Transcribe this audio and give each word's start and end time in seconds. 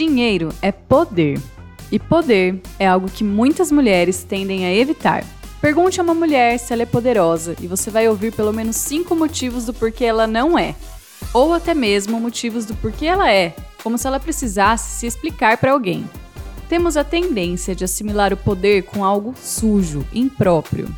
Dinheiro 0.00 0.48
é 0.62 0.72
poder. 0.72 1.38
E 1.92 1.98
poder 1.98 2.58
é 2.78 2.86
algo 2.86 3.10
que 3.10 3.22
muitas 3.22 3.70
mulheres 3.70 4.24
tendem 4.24 4.64
a 4.64 4.74
evitar. 4.74 5.22
Pergunte 5.60 6.00
a 6.00 6.02
uma 6.02 6.14
mulher 6.14 6.58
se 6.58 6.72
ela 6.72 6.84
é 6.84 6.86
poderosa 6.86 7.54
e 7.60 7.66
você 7.66 7.90
vai 7.90 8.08
ouvir 8.08 8.32
pelo 8.32 8.50
menos 8.50 8.76
cinco 8.76 9.14
motivos 9.14 9.66
do 9.66 9.74
porquê 9.74 10.06
ela 10.06 10.26
não 10.26 10.58
é. 10.58 10.74
Ou 11.34 11.52
até 11.52 11.74
mesmo 11.74 12.18
motivos 12.18 12.64
do 12.64 12.74
porquê 12.76 13.04
ela 13.04 13.30
é, 13.30 13.54
como 13.82 13.98
se 13.98 14.06
ela 14.06 14.18
precisasse 14.18 15.00
se 15.00 15.06
explicar 15.06 15.58
para 15.58 15.72
alguém. 15.72 16.08
Temos 16.66 16.96
a 16.96 17.04
tendência 17.04 17.74
de 17.74 17.84
assimilar 17.84 18.32
o 18.32 18.38
poder 18.38 18.84
com 18.84 19.04
algo 19.04 19.34
sujo, 19.36 20.02
impróprio. 20.14 20.88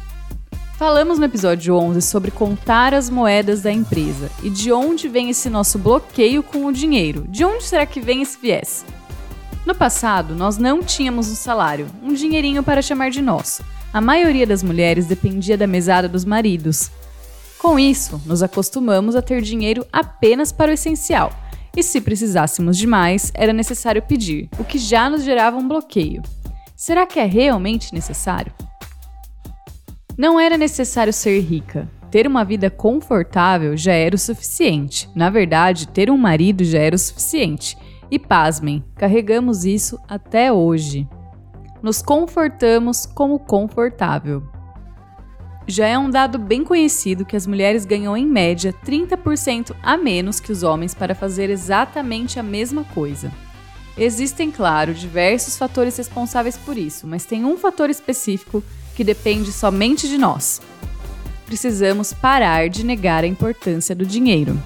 Falamos 0.82 1.16
no 1.16 1.24
episódio 1.24 1.76
11 1.76 2.02
sobre 2.02 2.32
contar 2.32 2.92
as 2.92 3.08
moedas 3.08 3.62
da 3.62 3.70
empresa 3.70 4.28
e 4.42 4.50
de 4.50 4.72
onde 4.72 5.06
vem 5.06 5.30
esse 5.30 5.48
nosso 5.48 5.78
bloqueio 5.78 6.42
com 6.42 6.66
o 6.66 6.72
dinheiro. 6.72 7.24
De 7.28 7.44
onde 7.44 7.62
será 7.62 7.86
que 7.86 8.00
vem 8.00 8.20
esse 8.20 8.36
viés? 8.36 8.84
No 9.64 9.76
passado, 9.76 10.34
nós 10.34 10.58
não 10.58 10.82
tínhamos 10.82 11.30
um 11.30 11.36
salário, 11.36 11.86
um 12.02 12.12
dinheirinho 12.12 12.64
para 12.64 12.82
chamar 12.82 13.12
de 13.12 13.22
nosso. 13.22 13.62
A 13.92 14.00
maioria 14.00 14.44
das 14.44 14.60
mulheres 14.60 15.06
dependia 15.06 15.56
da 15.56 15.68
mesada 15.68 16.08
dos 16.08 16.24
maridos. 16.24 16.90
Com 17.60 17.78
isso, 17.78 18.20
nos 18.26 18.42
acostumamos 18.42 19.14
a 19.14 19.22
ter 19.22 19.40
dinheiro 19.40 19.86
apenas 19.92 20.50
para 20.50 20.72
o 20.72 20.74
essencial. 20.74 21.32
E 21.76 21.82
se 21.84 22.00
precisássemos 22.00 22.76
de 22.76 22.88
mais, 22.88 23.30
era 23.34 23.52
necessário 23.52 24.02
pedir, 24.02 24.48
o 24.58 24.64
que 24.64 24.78
já 24.78 25.08
nos 25.08 25.22
gerava 25.22 25.56
um 25.56 25.68
bloqueio. 25.68 26.22
Será 26.74 27.06
que 27.06 27.20
é 27.20 27.24
realmente 27.24 27.94
necessário? 27.94 28.52
Não 30.16 30.38
era 30.38 30.58
necessário 30.58 31.12
ser 31.12 31.40
rica. 31.40 31.88
Ter 32.10 32.26
uma 32.26 32.44
vida 32.44 32.68
confortável 32.68 33.76
já 33.76 33.92
era 33.92 34.14
o 34.14 34.18
suficiente. 34.18 35.08
Na 35.14 35.30
verdade, 35.30 35.88
ter 35.88 36.10
um 36.10 36.18
marido 36.18 36.62
já 36.62 36.78
era 36.78 36.94
o 36.94 36.98
suficiente. 36.98 37.76
E 38.10 38.18
pasmem, 38.18 38.84
carregamos 38.96 39.64
isso 39.64 39.98
até 40.06 40.52
hoje. 40.52 41.08
Nos 41.82 42.02
confortamos 42.02 43.06
como 43.06 43.38
confortável. 43.38 44.42
Já 45.66 45.86
é 45.86 45.96
um 45.96 46.10
dado 46.10 46.38
bem 46.38 46.62
conhecido 46.62 47.24
que 47.24 47.36
as 47.36 47.46
mulheres 47.46 47.86
ganham 47.86 48.14
em 48.14 48.26
média 48.26 48.74
30% 48.84 49.74
a 49.82 49.96
menos 49.96 50.40
que 50.40 50.52
os 50.52 50.62
homens 50.62 50.94
para 50.94 51.14
fazer 51.14 51.48
exatamente 51.48 52.38
a 52.38 52.42
mesma 52.42 52.84
coisa. 52.84 53.32
Existem, 53.96 54.50
claro, 54.50 54.92
diversos 54.92 55.56
fatores 55.56 55.96
responsáveis 55.96 56.56
por 56.58 56.76
isso, 56.76 57.06
mas 57.06 57.24
tem 57.24 57.44
um 57.44 57.56
fator 57.56 57.88
específico 57.88 58.62
que 59.02 59.04
depende 59.04 59.50
somente 59.50 60.08
de 60.08 60.16
nós. 60.16 60.62
Precisamos 61.44 62.12
parar 62.12 62.68
de 62.68 62.86
negar 62.86 63.24
a 63.24 63.26
importância 63.26 63.96
do 63.96 64.06
dinheiro. 64.06 64.56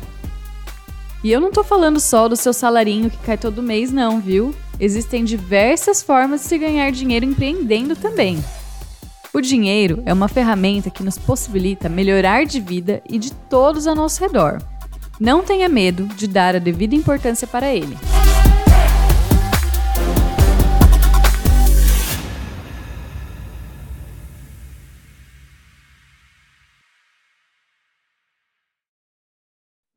E 1.24 1.32
eu 1.32 1.40
não 1.40 1.50
tô 1.50 1.64
falando 1.64 1.98
só 1.98 2.28
do 2.28 2.36
seu 2.36 2.52
salarinho 2.52 3.08
que 3.08 3.16
cai 3.16 3.38
todo 3.38 3.62
mês, 3.62 3.90
não, 3.90 4.20
viu? 4.20 4.54
Existem 4.78 5.24
diversas 5.24 6.02
formas 6.02 6.42
de 6.42 6.48
se 6.48 6.58
ganhar 6.58 6.92
dinheiro 6.92 7.24
empreendendo 7.24 7.96
também. 7.96 8.44
O 9.32 9.40
dinheiro 9.40 10.02
é 10.04 10.12
uma 10.12 10.28
ferramenta 10.28 10.90
que 10.90 11.02
nos 11.02 11.16
possibilita 11.16 11.88
melhorar 11.88 12.44
de 12.44 12.60
vida 12.60 13.02
e 13.08 13.18
de 13.18 13.32
todos 13.32 13.86
ao 13.86 13.94
nosso 13.94 14.20
redor. 14.20 14.58
Não 15.18 15.42
tenha 15.42 15.66
medo 15.66 16.04
de 16.08 16.26
dar 16.26 16.54
a 16.54 16.58
devida 16.58 16.94
importância 16.94 17.46
para 17.46 17.74
ele. 17.74 17.96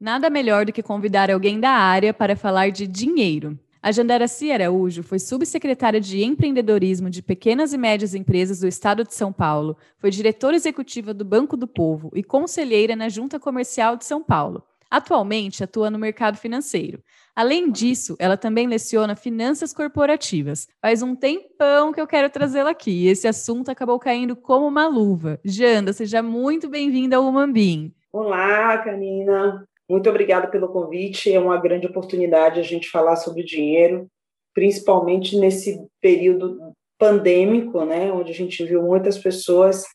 Nada 0.10 0.28
melhor 0.28 0.66
do 0.66 0.74
que 0.74 0.82
convidar 0.82 1.30
alguém 1.30 1.60
da 1.60 1.70
área 1.70 2.12
para 2.12 2.36
falar 2.36 2.72
de 2.72 2.88
dinheiro. 2.88 3.56
A 3.80 3.92
Jandaraci 3.92 4.52
Araújo 4.52 5.04
foi 5.04 5.20
subsecretária 5.20 6.02
de 6.02 6.24
empreendedorismo 6.24 7.12
de 7.12 7.22
pequenas 7.22 7.74
e 7.74 7.78
médias 7.78 8.16
empresas 8.16 8.62
do 8.62 8.68
Estado 8.68 9.04
de 9.04 9.14
São 9.14 9.32
Paulo, 9.32 9.78
foi 10.00 10.10
diretora 10.10 10.56
executiva 10.56 11.14
do 11.14 11.24
Banco 11.24 11.56
do 11.56 11.68
Povo 11.68 12.10
e 12.16 12.24
conselheira 12.24 12.96
na 12.96 13.08
Junta 13.08 13.40
Comercial 13.40 13.96
de 13.96 14.04
São 14.04 14.24
Paulo. 14.24 14.64
Atualmente 14.90 15.64
atua 15.64 15.92
no 15.92 16.00
mercado 16.00 16.40
financeiro. 16.40 17.04
Além 17.36 17.72
disso, 17.72 18.16
ela 18.18 18.36
também 18.36 18.66
leciona 18.66 19.16
finanças 19.16 19.72
corporativas. 19.72 20.68
Faz 20.82 21.04
um 21.04 21.16
tempão 21.16 21.92
que 21.92 22.02
eu 22.02 22.08
quero 22.08 22.32
trazê-la 22.32 22.72
aqui. 22.72 23.06
Esse 23.06 23.28
assunto 23.28 23.70
acabou 23.70 24.00
caindo 24.00 24.36
como 24.36 24.66
uma 24.66 24.88
luva. 24.88 25.40
Janda, 25.46 25.94
seja 25.94 26.24
muito 26.24 26.68
bem-vinda 26.68 27.18
ao 27.18 27.28
Humambim. 27.28 27.94
Olá, 28.12 28.76
Canina. 28.80 29.70
Muito 29.90 30.08
obrigada 30.10 30.48
pelo 30.48 30.70
convite. 30.70 31.34
É 31.34 31.40
uma 31.40 31.58
grande 31.58 31.88
oportunidade 31.88 32.60
a 32.60 32.64
gente 32.64 32.90
falar 32.90 33.16
sobre 33.16 33.44
dinheiro, 33.44 34.08
principalmente 34.54 35.36
nesse 35.38 35.84
período 36.00 36.74
pandêmico, 36.98 37.84
né, 37.86 38.12
onde 38.12 38.32
a 38.32 38.36
gente 38.36 38.64
viu 38.66 38.84
muitas 38.84 39.18
pessoas 39.18 39.86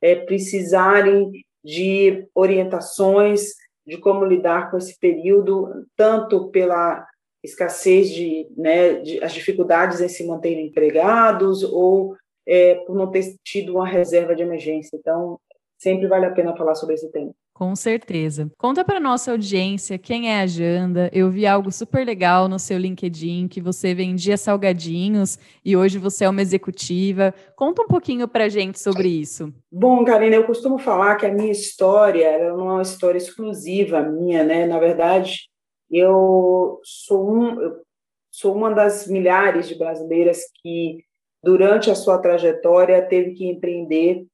é, 0.00 0.14
precisarem 0.14 1.30
de 1.62 2.26
orientações 2.34 3.50
de 3.84 3.98
como 3.98 4.24
lidar 4.24 4.70
com 4.70 4.78
esse 4.78 4.96
período, 4.98 5.86
tanto 5.96 6.48
pela 6.50 7.04
escassez 7.42 8.10
de, 8.10 8.46
né, 8.56 8.94
de 9.00 9.22
as 9.22 9.32
dificuldades 9.32 10.00
em 10.00 10.08
se 10.08 10.24
manterem 10.24 10.68
empregados 10.68 11.64
ou 11.64 12.16
é, 12.46 12.76
por 12.86 12.94
não 12.94 13.10
ter 13.10 13.34
tido 13.44 13.74
uma 13.74 13.86
reserva 13.86 14.34
de 14.34 14.42
emergência. 14.42 14.96
Então, 14.96 15.38
sempre 15.76 16.06
vale 16.06 16.26
a 16.26 16.30
pena 16.30 16.56
falar 16.56 16.76
sobre 16.76 16.94
esse 16.94 17.10
tema. 17.10 17.32
Com 17.62 17.76
certeza. 17.76 18.50
Conta 18.58 18.84
para 18.84 18.98
nossa 18.98 19.30
audiência 19.30 19.96
quem 19.96 20.32
é 20.32 20.40
a 20.40 20.46
Janda. 20.48 21.08
Eu 21.12 21.30
vi 21.30 21.46
algo 21.46 21.70
super 21.70 22.04
legal 22.04 22.48
no 22.48 22.58
seu 22.58 22.76
LinkedIn 22.76 23.46
que 23.46 23.60
você 23.60 23.94
vendia 23.94 24.36
salgadinhos 24.36 25.38
e 25.64 25.76
hoje 25.76 25.96
você 25.96 26.24
é 26.24 26.28
uma 26.28 26.42
executiva. 26.42 27.32
Conta 27.54 27.82
um 27.82 27.86
pouquinho 27.86 28.26
para 28.26 28.48
gente 28.48 28.80
sobre 28.80 29.06
isso. 29.06 29.54
Bom, 29.70 30.04
Karina, 30.04 30.34
eu 30.34 30.44
costumo 30.44 30.76
falar 30.76 31.14
que 31.14 31.24
a 31.24 31.32
minha 31.32 31.52
história 31.52 32.52
não 32.52 32.68
é 32.68 32.72
uma 32.72 32.82
história 32.82 33.16
exclusiva 33.16 34.02
minha, 34.02 34.42
né? 34.42 34.66
Na 34.66 34.80
verdade, 34.80 35.48
eu 35.88 36.80
sou 36.82 37.32
um, 37.32 37.60
eu 37.60 37.76
sou 38.28 38.56
uma 38.56 38.74
das 38.74 39.06
milhares 39.06 39.68
de 39.68 39.76
brasileiras 39.76 40.40
que 40.60 41.04
durante 41.40 41.92
a 41.92 41.94
sua 41.94 42.18
trajetória 42.18 43.06
teve 43.06 43.34
que 43.34 43.46
empreender 43.46 44.26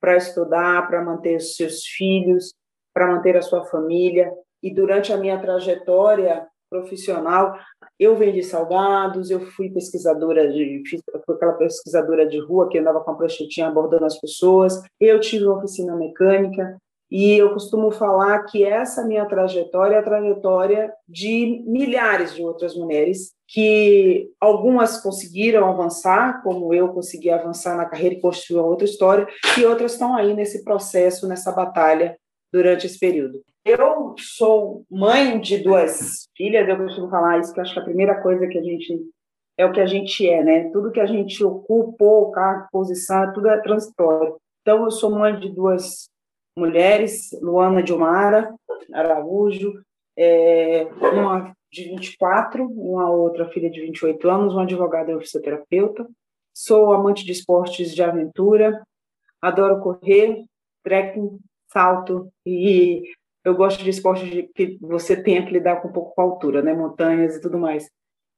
para 0.00 0.16
estudar, 0.16 0.88
para 0.88 1.04
manter 1.04 1.36
os 1.36 1.54
seus 1.54 1.84
filhos, 1.84 2.52
para 2.92 3.06
manter 3.06 3.36
a 3.36 3.42
sua 3.42 3.64
família. 3.64 4.32
E 4.62 4.72
durante 4.72 5.12
a 5.12 5.16
minha 5.16 5.40
trajetória 5.40 6.46
profissional, 6.70 7.54
eu 7.98 8.16
vendi 8.16 8.42
salgados, 8.42 9.30
eu 9.30 9.40
fui 9.40 9.68
pesquisadora 9.68 10.50
de, 10.50 10.82
fui 10.88 11.34
aquela 11.34 11.52
pesquisadora 11.52 12.26
de 12.26 12.40
rua 12.40 12.68
que 12.68 12.78
andava 12.78 13.00
com 13.00 13.10
a 13.10 13.14
pranchetinha 13.14 13.68
abordando 13.68 14.06
as 14.06 14.18
pessoas, 14.18 14.82
eu 14.98 15.20
tive 15.20 15.44
uma 15.44 15.58
oficina 15.58 15.94
mecânica, 15.94 16.78
e 17.10 17.36
eu 17.36 17.52
costumo 17.52 17.90
falar 17.90 18.42
que 18.44 18.64
essa 18.64 19.04
minha 19.04 19.26
trajetória 19.26 19.96
é 19.96 19.98
a 19.98 20.02
trajetória 20.02 20.90
de 21.06 21.62
milhares 21.66 22.34
de 22.34 22.42
outras 22.42 22.74
mulheres, 22.74 23.34
que 23.46 24.30
algumas 24.40 24.98
conseguiram 25.02 25.68
avançar, 25.68 26.42
como 26.42 26.72
eu 26.72 26.88
consegui 26.88 27.28
avançar 27.28 27.76
na 27.76 27.84
carreira 27.84 28.14
e 28.14 28.20
construir 28.20 28.60
outra 28.60 28.86
história, 28.86 29.28
e 29.58 29.66
outras 29.66 29.92
estão 29.92 30.16
aí 30.16 30.32
nesse 30.32 30.64
processo, 30.64 31.28
nessa 31.28 31.52
batalha 31.52 32.16
durante 32.52 32.86
esse 32.86 32.98
período. 32.98 33.42
Eu 33.64 34.14
sou 34.18 34.84
mãe 34.90 35.40
de 35.40 35.58
duas 35.58 36.28
filhas, 36.36 36.68
eu 36.68 36.76
costumo 36.76 37.08
falar 37.08 37.38
isso, 37.38 37.52
que 37.54 37.60
acho 37.60 37.72
que 37.72 37.80
a 37.80 37.84
primeira 37.84 38.20
coisa 38.20 38.46
que 38.46 38.58
a 38.58 38.62
gente 38.62 39.00
é 39.56 39.66
o 39.66 39.72
que 39.72 39.80
a 39.80 39.86
gente 39.86 40.28
é, 40.28 40.42
né? 40.42 40.70
Tudo 40.70 40.90
que 40.90 41.00
a 41.00 41.06
gente 41.06 41.44
ocupou, 41.44 42.30
cargo, 42.30 42.68
posição, 42.72 43.32
tudo 43.32 43.48
é 43.48 43.60
transitório. 43.60 44.36
Então, 44.62 44.84
eu 44.84 44.90
sou 44.90 45.10
mãe 45.10 45.38
de 45.38 45.48
duas 45.50 46.08
mulheres, 46.56 47.30
Luana 47.40 47.82
Dilmara 47.82 48.54
Araújo, 48.92 49.82
é, 50.16 50.84
uma 51.12 51.54
de 51.70 51.84
24, 51.84 52.66
uma 52.66 53.10
outra 53.10 53.48
filha 53.48 53.70
de 53.70 53.80
28 53.80 54.28
anos, 54.28 54.54
uma 54.54 54.62
advogada 54.62 55.12
e 55.12 55.20
fisioterapeuta. 55.20 56.06
Sou 56.54 56.92
amante 56.92 57.24
de 57.24 57.32
esportes 57.32 57.94
de 57.94 58.02
aventura, 58.02 58.82
adoro 59.40 59.80
correr, 59.80 60.44
trekking, 60.82 61.38
salto 61.72 62.30
e 62.46 63.02
eu 63.44 63.54
gosto 63.54 63.82
de 63.82 63.90
esportes 63.90 64.30
de 64.30 64.44
que 64.54 64.78
você 64.80 65.20
tenha 65.20 65.44
que 65.44 65.52
lidar 65.52 65.80
com 65.80 65.88
um 65.88 65.92
pouco 65.92 66.14
com 66.14 66.20
a 66.20 66.24
altura, 66.24 66.62
né, 66.62 66.72
montanhas 66.72 67.36
e 67.36 67.40
tudo 67.40 67.58
mais. 67.58 67.88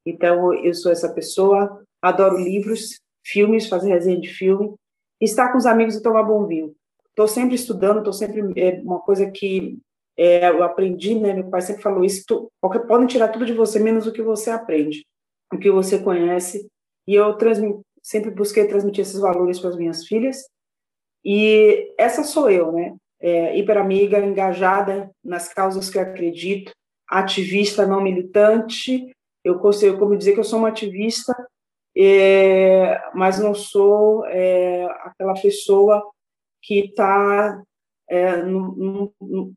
Então 0.06 0.54
eu 0.54 0.74
sou 0.74 0.90
essa 0.90 1.12
pessoa, 1.12 1.82
adoro 2.00 2.38
livros, 2.38 3.00
filmes, 3.24 3.68
fazer 3.68 3.90
resenha 3.90 4.20
de 4.20 4.28
filme, 4.28 4.74
estar 5.20 5.50
com 5.52 5.58
os 5.58 5.66
amigos 5.66 5.96
e 5.96 6.02
tomar 6.02 6.22
bom 6.22 6.46
vinho. 6.46 6.74
Estou 7.10 7.28
sempre 7.28 7.54
estudando, 7.54 7.98
estou 7.98 8.12
sempre 8.12 8.40
é 8.60 8.80
uma 8.82 9.00
coisa 9.00 9.30
que 9.30 9.78
é, 10.16 10.48
eu 10.48 10.62
aprendi, 10.62 11.14
né? 11.14 11.32
Meu 11.32 11.48
pai 11.48 11.60
sempre 11.60 11.82
falou 11.82 12.04
isso. 12.04 12.24
Tu, 12.26 12.50
podem 12.60 13.06
tirar 13.06 13.28
tudo 13.28 13.46
de 13.46 13.52
você 13.52 13.78
menos 13.78 14.06
o 14.06 14.12
que 14.12 14.22
você 14.22 14.50
aprende, 14.50 15.06
o 15.52 15.58
que 15.58 15.70
você 15.70 15.98
conhece. 15.98 16.68
E 17.06 17.14
eu 17.14 17.36
sempre 18.02 18.30
busquei 18.30 18.66
transmitir 18.66 19.02
esses 19.02 19.20
valores 19.20 19.58
para 19.58 19.70
as 19.70 19.76
minhas 19.76 20.06
filhas. 20.06 20.44
E 21.24 21.94
essa 21.98 22.22
sou 22.22 22.50
eu, 22.50 22.72
né? 22.72 22.94
É, 23.24 23.56
hiperamiga, 23.58 24.18
engajada 24.18 25.10
nas 25.24 25.48
causas 25.48 25.88
que 25.88 25.96
eu 25.96 26.02
acredito, 26.02 26.70
ativista 27.08 27.86
não 27.86 28.02
militante, 28.02 29.10
eu 29.42 29.58
consigo 29.58 29.98
como 29.98 30.16
dizer 30.16 30.34
que 30.34 30.40
eu 30.40 30.44
sou 30.44 30.58
uma 30.58 30.68
ativista, 30.68 31.34
é, 31.96 33.00
mas 33.14 33.38
não 33.38 33.54
sou 33.54 34.26
é, 34.26 34.84
aquela 35.04 35.32
pessoa 35.40 36.02
que 36.62 36.80
está 36.80 37.62
é, 38.10 38.42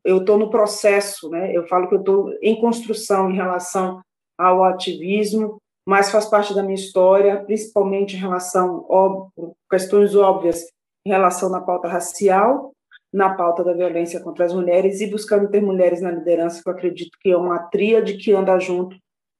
eu 0.02 0.18
estou 0.18 0.38
no 0.38 0.48
processo, 0.48 1.28
né? 1.28 1.54
Eu 1.54 1.66
falo 1.66 1.88
que 1.88 1.94
eu 1.94 1.98
estou 1.98 2.32
em 2.40 2.58
construção 2.58 3.30
em 3.30 3.36
relação 3.36 4.00
ao 4.38 4.64
ativismo, 4.64 5.58
mas 5.86 6.10
faz 6.10 6.24
parte 6.24 6.54
da 6.54 6.62
minha 6.62 6.74
história, 6.74 7.44
principalmente 7.44 8.16
em 8.16 8.18
relação 8.18 8.86
óbvio, 8.88 9.54
questões 9.70 10.14
óbvias 10.14 10.64
em 11.04 11.10
relação 11.10 11.50
na 11.50 11.60
pauta 11.60 11.88
racial, 11.88 12.72
na 13.12 13.34
pauta 13.34 13.64
da 13.64 13.72
violência 13.72 14.20
contra 14.20 14.44
as 14.44 14.52
mulheres 14.52 15.00
e 15.00 15.06
buscando 15.06 15.50
ter 15.50 15.62
mulheres 15.62 16.00
na 16.00 16.10
liderança, 16.10 16.62
que 16.62 16.68
eu 16.68 16.72
acredito 16.72 17.18
que 17.20 17.30
é 17.30 17.36
uma 17.36 17.58
tríade 17.58 18.16
que 18.18 18.32
anda 18.32 18.58
junto 18.58 18.96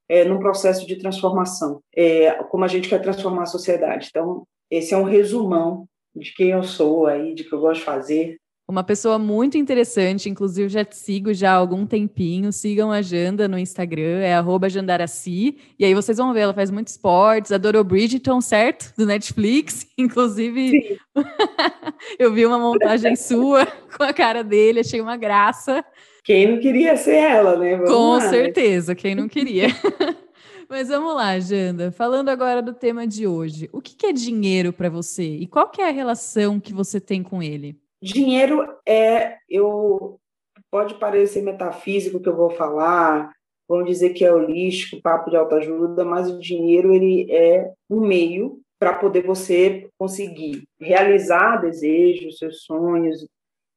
é, 0.09 0.25
num 0.25 0.38
processo 0.38 0.87
de 0.87 0.97
transformação, 0.97 1.82
é, 1.94 2.32
como 2.44 2.65
a 2.65 2.69
gente 2.69 2.88
quer 2.88 3.00
transformar 3.00 3.43
a 3.43 3.47
sociedade. 3.47 4.09
Então, 4.11 4.47
esse 4.70 4.94
é 4.94 4.97
um 4.97 5.05
resumão 5.05 5.87
de 6.15 6.32
quem 6.35 6.50
eu 6.50 6.62
sou 6.62 7.06
aí, 7.06 7.35
de 7.35 7.44
que 7.44 7.53
eu 7.55 7.61
gosto 7.61 7.81
de 7.81 7.85
fazer, 7.85 8.38
uma 8.69 8.85
pessoa 8.85 9.19
muito 9.19 9.56
interessante, 9.56 10.29
inclusive 10.29 10.69
já 10.69 10.85
te 10.85 10.94
sigo 10.94 11.32
já 11.32 11.53
há 11.53 11.55
algum 11.55 11.87
tempinho. 11.87 12.53
Sigam 12.53 12.93
a 12.93 13.00
Janda 13.00 13.49
no 13.49 13.59
Instagram, 13.59 14.20
é 14.20 14.35
@jandaraci. 14.69 15.56
E 15.79 15.87
aí 15.87 15.94
vocês 15.94 16.19
vão 16.19 16.35
ver, 16.35 16.41
ela 16.41 16.53
faz 16.53 16.70
muito 16.70 16.88
esportes, 16.88 17.50
adorou 17.50 17.82
Bridgerton, 17.82 18.43
certo? 18.43 18.93
Do 18.94 19.06
Netflix. 19.06 19.87
Inclusive, 19.97 20.99
eu 22.19 22.31
vi 22.31 22.44
uma 22.44 22.59
montagem 22.59 23.17
sua 23.17 23.65
com 23.97 24.03
a 24.03 24.12
cara 24.12 24.44
dele, 24.44 24.81
achei 24.81 25.00
uma 25.00 25.17
graça. 25.17 25.82
Quem 26.23 26.53
não 26.53 26.61
queria 26.61 26.94
ser 26.94 27.17
ela, 27.17 27.56
né? 27.56 27.75
Vamos 27.75 27.91
com 27.91 28.12
lá. 28.17 28.29
certeza, 28.29 28.94
quem 28.94 29.14
não 29.14 29.29
queria. 29.29 29.69
Mas 30.69 30.88
vamos 30.88 31.14
lá, 31.14 31.41
Janda. 31.41 31.91
Falando 31.91 32.29
agora 32.29 32.61
do 32.61 32.75
tema 32.75 33.06
de 33.06 33.26
hoje. 33.26 33.71
O 33.73 33.81
que 33.81 34.05
é 34.05 34.12
dinheiro 34.12 34.75
para 34.75 34.91
você 34.91 35.25
e 35.25 35.47
qual 35.47 35.73
é 35.79 35.85
a 35.85 35.91
relação 35.91 36.61
que 36.61 36.75
você 36.75 37.00
tem 37.00 37.23
com 37.23 37.43
ele? 37.43 37.75
Dinheiro 38.00 38.67
é, 38.87 39.37
eu 39.49 40.19
pode 40.71 40.95
parecer 40.95 41.43
metafísico 41.43 42.21
que 42.21 42.29
eu 42.29 42.37
vou 42.37 42.50
falar, 42.50 43.33
vamos 43.69 43.87
dizer 43.87 44.11
que 44.11 44.25
é 44.25 44.33
holístico, 44.33 45.03
papo 45.03 45.31
de 45.31 45.37
autoajuda, 45.37 46.05
mas 46.05 46.31
o 46.31 46.39
dinheiro 46.39 46.93
ele 46.95 47.31
é 47.31 47.73
um 47.91 48.00
meio 48.00 48.61
para 48.79 48.95
poder 48.95 49.27
você 49.27 49.89
conseguir 49.99 50.62
realizar 50.81 51.56
desejos, 51.56 52.39
seus 52.39 52.62
sonhos 52.62 53.27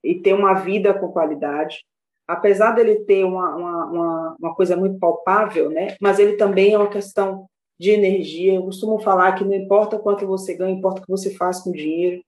e 0.04 0.16
ter 0.16 0.34
uma 0.34 0.54
vida 0.54 0.94
com 0.94 1.12
qualidade. 1.12 1.84
Apesar 2.28 2.72
dele 2.72 3.04
ter 3.04 3.26
uma, 3.26 3.56
uma, 3.56 3.86
uma, 3.86 4.36
uma 4.40 4.56
coisa 4.56 4.78
muito 4.78 5.00
palpável, 5.00 5.70
né? 5.70 5.96
mas 6.00 6.20
ele 6.20 6.38
também 6.38 6.74
é 6.74 6.78
uma 6.78 6.90
questão 6.90 7.48
de 7.80 7.90
energia. 7.90 8.54
Eu 8.54 8.64
costumo 8.64 9.00
falar 9.00 9.34
que 9.34 9.44
não 9.44 9.54
importa 9.54 9.98
quanto 9.98 10.26
você 10.28 10.54
ganha, 10.54 10.72
importa 10.72 11.02
o 11.02 11.04
que 11.04 11.10
você 11.10 11.34
faz 11.34 11.62
com 11.62 11.72
o 11.72 11.74
dinheiro. 11.74 12.22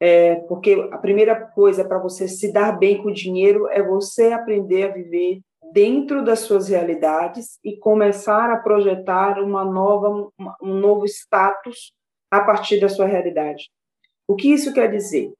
É, 0.00 0.36
porque 0.48 0.88
a 0.92 0.98
primeira 0.98 1.34
coisa 1.34 1.84
para 1.84 1.98
você 1.98 2.28
se 2.28 2.52
dar 2.52 2.78
bem 2.78 3.02
com 3.02 3.08
o 3.08 3.14
dinheiro 3.14 3.66
é 3.68 3.82
você 3.82 4.32
aprender 4.32 4.84
a 4.84 4.92
viver 4.92 5.40
dentro 5.72 6.24
das 6.24 6.40
suas 6.40 6.68
realidades 6.68 7.58
e 7.64 7.76
começar 7.76 8.50
a 8.50 8.58
projetar 8.58 9.42
uma 9.42 9.64
nova, 9.64 10.30
um 10.62 10.74
novo 10.74 11.04
status 11.04 11.92
a 12.30 12.40
partir 12.40 12.80
da 12.80 12.88
sua 12.88 13.06
realidade. 13.06 13.70
O 14.26 14.36
que 14.36 14.52
isso 14.52 14.72
quer 14.72 14.90
dizer? 14.90 15.32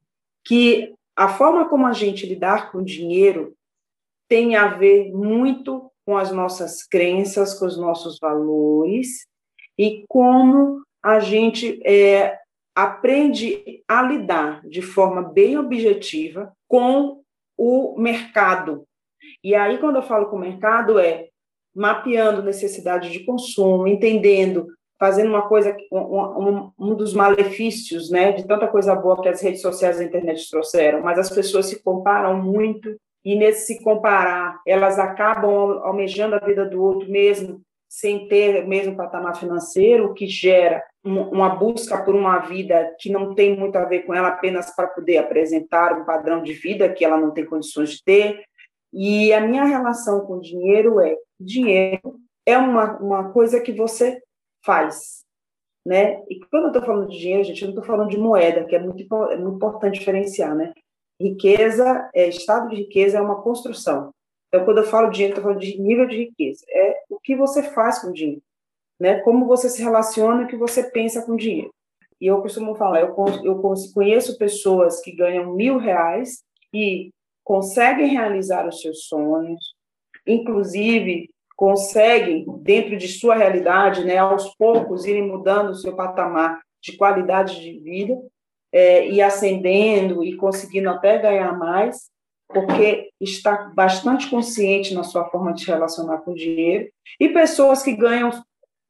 Que 0.45 0.95
a 1.17 1.29
forma 1.29 1.69
como 1.69 1.87
a 1.87 1.93
gente 1.93 2.27
lidar 2.27 2.73
com 2.73 2.79
o 2.79 2.85
dinheiro 2.85 3.55
tem 4.29 4.57
a 4.57 4.69
ver 4.69 5.13
muito 5.13 5.91
com 6.07 6.17
as 6.17 6.33
nossas 6.33 6.87
crenças, 6.87 7.55
com 7.59 7.67
os 7.67 7.79
nossos 7.79 8.19
valores 8.19 9.27
e 9.79 10.05
como 10.09 10.83
a 11.03 11.21
gente 11.21 11.81
é, 11.85 12.39
aprende 12.79 13.83
a 13.89 14.01
lidar 14.03 14.61
de 14.65 14.81
forma 14.81 15.21
bem 15.21 15.59
objetiva 15.59 16.53
com 16.69 17.23
o 17.57 17.99
mercado. 17.99 18.85
E 19.43 19.53
aí, 19.53 19.79
quando 19.79 19.97
eu 19.97 20.03
falo 20.03 20.27
com 20.27 20.37
o 20.37 20.39
mercado, 20.39 20.97
é 20.97 21.27
mapeando 21.75 22.41
necessidade 22.41 23.11
de 23.11 23.25
consumo, 23.25 23.89
entendendo, 23.89 24.69
fazendo 24.97 25.29
uma 25.29 25.49
coisa, 25.49 25.77
um, 25.91 26.71
um, 26.79 26.95
dos 26.95 27.15
malefícios, 27.15 28.11
né, 28.11 28.31
de 28.31 28.47
tanta 28.47 28.69
coisa 28.69 28.95
boa 28.95 29.21
que 29.21 29.29
as 29.29 29.43
redes 29.43 29.61
sociais 29.61 29.99
e 29.99 30.05
a 30.05 30.07
internet 30.07 30.49
trouxeram, 30.49 31.01
mas 31.03 31.19
as 31.19 31.31
pessoas 31.31 31.67
se 31.67 31.83
comparam 31.83 32.41
muito 32.41 32.97
e 33.25 33.35
nesse 33.35 33.75
se 33.75 33.83
comparar, 33.83 34.61
elas 34.65 35.01
acabam 35.01 35.81
almejando 35.83 36.37
a 36.37 36.39
vida 36.39 36.65
do 36.65 36.81
outro 36.81 37.11
mesmo 37.11 37.61
sem 37.89 38.29
ter 38.29 38.63
o 38.65 38.69
mesmo 38.69 38.97
patamar 38.97 39.37
financeiro, 39.37 40.07
o 40.07 40.15
que 40.15 40.27
gera 40.27 40.83
uma 41.09 41.51
busca 41.51 42.03
por 42.03 42.15
uma 42.15 42.39
vida 42.39 42.95
que 42.99 43.11
não 43.11 43.35
tem 43.35 43.57
muito 43.57 43.77
a 43.77 43.85
ver 43.85 44.01
com 44.01 44.15
ela 44.15 44.29
apenas 44.29 44.75
para 44.75 44.89
poder 44.89 45.19
apresentar 45.19 45.99
um 45.99 46.05
padrão 46.05 46.43
de 46.43 46.53
vida 46.53 46.93
que 46.93 47.05
ela 47.05 47.19
não 47.19 47.31
tem 47.31 47.45
condições 47.45 47.91
de 47.91 48.05
ter. 48.05 48.45
E 48.93 49.33
a 49.33 49.41
minha 49.41 49.65
relação 49.65 50.21
com 50.27 50.41
dinheiro 50.41 51.01
é: 51.01 51.17
dinheiro 51.39 52.19
é 52.47 52.57
uma, 52.57 52.99
uma 52.99 53.33
coisa 53.33 53.61
que 53.61 53.73
você 53.73 54.21
faz. 54.65 55.25
Né? 55.87 56.23
E 56.29 56.41
quando 56.51 56.65
eu 56.65 56.69
estou 56.69 56.85
falando 56.85 57.09
de 57.09 57.19
dinheiro, 57.19 57.45
gente, 57.45 57.63
eu 57.63 57.69
não 57.69 57.75
estou 57.75 57.87
falando 57.87 58.11
de 58.11 58.19
moeda, 58.19 58.65
que 58.65 58.77
é 58.77 58.79
muito, 58.79 59.03
é 59.31 59.37
muito 59.37 59.57
importante 59.57 59.99
diferenciar. 59.99 60.55
Né? 60.55 60.73
Riqueza, 61.21 62.11
é, 62.15 62.29
estado 62.29 62.69
de 62.69 62.77
riqueza 62.77 63.19
é 63.19 63.21
uma 63.21 63.41
construção. 63.43 64.13
Então, 64.49 64.65
quando 64.65 64.79
eu 64.79 64.85
falo 64.85 65.11
dinheiro, 65.11 65.33
estou 65.33 65.45
falando 65.45 65.61
de 65.61 65.81
nível 65.81 66.07
de 66.07 66.17
riqueza. 66.17 66.65
É 66.69 67.03
o 67.09 67.19
que 67.19 67.37
você 67.37 67.63
faz 67.63 68.01
com 68.01 68.09
o 68.09 68.13
dinheiro, 68.13 68.43
né? 68.99 69.21
Como 69.21 69.47
você 69.47 69.69
se 69.69 69.83
relaciona, 69.83 70.45
o 70.45 70.47
que 70.47 70.57
você 70.57 70.91
pensa 70.91 71.25
com 71.25 71.37
dinheiro. 71.37 71.73
E 72.21 72.27
eu 72.27 72.43
costumo 72.43 72.75
falar, 72.75 73.01
eu, 73.01 73.15
eu 73.45 73.63
conheço 73.95 74.39
pessoas 74.39 75.01
que 75.01 75.13
ganham 75.13 75.55
mil 75.55 75.79
reais 75.79 76.43
e 76.75 77.11
conseguem 77.45 78.09
realizar 78.09 78.67
os 78.67 78.81
seus 78.81 79.05
sonhos, 79.05 79.75
inclusive 80.27 81.31
conseguem, 81.57 82.45
dentro 82.61 82.97
de 82.97 83.09
sua 83.09 83.35
realidade, 83.35 84.05
né, 84.05 84.19
aos 84.19 84.55
poucos, 84.57 85.05
irem 85.05 85.27
mudando 85.27 85.71
o 85.71 85.75
seu 85.75 85.97
patamar 85.97 86.61
de 86.81 86.97
qualidade 86.97 87.61
de 87.61 87.81
vida 87.81 88.17
é, 88.73 89.09
e 89.09 89.21
ascendendo 89.21 90.23
e 90.23 90.37
conseguindo 90.37 90.89
até 90.89 91.19
ganhar 91.19 91.59
mais, 91.59 92.11
porque 92.49 93.11
está 93.21 93.73
bastante 93.75 94.31
consciente 94.31 94.95
na 94.95 95.03
sua 95.03 95.29
forma 95.31 95.53
de 95.53 95.65
se 95.65 95.71
relacionar 95.71 96.19
com 96.19 96.31
o 96.31 96.37
dinheiro, 96.37 96.89
e 97.19 97.29
pessoas 97.29 97.83
que 97.83 97.93
ganham 97.93 98.31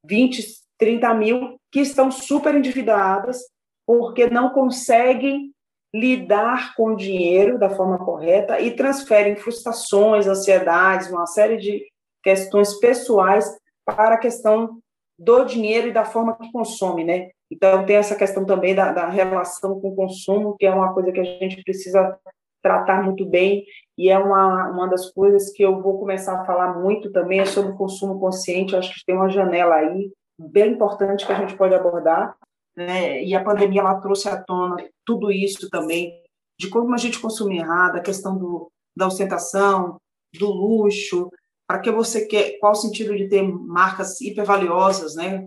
20, 0.05 0.45
30 0.79 1.15
mil, 1.15 1.61
que 1.71 1.81
estão 1.81 2.11
super 2.11 2.55
endividadas, 2.55 3.41
porque 3.87 4.29
não 4.29 4.51
conseguem 4.51 5.53
lidar 5.95 6.75
com 6.75 6.93
o 6.93 6.97
dinheiro 6.97 7.59
da 7.59 7.71
forma 7.71 7.99
correta 7.99 8.61
e 8.61 8.77
transferem 8.77 9.37
frustrações, 9.37 10.27
ansiedades, 10.27 11.11
uma 11.11 11.27
série 11.27 11.57
de 11.57 11.83
questões 12.23 12.79
pessoais 12.79 13.51
para 13.85 14.17
a 14.17 14.19
questão 14.19 14.79
do 15.19 15.45
dinheiro 15.45 15.89
e 15.89 15.93
da 15.93 16.05
forma 16.05 16.37
que 16.37 16.53
consome, 16.53 17.05
né? 17.05 17.31
Então, 17.51 17.85
tem 17.87 17.97
essa 17.97 18.15
questão 18.15 18.45
também 18.45 18.75
da, 18.75 18.93
da 18.93 19.09
relação 19.09 19.81
com 19.81 19.89
o 19.89 19.97
consumo, 19.97 20.55
que 20.59 20.67
é 20.67 20.71
uma 20.71 20.93
coisa 20.93 21.11
que 21.11 21.21
a 21.21 21.25
gente 21.25 21.63
precisa 21.63 22.19
tratar 22.63 23.03
muito 23.03 23.25
bem, 23.27 23.65
e 23.97 24.09
é 24.11 24.19
uma, 24.19 24.71
uma 24.71 24.89
das 24.89 25.11
coisas 25.13 25.51
que 25.53 25.63
eu 25.63 25.81
vou 25.83 25.99
começar 25.99 26.41
a 26.41 26.45
falar 26.45 26.79
muito 26.79 27.11
também, 27.13 27.41
é 27.41 27.47
sobre 27.47 27.73
o 27.73 27.77
consumo 27.77 28.19
consciente, 28.19 28.73
eu 28.73 28.79
acho 28.79 28.95
que 28.95 29.05
tem 29.05 29.15
uma 29.15 29.29
janela 29.29 29.75
aí 29.77 30.11
bem 30.39 30.73
importante 30.73 31.27
que 31.27 31.33
a 31.33 31.41
gente 31.41 31.57
pode 31.57 31.75
abordar, 31.75 32.37
né? 32.77 33.23
e 33.25 33.35
a 33.35 33.43
pandemia 33.43 33.81
ela 33.81 34.01
trouxe 34.01 34.29
à 34.29 34.41
tona 34.41 34.77
tudo 35.05 35.33
isso 35.33 35.69
também, 35.69 36.23
de 36.59 36.69
como 36.69 36.95
a 36.95 36.99
gente 36.99 37.19
consome 37.19 37.59
errado, 37.59 37.97
a 37.97 38.03
questão 38.03 38.37
do, 38.37 38.71
da 38.97 39.07
ostentação, 39.07 39.97
do 40.39 40.49
luxo, 40.49 41.31
para 41.67 41.81
que 41.81 41.91
você 41.91 42.27
quer, 42.27 42.59
qual 42.59 42.73
o 42.73 42.77
sentido 42.77 43.17
de 43.17 43.29
ter 43.29 43.43
marcas 43.43 44.21
hipervaliosas, 44.21 45.15
né? 45.15 45.47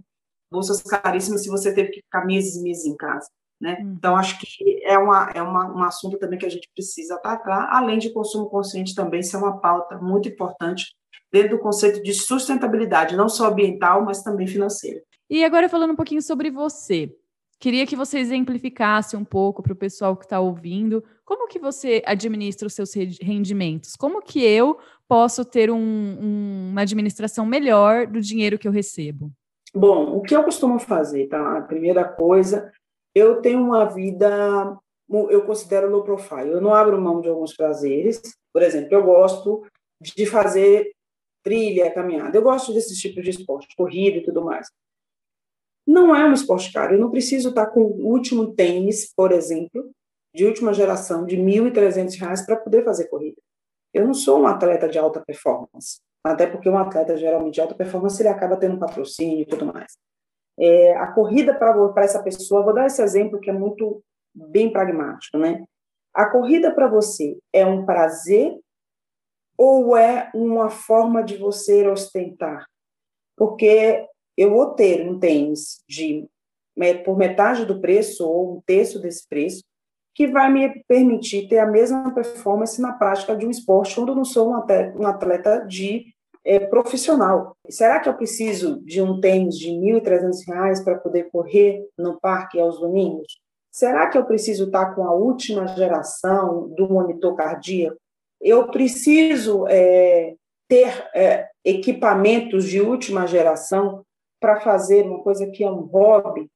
bolsas 0.51 0.81
caríssimas 0.81 1.43
se 1.43 1.49
você 1.49 1.73
teve 1.73 1.89
que 1.89 2.01
ficar 2.01 2.25
meses 2.25 2.55
e 2.57 2.61
meses 2.61 2.85
em 2.85 2.95
casa. 2.95 3.27
Né? 3.61 3.77
Hum. 3.79 3.93
Então, 3.95 4.15
acho 4.15 4.39
que 4.39 4.83
é, 4.83 4.97
uma, 4.97 5.29
é 5.35 5.41
uma, 5.41 5.71
um 5.71 5.83
assunto 5.83 6.17
também 6.17 6.39
que 6.39 6.45
a 6.45 6.49
gente 6.49 6.67
precisa 6.73 7.15
atacar, 7.15 7.69
além 7.71 7.99
de 7.99 8.11
consumo 8.11 8.49
consciente 8.49 8.95
também 8.95 9.21
ser 9.21 9.37
uma 9.37 9.59
pauta 9.59 9.99
muito 9.99 10.27
importante 10.27 10.95
dentro 11.31 11.57
do 11.57 11.59
conceito 11.59 12.01
de 12.01 12.13
sustentabilidade, 12.13 13.15
não 13.15 13.29
só 13.29 13.47
ambiental, 13.47 14.03
mas 14.03 14.23
também 14.23 14.47
financeira. 14.47 15.01
E 15.29 15.45
agora 15.45 15.69
falando 15.69 15.91
um 15.91 15.95
pouquinho 15.95 16.21
sobre 16.21 16.49
você, 16.49 17.15
queria 17.59 17.85
que 17.85 17.95
você 17.95 18.17
exemplificasse 18.17 19.15
um 19.15 19.23
pouco 19.23 19.61
para 19.61 19.71
o 19.73 19.77
pessoal 19.77 20.17
que 20.17 20.25
está 20.25 20.39
ouvindo, 20.39 21.03
como 21.23 21.47
que 21.47 21.59
você 21.59 22.01
administra 22.05 22.67
os 22.67 22.73
seus 22.73 22.93
rendimentos? 23.21 23.95
Como 23.95 24.21
que 24.21 24.43
eu 24.43 24.77
posso 25.07 25.45
ter 25.45 25.69
um, 25.69 25.77
um, 25.77 26.69
uma 26.71 26.81
administração 26.81 27.45
melhor 27.45 28.07
do 28.07 28.19
dinheiro 28.19 28.57
que 28.57 28.67
eu 28.67 28.71
recebo? 28.71 29.31
Bom, 29.73 30.17
o 30.17 30.21
que 30.21 30.35
eu 30.35 30.43
costumo 30.43 30.79
fazer, 30.79 31.27
tá? 31.27 31.59
A 31.59 31.61
primeira 31.61 32.03
coisa 32.03 32.69
eu 33.13 33.41
tenho 33.41 33.59
uma 33.59 33.85
vida, 33.85 34.77
eu 35.09 35.43
considero 35.45 35.89
low 35.89 36.03
profile. 36.03 36.51
Eu 36.51 36.61
não 36.61 36.73
abro 36.73 37.01
mão 37.01 37.21
de 37.21 37.29
alguns 37.29 37.55
prazeres. 37.55 38.21
Por 38.53 38.61
exemplo, 38.61 38.93
eu 38.93 39.03
gosto 39.03 39.65
de 40.01 40.25
fazer 40.25 40.91
trilha, 41.43 41.91
caminhada. 41.91 42.37
Eu 42.37 42.41
gosto 42.41 42.73
desses 42.73 42.97
tipos 42.97 43.23
de 43.23 43.31
esporte, 43.31 43.75
corrida 43.75 44.17
e 44.17 44.23
tudo 44.23 44.43
mais. 44.43 44.67
Não 45.85 46.15
é 46.15 46.25
um 46.25 46.33
esporte 46.33 46.71
caro. 46.71 46.95
Eu 46.95 46.99
não 46.99 47.11
preciso 47.11 47.49
estar 47.49 47.67
com 47.67 47.81
o 47.81 48.07
último 48.07 48.53
tênis, 48.53 49.11
por 49.13 49.31
exemplo, 49.31 49.91
de 50.33 50.45
última 50.45 50.73
geração, 50.73 51.25
de 51.25 51.35
R$ 51.35 51.43
1.300 51.43 52.45
para 52.45 52.55
poder 52.55 52.85
fazer 52.85 53.07
corrida. 53.07 53.41
Eu 53.93 54.05
não 54.05 54.13
sou 54.13 54.39
um 54.39 54.47
atleta 54.47 54.87
de 54.87 54.97
alta 54.97 55.21
performance, 55.25 55.99
até 56.23 56.47
porque 56.47 56.69
um 56.69 56.77
atleta 56.77 57.17
geralmente 57.17 57.55
de 57.55 57.61
alta 57.61 57.75
performance 57.75 58.21
ele 58.21 58.29
acaba 58.29 58.55
tendo 58.55 58.79
patrocínio 58.79 59.41
e 59.41 59.45
tudo 59.45 59.65
mais. 59.65 59.97
É, 60.61 60.95
a 60.95 61.07
corrida 61.07 61.53
para 61.55 62.03
essa 62.03 62.21
pessoa, 62.21 62.63
vou 62.63 62.73
dar 62.73 62.85
esse 62.85 63.01
exemplo 63.01 63.39
que 63.39 63.49
é 63.49 63.53
muito 63.53 64.03
bem 64.33 64.71
pragmático, 64.71 65.37
né? 65.37 65.65
A 66.13 66.25
corrida 66.29 66.71
para 66.73 66.87
você 66.87 67.37
é 67.51 67.65
um 67.65 67.85
prazer 67.85 68.59
ou 69.57 69.97
é 69.97 70.29
uma 70.35 70.69
forma 70.69 71.23
de 71.23 71.37
você 71.37 71.87
ostentar? 71.87 72.65
Porque 73.35 74.05
eu 74.37 74.51
vou 74.51 74.73
ter 74.73 75.07
um 75.07 75.19
tênis 75.19 75.83
de 75.87 76.27
por 77.03 77.17
metade 77.17 77.65
do 77.65 77.79
preço 77.79 78.27
ou 78.27 78.57
um 78.57 78.61
terço 78.61 78.99
desse 78.99 79.27
preço, 79.27 79.63
que 80.15 80.27
vai 80.27 80.51
me 80.51 80.83
permitir 80.87 81.47
ter 81.47 81.59
a 81.59 81.65
mesma 81.65 82.13
performance 82.13 82.81
na 82.81 82.93
prática 82.93 83.35
de 83.35 83.45
um 83.45 83.51
esporte 83.51 83.95
quando 83.95 84.09
eu 84.09 84.15
não 84.15 84.25
sou 84.25 84.49
um 84.49 85.07
atleta 85.07 85.65
de 85.65 86.13
é, 86.43 86.59
profissional. 86.59 87.55
Será 87.69 87.99
que 87.99 88.09
eu 88.09 88.13
preciso 88.13 88.81
de 88.83 89.01
um 89.01 89.19
tênis 89.19 89.57
de 89.57 89.69
R$ 89.69 90.01
1.300 90.01 90.83
para 90.83 90.97
poder 90.97 91.29
correr 91.31 91.85
no 91.97 92.19
parque 92.19 92.59
aos 92.59 92.79
domingos? 92.79 93.39
Será 93.71 94.07
que 94.09 94.17
eu 94.17 94.25
preciso 94.25 94.65
estar 94.65 94.93
com 94.95 95.03
a 95.05 95.13
última 95.13 95.67
geração 95.67 96.69
do 96.69 96.89
monitor 96.89 97.35
cardíaco? 97.35 97.97
Eu 98.41 98.67
preciso 98.67 99.65
é, 99.67 100.33
ter 100.67 101.09
é, 101.13 101.47
equipamentos 101.63 102.65
de 102.65 102.81
última 102.81 103.27
geração 103.27 104.03
para 104.39 104.59
fazer 104.59 105.05
uma 105.05 105.21
coisa 105.21 105.47
que 105.47 105.63
é 105.63 105.69
um 105.69 105.81
hobby? 105.81 106.49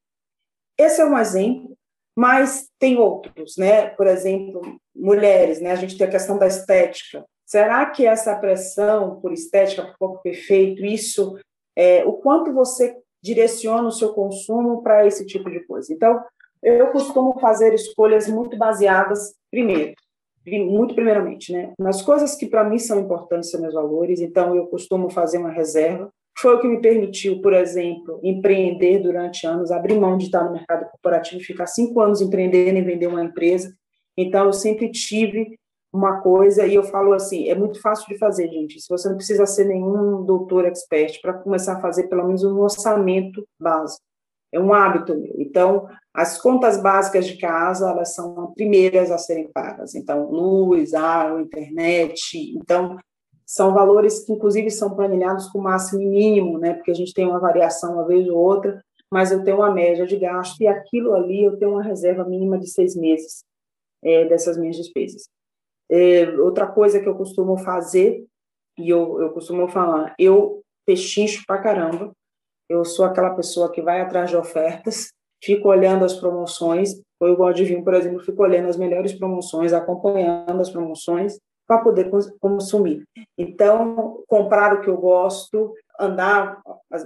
Esse 0.76 1.00
é 1.00 1.06
um 1.06 1.16
exemplo, 1.16 1.76
mas 2.14 2.68
tem 2.78 2.98
outros, 2.98 3.56
né? 3.56 3.88
Por 3.90 4.06
exemplo, 4.06 4.60
mulheres, 4.94 5.60
né? 5.60 5.70
A 5.70 5.76
gente 5.76 5.96
tem 5.96 6.06
a 6.06 6.10
questão 6.10 6.36
da 6.36 6.46
estética. 6.46 7.24
Será 7.46 7.86
que 7.86 8.04
essa 8.04 8.34
pressão 8.34 9.20
por 9.20 9.32
estética, 9.32 9.84
por 9.84 9.96
corpo 9.98 10.22
perfeito, 10.24 10.84
isso, 10.84 11.38
é, 11.76 12.04
o 12.04 12.14
quanto 12.14 12.52
você 12.52 12.96
direciona 13.22 13.86
o 13.86 13.92
seu 13.92 14.12
consumo 14.12 14.82
para 14.82 15.06
esse 15.06 15.24
tipo 15.24 15.48
de 15.48 15.60
coisa? 15.60 15.94
Então, 15.94 16.20
eu 16.60 16.88
costumo 16.88 17.38
fazer 17.38 17.72
escolhas 17.72 18.28
muito 18.28 18.58
baseadas, 18.58 19.36
primeiro, 19.48 19.94
muito 20.44 20.94
primeiramente, 20.94 21.52
né, 21.52 21.72
nas 21.78 22.02
coisas 22.02 22.34
que 22.34 22.46
para 22.46 22.64
mim 22.64 22.78
são 22.78 23.00
importantes, 23.00 23.50
são 23.50 23.60
meus 23.60 23.74
valores, 23.74 24.20
então 24.20 24.56
eu 24.56 24.66
costumo 24.66 25.08
fazer 25.08 25.38
uma 25.38 25.50
reserva. 25.50 26.10
Foi 26.38 26.54
o 26.54 26.60
que 26.60 26.68
me 26.68 26.80
permitiu, 26.80 27.40
por 27.40 27.52
exemplo, 27.54 28.20
empreender 28.22 28.98
durante 28.98 29.46
anos, 29.46 29.70
abrir 29.70 29.98
mão 29.98 30.18
de 30.18 30.26
estar 30.26 30.44
no 30.44 30.52
mercado 30.52 30.90
corporativo, 30.90 31.42
ficar 31.42 31.66
cinco 31.66 32.00
anos 32.00 32.20
empreendendo 32.20 32.78
e 32.78 32.82
vender 32.82 33.06
uma 33.06 33.24
empresa. 33.24 33.72
Então, 34.16 34.46
eu 34.46 34.52
sempre 34.52 34.90
tive 34.90 35.58
uma 35.92 36.20
coisa, 36.20 36.66
e 36.66 36.74
eu 36.74 36.82
falo 36.84 37.12
assim, 37.12 37.48
é 37.48 37.54
muito 37.54 37.80
fácil 37.80 38.06
de 38.08 38.18
fazer, 38.18 38.48
gente. 38.48 38.80
Se 38.80 38.88
você 38.88 39.08
não 39.08 39.16
precisa 39.16 39.46
ser 39.46 39.64
nenhum 39.64 40.24
doutor 40.24 40.66
expert 40.66 41.20
para 41.22 41.34
começar 41.34 41.74
a 41.74 41.80
fazer 41.80 42.08
pelo 42.08 42.26
menos 42.26 42.44
um 42.44 42.58
orçamento 42.58 43.46
básico. 43.60 44.02
É 44.52 44.60
um 44.60 44.72
hábito 44.72 45.14
meu. 45.14 45.34
Então, 45.38 45.88
as 46.14 46.40
contas 46.40 46.80
básicas 46.80 47.26
de 47.26 47.36
casa, 47.36 47.90
elas 47.90 48.14
são 48.14 48.44
as 48.44 48.54
primeiras 48.54 49.10
a 49.10 49.18
serem 49.18 49.50
pagas. 49.52 49.94
Então, 49.94 50.30
luz, 50.30 50.94
água, 50.94 51.40
internet. 51.40 52.54
Então, 52.56 52.96
são 53.44 53.74
valores 53.74 54.24
que, 54.24 54.32
inclusive, 54.32 54.70
são 54.70 54.94
planilhados 54.94 55.48
com 55.48 55.60
máximo 55.60 56.02
e 56.02 56.06
mínimo, 56.06 56.58
né? 56.58 56.74
Porque 56.74 56.90
a 56.90 56.94
gente 56.94 57.12
tem 57.12 57.26
uma 57.26 57.38
variação 57.38 57.94
uma 57.94 58.06
vez 58.06 58.28
ou 58.28 58.36
outra, 58.36 58.82
mas 59.10 59.30
eu 59.30 59.44
tenho 59.44 59.58
uma 59.58 59.70
média 59.70 60.06
de 60.06 60.16
gasto 60.16 60.60
e 60.60 60.66
aquilo 60.66 61.14
ali 61.14 61.44
eu 61.44 61.56
tenho 61.58 61.72
uma 61.72 61.82
reserva 61.82 62.24
mínima 62.24 62.58
de 62.58 62.68
seis 62.68 62.96
meses 62.96 63.44
é, 64.02 64.24
dessas 64.24 64.56
minhas 64.56 64.76
despesas. 64.76 65.28
É, 65.90 66.28
outra 66.38 66.66
coisa 66.66 67.00
que 67.00 67.08
eu 67.08 67.14
costumo 67.14 67.56
fazer, 67.58 68.24
e 68.78 68.90
eu, 68.90 69.20
eu 69.20 69.30
costumo 69.30 69.68
falar, 69.68 70.14
eu 70.18 70.62
pechincho 70.84 71.44
pra 71.46 71.62
caramba, 71.62 72.12
eu 72.68 72.84
sou 72.84 73.04
aquela 73.04 73.30
pessoa 73.30 73.70
que 73.70 73.80
vai 73.80 74.00
atrás 74.00 74.30
de 74.30 74.36
ofertas, 74.36 75.08
fico 75.42 75.68
olhando 75.68 76.04
as 76.04 76.14
promoções, 76.14 77.00
eu 77.20 77.36
gosto 77.36 77.58
de 77.58 77.64
vir, 77.64 77.82
por 77.82 77.94
exemplo, 77.94 78.20
fico 78.20 78.42
olhando 78.42 78.68
as 78.68 78.76
melhores 78.76 79.12
promoções, 79.12 79.72
acompanhando 79.72 80.60
as 80.60 80.70
promoções, 80.70 81.38
para 81.66 81.82
poder 81.82 82.10
consumir. 82.40 83.02
Então, 83.36 84.22
comprar 84.28 84.74
o 84.74 84.80
que 84.80 84.88
eu 84.88 84.96
gosto, 84.96 85.74
andar, 85.98 86.62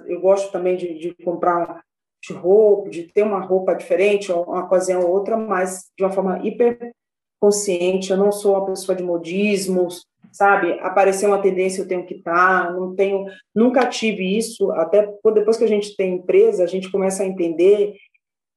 eu 0.06 0.20
gosto 0.20 0.52
também 0.52 0.76
de, 0.76 0.98
de 0.98 1.14
comprar 1.24 1.82
de 2.22 2.34
roupa, 2.34 2.90
de 2.90 3.04
ter 3.04 3.22
uma 3.22 3.40
roupa 3.40 3.74
diferente, 3.74 4.30
uma 4.30 4.64
ocasião 4.64 5.00
ou 5.00 5.10
outra, 5.10 5.36
mas 5.38 5.86
de 5.96 6.04
uma 6.04 6.12
forma 6.12 6.46
hiper 6.46 6.92
consciente, 7.40 8.10
eu 8.10 8.16
não 8.16 8.30
sou 8.30 8.54
uma 8.54 8.66
pessoa 8.66 8.94
de 8.94 9.02
modismos, 9.02 10.04
sabe? 10.30 10.72
Aparecer 10.80 11.26
uma 11.26 11.40
tendência 11.40 11.82
eu 11.82 11.88
tenho 11.88 12.06
que 12.06 12.14
estar, 12.14 12.66
tá, 12.66 12.72
não 12.72 12.94
tenho, 12.94 13.24
nunca 13.54 13.86
tive 13.86 14.36
isso, 14.36 14.70
até 14.72 15.06
depois 15.34 15.56
que 15.56 15.64
a 15.64 15.68
gente 15.68 15.96
tem 15.96 16.16
empresa, 16.16 16.62
a 16.62 16.66
gente 16.66 16.90
começa 16.90 17.22
a 17.22 17.26
entender 17.26 17.96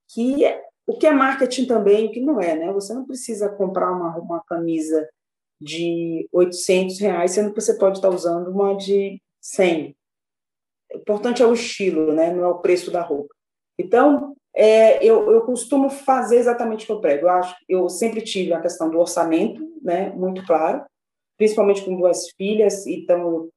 que 0.09 0.43
o 0.85 0.97
que 0.97 1.07
é 1.07 1.11
marketing 1.11 1.65
também, 1.65 2.07
o 2.07 2.11
que 2.11 2.19
não 2.19 2.41
é, 2.41 2.55
né? 2.55 2.71
Você 2.73 2.93
não 2.93 3.05
precisa 3.05 3.49
comprar 3.49 3.91
uma, 3.91 4.17
uma 4.17 4.43
camisa 4.43 5.07
de 5.59 6.27
800 6.31 6.99
reais, 6.99 7.31
sendo 7.31 7.53
que 7.53 7.61
você 7.61 7.77
pode 7.77 7.97
estar 7.97 8.09
usando 8.09 8.49
uma 8.49 8.75
de 8.75 9.21
100. 9.41 9.95
O 10.93 10.97
importante 10.97 11.41
é 11.41 11.47
o 11.47 11.53
estilo, 11.53 12.13
né? 12.13 12.33
Não 12.33 12.43
é 12.43 12.47
o 12.47 12.59
preço 12.59 12.91
da 12.91 13.01
roupa. 13.01 13.33
Então, 13.79 14.35
é, 14.55 15.03
eu, 15.03 15.31
eu 15.31 15.41
costumo 15.41 15.89
fazer 15.89 16.37
exatamente 16.37 16.83
o 16.83 16.85
que 16.85 16.91
eu 16.91 17.01
prego. 17.01 17.25
Eu 17.25 17.31
acho, 17.31 17.55
eu 17.67 17.89
sempre 17.89 18.21
tive 18.21 18.53
a 18.53 18.61
questão 18.61 18.89
do 18.89 18.99
orçamento, 18.99 19.61
né, 19.81 20.09
muito 20.11 20.45
claro, 20.45 20.85
principalmente 21.37 21.83
com 21.83 21.97
duas 21.97 22.29
filhas. 22.37 22.85
Então, 22.85 23.49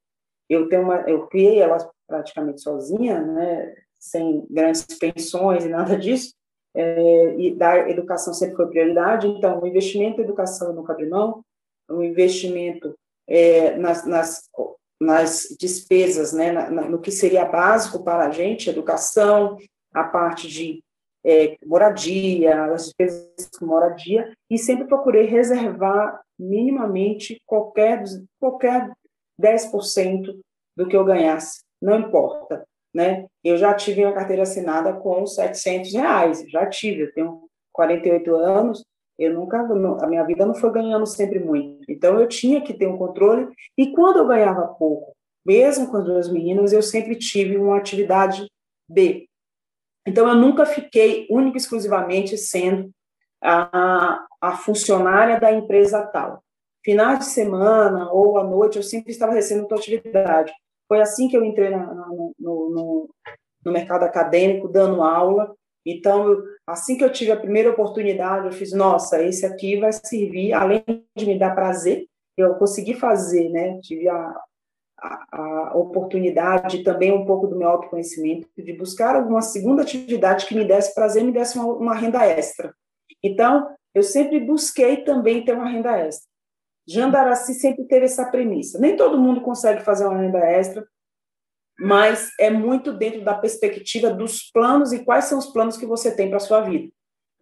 eu 0.48 0.68
tenho 0.68 0.82
uma, 0.82 1.00
eu 1.02 1.26
criei 1.26 1.60
elas 1.60 1.86
praticamente 2.06 2.62
sozinha, 2.62 3.20
né, 3.20 3.74
sem 3.98 4.46
grandes 4.50 4.84
pensões 4.98 5.64
e 5.64 5.68
nada 5.68 5.96
disso. 5.98 6.34
É, 6.74 7.34
e 7.38 7.54
da 7.54 7.88
educação 7.88 8.34
sempre 8.34 8.56
foi 8.56 8.68
prioridade. 8.68 9.26
Então, 9.26 9.60
o 9.60 9.66
investimento 9.66 10.20
em 10.20 10.24
educação 10.24 10.72
no 10.72 10.84
cabrimão, 10.84 11.42
o 11.88 12.02
investimento 12.02 12.94
é, 13.28 13.76
nas, 13.76 14.06
nas, 14.06 14.42
nas 15.00 15.56
despesas, 15.58 16.32
né, 16.32 16.52
na, 16.52 16.70
na, 16.70 16.82
no 16.82 17.00
que 17.00 17.10
seria 17.10 17.44
básico 17.44 18.02
para 18.02 18.26
a 18.26 18.30
gente, 18.30 18.70
educação, 18.70 19.56
a 19.92 20.04
parte 20.04 20.48
de 20.48 20.82
é, 21.26 21.56
moradia, 21.66 22.66
as 22.66 22.84
despesas 22.84 23.50
com 23.58 23.66
moradia, 23.66 24.32
e 24.48 24.56
sempre 24.56 24.86
procurei 24.86 25.26
reservar 25.26 26.22
minimamente 26.38 27.42
qualquer, 27.44 28.04
qualquer 28.38 28.92
10% 29.40 30.38
do 30.76 30.86
que 30.86 30.96
eu 30.96 31.04
ganhasse, 31.04 31.62
não 31.82 31.98
importa. 31.98 32.64
Né? 32.94 33.26
Eu 33.42 33.56
já 33.56 33.74
tive 33.74 34.04
uma 34.04 34.14
carteira 34.14 34.42
assinada 34.42 34.92
com 34.92 35.26
700 35.26 35.92
reais, 35.92 36.44
já 36.48 36.64
tive, 36.68 37.02
eu 37.02 37.12
tenho 37.12 37.42
48 37.72 38.34
anos, 38.36 38.84
eu 39.18 39.34
nunca, 39.34 39.58
a 39.60 40.06
minha 40.06 40.24
vida 40.24 40.46
não 40.46 40.54
foi 40.54 40.70
ganhando 40.70 41.06
sempre 41.06 41.40
muito. 41.40 41.90
Então 41.90 42.20
eu 42.20 42.28
tinha 42.28 42.60
que 42.60 42.72
ter 42.72 42.86
um 42.86 42.96
controle, 42.96 43.48
e 43.76 43.92
quando 43.92 44.18
eu 44.18 44.28
ganhava 44.28 44.68
pouco, 44.68 45.12
mesmo 45.44 45.90
com 45.90 45.96
as 45.96 46.04
duas 46.04 46.30
meninas, 46.30 46.72
eu 46.72 46.82
sempre 46.82 47.16
tive 47.16 47.56
uma 47.56 47.76
atividade 47.76 48.46
B, 48.88 49.26
então, 50.06 50.28
eu 50.28 50.34
nunca 50.34 50.64
fiquei 50.64 51.26
única 51.30 51.56
e 51.56 51.60
exclusivamente 51.60 52.38
sendo 52.38 52.90
a, 53.42 54.24
a 54.40 54.56
funcionária 54.56 55.40
da 55.40 55.52
empresa 55.52 56.02
tal. 56.06 56.42
Finais 56.84 57.18
de 57.18 57.24
semana 57.26 58.12
ou 58.12 58.38
à 58.38 58.44
noite, 58.44 58.76
eu 58.76 58.82
sempre 58.82 59.10
estava 59.10 59.32
recebendo 59.32 59.66
tua 59.66 59.78
atividade. 59.78 60.52
Foi 60.88 61.00
assim 61.00 61.28
que 61.28 61.36
eu 61.36 61.44
entrei 61.44 61.70
na, 61.70 61.84
no, 61.86 62.34
no, 62.38 63.10
no, 63.64 63.72
mercado 63.72 64.04
acadêmico, 64.04 64.68
dando 64.68 65.02
aula. 65.02 65.52
Então, 65.84 66.28
eu, 66.28 66.44
assim 66.66 66.96
que 66.96 67.04
eu 67.04 67.12
tive 67.12 67.32
a 67.32 67.36
primeira 67.36 67.70
oportunidade, 67.70 68.46
eu 68.46 68.52
fiz, 68.52 68.72
nossa, 68.72 69.20
esse 69.22 69.44
aqui 69.44 69.80
vai 69.80 69.92
servir, 69.92 70.52
além 70.52 70.84
de 71.16 71.26
me 71.26 71.38
dar 71.38 71.54
prazer, 71.54 72.06
eu 72.36 72.54
consegui 72.54 72.94
fazer, 72.94 73.48
né? 73.48 73.80
Tive 73.82 74.08
a, 74.08 74.40
a, 74.98 75.72
oportunidade, 75.76 76.82
também 76.82 77.12
um 77.12 77.24
pouco 77.26 77.46
do 77.46 77.56
meu 77.56 77.68
autoconhecimento, 77.68 78.48
de 78.56 78.72
buscar 78.72 79.16
alguma 79.16 79.42
segunda 79.42 79.82
atividade 79.82 80.46
que 80.46 80.54
me 80.54 80.64
desse 80.64 80.94
prazer, 80.94 81.22
me 81.22 81.32
desse 81.32 81.58
uma, 81.58 81.72
uma 81.74 81.94
renda 81.94 82.24
extra. 82.24 82.74
Então, 83.22 83.68
eu 83.94 84.02
sempre 84.02 84.40
busquei 84.40 84.98
também 84.98 85.44
ter 85.44 85.54
uma 85.54 85.68
renda 85.68 85.96
extra. 85.96 86.28
Jandaraci 86.88 87.54
sempre 87.54 87.84
teve 87.84 88.04
essa 88.04 88.30
premissa. 88.30 88.78
Nem 88.78 88.96
todo 88.96 89.18
mundo 89.18 89.40
consegue 89.40 89.82
fazer 89.82 90.06
uma 90.06 90.18
renda 90.18 90.38
extra, 90.38 90.86
mas 91.78 92.30
é 92.38 92.48
muito 92.48 92.92
dentro 92.92 93.22
da 93.22 93.34
perspectiva 93.34 94.10
dos 94.10 94.50
planos 94.50 94.92
e 94.92 95.04
quais 95.04 95.26
são 95.26 95.38
os 95.38 95.46
planos 95.46 95.76
que 95.76 95.84
você 95.84 96.14
tem 96.14 96.28
para 96.28 96.38
a 96.38 96.40
sua 96.40 96.60
vida. 96.60 96.90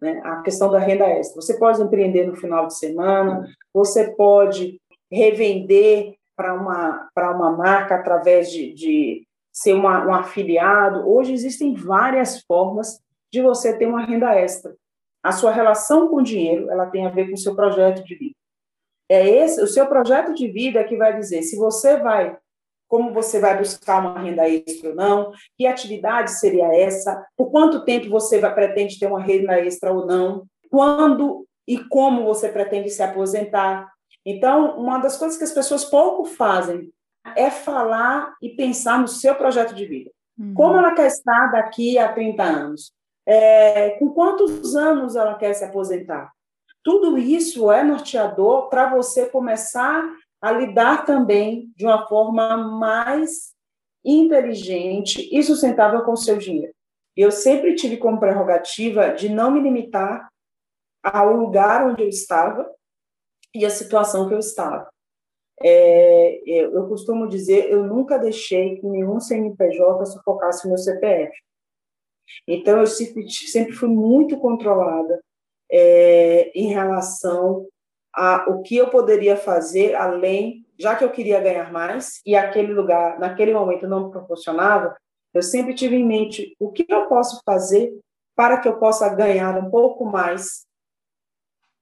Né? 0.01 0.19
A 0.25 0.41
questão 0.41 0.69
da 0.69 0.79
renda 0.79 1.05
extra. 1.05 1.41
Você 1.41 1.57
pode 1.57 1.81
empreender 1.81 2.25
no 2.25 2.35
final 2.35 2.67
de 2.67 2.77
semana, 2.77 3.47
você 3.73 4.13
pode 4.15 4.81
revender 5.11 6.15
para 6.35 6.53
uma, 6.53 7.09
uma 7.15 7.51
marca 7.51 7.95
através 7.95 8.51
de, 8.51 8.73
de 8.73 9.27
ser 9.51 9.73
uma, 9.73 10.05
um 10.05 10.13
afiliado. 10.13 11.07
Hoje 11.09 11.33
existem 11.33 11.73
várias 11.73 12.41
formas 12.41 12.99
de 13.31 13.41
você 13.41 13.77
ter 13.77 13.85
uma 13.85 14.05
renda 14.05 14.33
extra. 14.35 14.75
A 15.23 15.31
sua 15.31 15.51
relação 15.51 16.07
com 16.07 16.17
o 16.17 16.23
dinheiro, 16.23 16.69
ela 16.69 16.85
tem 16.87 17.05
a 17.05 17.09
ver 17.09 17.27
com 17.27 17.33
o 17.33 17.37
seu 17.37 17.55
projeto 17.55 18.03
de 18.03 18.15
vida. 18.15 18.35
É 19.09 19.27
esse 19.27 19.61
o 19.61 19.67
seu 19.67 19.87
projeto 19.87 20.33
de 20.33 20.47
vida 20.47 20.83
que 20.83 20.97
vai 20.97 21.17
dizer 21.17 21.43
se 21.43 21.55
você 21.55 21.97
vai 21.97 22.37
como 22.87 23.13
você 23.13 23.39
vai 23.39 23.57
buscar 23.57 23.99
uma 23.99 24.19
renda 24.19 24.47
extra 24.47 24.89
ou 24.89 24.95
não, 24.95 25.31
que 25.57 25.65
atividade 25.65 26.31
seria 26.31 26.73
essa, 26.73 27.25
por 27.35 27.49
quanto 27.49 27.83
tempo 27.83 28.09
você 28.09 28.39
vai, 28.39 28.53
pretende 28.53 28.99
ter 28.99 29.07
uma 29.07 29.21
renda 29.21 29.59
extra 29.59 29.91
ou 29.91 30.05
não, 30.05 30.45
quando 30.69 31.45
e 31.67 31.79
como 31.79 32.23
você 32.23 32.49
pretende 32.49 32.89
se 32.89 33.01
aposentar. 33.01 33.91
Então, 34.25 34.77
uma 34.79 34.97
das 34.97 35.17
coisas 35.17 35.37
que 35.37 35.43
as 35.43 35.51
pessoas 35.51 35.85
pouco 35.85 36.25
fazem 36.25 36.91
é 37.35 37.51
falar 37.51 38.35
e 38.41 38.49
pensar 38.49 38.99
no 38.99 39.07
seu 39.07 39.35
projeto 39.35 39.75
de 39.75 39.85
vida. 39.85 40.11
Uhum. 40.37 40.53
Como 40.53 40.77
ela 40.77 40.93
quer 40.93 41.07
estar 41.07 41.51
daqui 41.51 41.97
a 41.97 42.11
30 42.11 42.43
anos? 42.43 42.91
É, 43.27 43.91
com 43.91 44.09
quantos 44.09 44.75
anos 44.75 45.15
ela 45.15 45.35
quer 45.35 45.53
se 45.53 45.63
aposentar? 45.63 46.31
Tudo 46.83 47.17
isso 47.17 47.71
é 47.71 47.83
norteador 47.83 48.69
para 48.69 48.89
você 48.89 49.27
começar 49.27 50.03
a 50.41 50.51
lidar 50.51 51.05
também 51.05 51.71
de 51.75 51.85
uma 51.85 52.07
forma 52.07 52.57
mais 52.57 53.55
inteligente 54.03 55.27
e 55.31 55.41
sustentável 55.41 56.03
com 56.03 56.11
o 56.11 56.17
seu 56.17 56.37
dinheiro. 56.37 56.73
Eu 57.17 57.31
sempre 57.31 57.73
tive 57.73 57.97
como 57.97 58.19
prerrogativa 58.19 59.09
de 59.09 59.29
não 59.29 59.49
me 59.49 59.61
limitar 59.61 60.29
ao 61.01 61.33
lugar 61.33 61.87
onde 61.87 62.03
eu 62.03 62.09
estava 62.09 62.69
e 63.55 63.65
a 63.65 63.69
situação 63.69 64.27
que 64.27 64.33
eu 64.33 64.39
estava. 64.39 64.87
É, 65.61 66.41
eu 66.45 66.87
costumo 66.87 67.27
dizer, 67.27 67.71
eu 67.71 67.83
nunca 67.83 68.17
deixei 68.17 68.75
que 68.75 68.85
nenhum 68.85 69.19
CNPJ 69.19 70.05
sufocasse 70.05 70.67
meu 70.67 70.77
CPF. 70.77 71.33
Então, 72.47 72.79
eu 72.79 72.87
sempre, 72.87 73.29
sempre 73.29 73.73
fui 73.73 73.87
muito 73.87 74.37
controlada 74.37 75.19
é, 75.71 76.51
em 76.53 76.67
relação 76.67 77.67
a 78.13 78.45
o 78.49 78.61
que 78.61 78.75
eu 78.75 78.89
poderia 78.89 79.37
fazer 79.37 79.95
além, 79.95 80.65
já 80.77 80.95
que 80.95 81.03
eu 81.03 81.11
queria 81.11 81.39
ganhar 81.39 81.71
mais 81.71 82.21
e 82.25 82.35
aquele 82.35 82.73
lugar, 82.73 83.19
naquele 83.19 83.53
momento, 83.53 83.87
não 83.87 84.05
me 84.05 84.11
proporcionava, 84.11 84.95
eu 85.33 85.41
sempre 85.41 85.73
tive 85.73 85.95
em 85.95 86.05
mente 86.05 86.55
o 86.59 86.71
que 86.71 86.85
eu 86.87 87.07
posso 87.07 87.41
fazer 87.45 87.93
para 88.35 88.57
que 88.57 88.67
eu 88.67 88.77
possa 88.77 89.07
ganhar 89.13 89.57
um 89.57 89.69
pouco 89.69 90.05
mais 90.05 90.65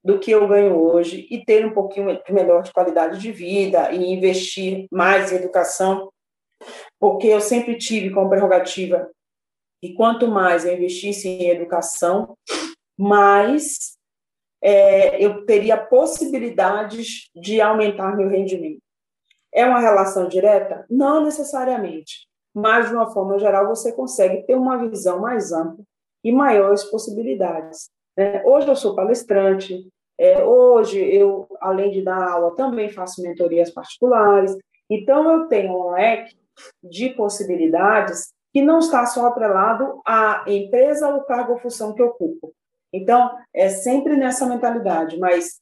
do 0.03 0.19
que 0.19 0.31
eu 0.31 0.47
ganho 0.47 0.75
hoje 0.75 1.27
e 1.31 1.43
ter 1.45 1.65
um 1.65 1.73
pouquinho 1.73 2.19
melhor 2.29 2.61
de 2.61 2.73
qualidade 2.73 3.19
de 3.19 3.31
vida 3.31 3.91
e 3.91 4.13
investir 4.13 4.87
mais 4.91 5.31
em 5.31 5.35
educação, 5.35 6.11
porque 6.99 7.27
eu 7.27 7.39
sempre 7.39 7.77
tive 7.77 8.09
como 8.09 8.29
prerrogativa 8.29 9.09
e 9.81 9.93
quanto 9.93 10.27
mais 10.27 10.65
eu 10.65 10.73
investisse 10.73 11.27
em 11.27 11.49
educação, 11.49 12.37
mais 12.97 13.97
é, 14.61 15.23
eu 15.23 15.45
teria 15.45 15.75
possibilidades 15.77 17.29
de 17.35 17.59
aumentar 17.59 18.15
meu 18.15 18.29
rendimento. 18.29 18.81
É 19.53 19.65
uma 19.65 19.79
relação 19.79 20.27
direta? 20.27 20.85
Não 20.89 21.23
necessariamente, 21.23 22.27
mas 22.53 22.87
de 22.87 22.95
uma 22.95 23.11
forma 23.11 23.37
geral 23.37 23.67
você 23.67 23.91
consegue 23.91 24.43
ter 24.43 24.55
uma 24.55 24.77
visão 24.77 25.19
mais 25.19 25.51
ampla 25.51 25.83
e 26.23 26.31
maiores 26.31 26.83
possibilidades. 26.85 27.89
Né? 28.17 28.43
Hoje 28.45 28.67
eu 28.67 28.75
sou 28.75 28.95
palestrante, 28.95 29.87
é, 30.17 30.43
hoje 30.43 30.99
eu, 30.99 31.47
além 31.59 31.91
de 31.91 32.03
dar 32.03 32.31
aula, 32.31 32.55
também 32.55 32.89
faço 32.89 33.21
mentorias 33.21 33.71
particulares, 33.71 34.55
então 34.89 35.31
eu 35.31 35.47
tenho 35.47 35.73
um 35.73 35.91
leque 35.91 36.35
de 36.83 37.09
possibilidades 37.11 38.31
que 38.53 38.61
não 38.61 38.79
está 38.79 39.05
só 39.07 39.27
atrelado 39.27 40.01
à 40.05 40.43
empresa 40.47 41.09
ou 41.09 41.23
cargo 41.23 41.53
ou 41.53 41.59
função 41.59 41.93
que 41.95 42.03
ocupo, 42.03 42.53
então, 42.93 43.35
é 43.51 43.69
sempre 43.69 44.15
nessa 44.15 44.45
mentalidade, 44.45 45.17
mas 45.17 45.59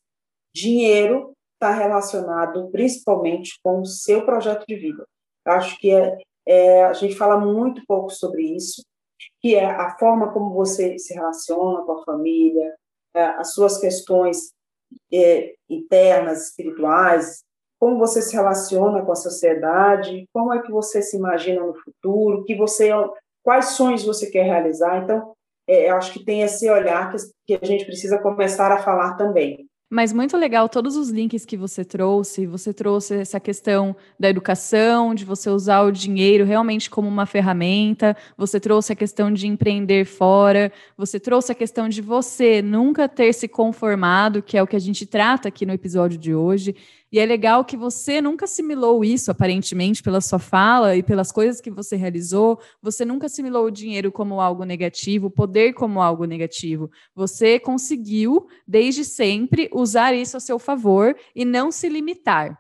dinheiro 0.54 1.34
está 1.54 1.72
relacionado 1.72 2.70
principalmente 2.72 3.58
com 3.64 3.80
o 3.80 3.86
seu 3.86 4.26
projeto 4.26 4.66
de 4.68 4.76
vida. 4.76 5.08
Acho 5.46 5.80
que 5.80 5.92
é, 5.92 6.18
é, 6.46 6.84
a 6.84 6.94
gente 6.94 7.16
fala 7.16 7.40
muito 7.40 7.82
pouco 7.88 8.10
sobre 8.10 8.44
isso, 8.44 8.84
que 9.42 9.56
é 9.56 9.66
a 9.66 9.98
forma 9.98 10.32
como 10.32 10.54
você 10.54 10.98
se 11.00 11.14
relaciona 11.14 11.82
com 11.84 11.94
a 11.94 12.04
família, 12.04 12.76
é, 13.14 13.24
as 13.24 13.54
suas 13.54 13.78
questões 13.78 14.54
é, 15.12 15.56
internas, 15.70 16.50
espirituais, 16.50 17.44
como 17.80 17.98
você 17.98 18.22
se 18.22 18.36
relaciona 18.36 19.04
com 19.04 19.12
a 19.12 19.16
sociedade, 19.16 20.28
como 20.32 20.54
é 20.54 20.62
que 20.62 20.72
você 20.72 21.02
se 21.02 21.18
imagina 21.18 21.66
no 21.66 21.74
futuro, 21.74 22.44
que 22.44 22.56
você, 22.56 22.92
quais 23.44 23.70
sonhos 23.70 24.04
você 24.04 24.30
quer 24.30 24.44
realizar. 24.44 25.04
Então, 25.04 25.34
é, 25.68 25.90
eu 25.90 25.96
acho 25.96 26.14
que 26.14 26.24
tem 26.24 26.44
esse 26.44 26.70
olhar 26.70 27.12
que, 27.12 27.18
que 27.48 27.60
a 27.60 27.66
gente 27.66 27.86
precisa 27.86 28.20
começar 28.20 28.72
a 28.72 28.84
falar 28.84 29.16
também. 29.16 29.68
Mas 29.94 30.14
muito 30.14 30.38
legal 30.38 30.70
todos 30.70 30.96
os 30.96 31.10
links 31.10 31.44
que 31.44 31.58
você 31.58 31.84
trouxe. 31.84 32.46
Você 32.46 32.74
trouxe 32.74 33.14
essa 33.16 33.42
questão 33.42 33.94
da 34.18 34.30
educação, 34.30 35.14
de 35.14 35.26
você 35.26 35.50
usar 35.50 35.82
o 35.82 35.92
dinheiro 35.92 36.46
realmente 36.46 36.90
como 36.90 37.10
uma 37.10 37.26
ferramenta. 37.26 38.16
Você 38.38 38.58
trouxe 38.58 38.94
a 38.94 38.96
questão 38.96 39.34
de 39.34 39.48
empreender 39.48 40.06
fora. 40.06 40.72
Você 40.98 41.20
trouxe 41.20 41.52
a 41.52 41.56
questão 41.56 41.90
de 41.90 42.02
você 42.02 42.62
nunca 42.62 43.10
ter 43.10 43.34
se 43.34 43.50
conformado, 43.50 44.42
que 44.42 44.58
é 44.58 44.64
o 44.64 44.68
que 44.68 44.78
a 44.78 44.80
gente 44.80 45.06
trata 45.06 45.50
aqui 45.50 45.66
no 45.66 45.74
episódio 45.74 46.18
de 46.18 46.34
hoje. 46.34 46.74
E 47.12 47.20
é 47.20 47.26
legal 47.26 47.66
que 47.66 47.76
você 47.76 48.22
nunca 48.22 48.46
assimilou 48.46 49.04
isso, 49.04 49.30
aparentemente, 49.30 50.02
pela 50.02 50.22
sua 50.22 50.40
fala 50.40 50.96
e 50.96 51.04
pelas 51.04 51.30
coisas 51.30 51.60
que 51.60 51.70
você 51.70 51.98
realizou. 51.98 52.58
Você 52.82 53.04
nunca 53.04 53.26
assimilou 53.26 53.66
o 53.66 53.72
dinheiro 53.72 54.12
como 54.12 54.40
algo 54.40 54.64
negativo, 54.64 55.28
o 55.28 55.32
poder 55.32 55.74
como 55.74 56.02
algo 56.02 56.24
negativo. 56.24 56.90
Você 57.14 57.60
conseguiu, 57.60 58.48
desde 58.66 59.04
sempre, 59.04 59.70
usar 59.74 60.14
isso 60.14 60.38
a 60.38 60.40
seu 60.40 60.58
favor 60.58 61.14
e 61.36 61.44
não 61.44 61.70
se 61.70 61.90
limitar. 61.90 62.58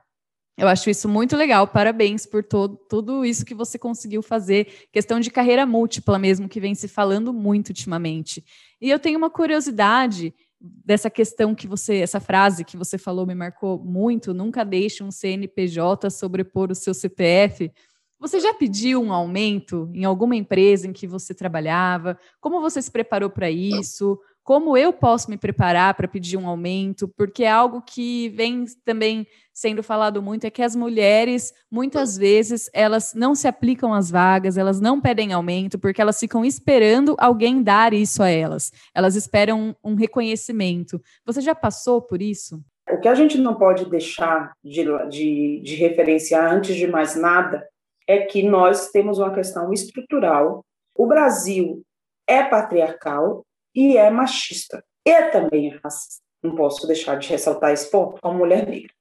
Eu 0.57 0.67
acho 0.67 0.89
isso 0.89 1.07
muito 1.07 1.37
legal. 1.37 1.65
Parabéns 1.65 2.25
por 2.25 2.43
todo, 2.43 2.75
tudo 2.89 3.25
isso 3.25 3.45
que 3.45 3.55
você 3.55 3.79
conseguiu 3.79 4.21
fazer. 4.21 4.87
Questão 4.91 5.19
de 5.19 5.31
carreira 5.31 5.65
múltipla 5.65 6.19
mesmo, 6.19 6.49
que 6.49 6.59
vem 6.59 6.75
se 6.75 6.89
falando 6.89 7.33
muito 7.33 7.69
ultimamente. 7.69 8.43
E 8.81 8.89
eu 8.89 8.99
tenho 8.99 9.17
uma 9.17 9.29
curiosidade 9.29 10.33
dessa 10.61 11.09
questão 11.09 11.55
que 11.55 11.67
você, 11.67 11.97
essa 11.97 12.19
frase 12.19 12.63
que 12.63 12.77
você 12.77 12.97
falou 12.97 13.25
me 13.25 13.33
marcou 13.33 13.79
muito, 13.83 14.33
nunca 14.33 14.63
deixe 14.63 15.03
um 15.03 15.09
CNPJ 15.09 16.09
sobrepor 16.09 16.71
o 16.71 16.75
seu 16.75 16.93
CPF. 16.93 17.71
Você 18.19 18.39
já 18.39 18.53
pediu 18.53 19.01
um 19.01 19.11
aumento 19.11 19.89
em 19.93 20.05
alguma 20.05 20.35
empresa 20.35 20.87
em 20.87 20.93
que 20.93 21.07
você 21.07 21.33
trabalhava? 21.33 22.19
Como 22.39 22.61
você 22.61 22.79
se 22.79 22.91
preparou 22.91 23.31
para 23.31 23.49
isso? 23.49 24.19
Como 24.43 24.75
eu 24.75 24.91
posso 24.91 25.29
me 25.29 25.37
preparar 25.37 25.93
para 25.93 26.07
pedir 26.07 26.37
um 26.37 26.47
aumento, 26.47 27.07
porque 27.07 27.43
é 27.43 27.51
algo 27.51 27.81
que 27.81 28.29
vem 28.29 28.65
também 28.83 29.27
sendo 29.53 29.83
falado 29.83 30.21
muito 30.21 30.45
é 30.45 30.49
que 30.49 30.61
as 30.61 30.75
mulheres 30.75 31.53
muitas 31.69 32.17
vezes 32.17 32.69
elas 32.73 33.13
não 33.13 33.35
se 33.35 33.47
aplicam 33.47 33.93
às 33.93 34.09
vagas, 34.09 34.57
elas 34.57 34.79
não 34.79 34.99
pedem 34.99 35.33
aumento 35.33 35.77
porque 35.77 36.01
elas 36.01 36.19
ficam 36.19 36.43
esperando 36.43 37.15
alguém 37.19 37.61
dar 37.61 37.93
isso 37.93 38.23
a 38.23 38.29
elas. 38.29 38.71
Elas 38.95 39.15
esperam 39.15 39.75
um, 39.83 39.91
um 39.91 39.95
reconhecimento. 39.95 41.01
Você 41.25 41.41
já 41.41 41.53
passou 41.53 42.01
por 42.01 42.21
isso? 42.21 42.61
O 42.89 42.99
que 42.99 43.07
a 43.07 43.15
gente 43.15 43.37
não 43.37 43.55
pode 43.55 43.89
deixar 43.89 44.53
de, 44.63 44.83
de, 45.09 45.61
de 45.63 45.75
referenciar 45.75 46.51
antes 46.51 46.75
de 46.75 46.87
mais 46.87 47.15
nada 47.15 47.67
é 48.07 48.19
que 48.19 48.43
nós 48.43 48.89
temos 48.89 49.19
uma 49.19 49.33
questão 49.33 49.71
estrutural. 49.71 50.65
O 50.95 51.05
Brasil 51.05 51.83
é 52.27 52.43
patriarcal 52.43 53.45
e 53.75 53.97
é 53.97 54.09
machista. 54.09 54.83
E 55.05 55.23
também 55.29 55.71
é 55.71 55.79
racista. 55.83 56.21
Não 56.43 56.55
posso 56.55 56.87
deixar 56.87 57.17
de 57.17 57.29
ressaltar 57.29 57.71
esse 57.71 57.89
ponto 57.89 58.19
como 58.21 58.39
mulher 58.39 58.67
negra. 58.67 58.91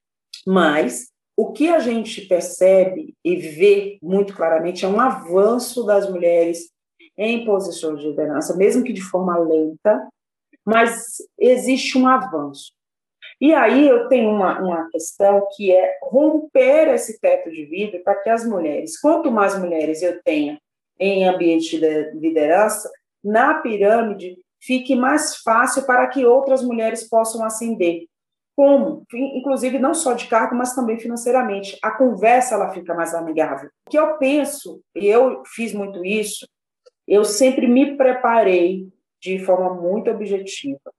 Mas 0.46 1.10
o 1.36 1.52
que 1.52 1.68
a 1.70 1.78
gente 1.78 2.22
percebe 2.22 3.14
e 3.24 3.36
vê 3.36 3.98
muito 4.02 4.34
claramente 4.34 4.84
é 4.84 4.88
um 4.88 5.00
avanço 5.00 5.84
das 5.84 6.08
mulheres 6.08 6.70
em 7.16 7.44
posições 7.44 8.00
de 8.00 8.08
liderança, 8.08 8.56
mesmo 8.56 8.84
que 8.84 8.92
de 8.92 9.02
forma 9.02 9.38
lenta, 9.38 10.08
mas 10.64 11.16
existe 11.38 11.96
um 11.98 12.06
avanço. 12.06 12.72
E 13.40 13.54
aí 13.54 13.88
eu 13.88 14.06
tenho 14.08 14.30
uma, 14.30 14.60
uma 14.60 14.90
questão 14.90 15.48
que 15.56 15.72
é 15.72 15.98
romper 16.02 16.88
esse 16.88 17.18
teto 17.18 17.50
de 17.50 17.64
vidro 17.64 18.02
para 18.02 18.16
que 18.16 18.28
as 18.28 18.44
mulheres, 18.46 19.00
quanto 19.00 19.32
mais 19.32 19.58
mulheres 19.58 20.02
eu 20.02 20.22
tenha 20.22 20.60
em 20.98 21.26
ambiente 21.26 21.78
de 21.78 22.10
liderança, 22.12 22.90
na 23.24 23.54
pirâmide 23.54 24.36
fique 24.60 24.94
mais 24.94 25.36
fácil 25.38 25.84
para 25.84 26.06
que 26.08 26.24
outras 26.24 26.62
mulheres 26.62 27.08
possam 27.08 27.44
ascender. 27.44 28.06
Como? 28.56 29.06
Inclusive, 29.12 29.78
não 29.78 29.94
só 29.94 30.12
de 30.12 30.26
cargo, 30.26 30.54
mas 30.54 30.74
também 30.74 30.98
financeiramente. 30.98 31.78
A 31.82 31.92
conversa 31.92 32.54
ela 32.54 32.72
fica 32.72 32.94
mais 32.94 33.14
amigável. 33.14 33.70
O 33.86 33.90
que 33.90 33.98
eu 33.98 34.18
penso, 34.18 34.82
e 34.94 35.06
eu 35.06 35.42
fiz 35.46 35.72
muito 35.72 36.04
isso, 36.04 36.46
eu 37.08 37.24
sempre 37.24 37.66
me 37.66 37.96
preparei 37.96 38.88
de 39.20 39.38
forma 39.38 39.74
muito 39.74 40.10
objetiva 40.10 40.92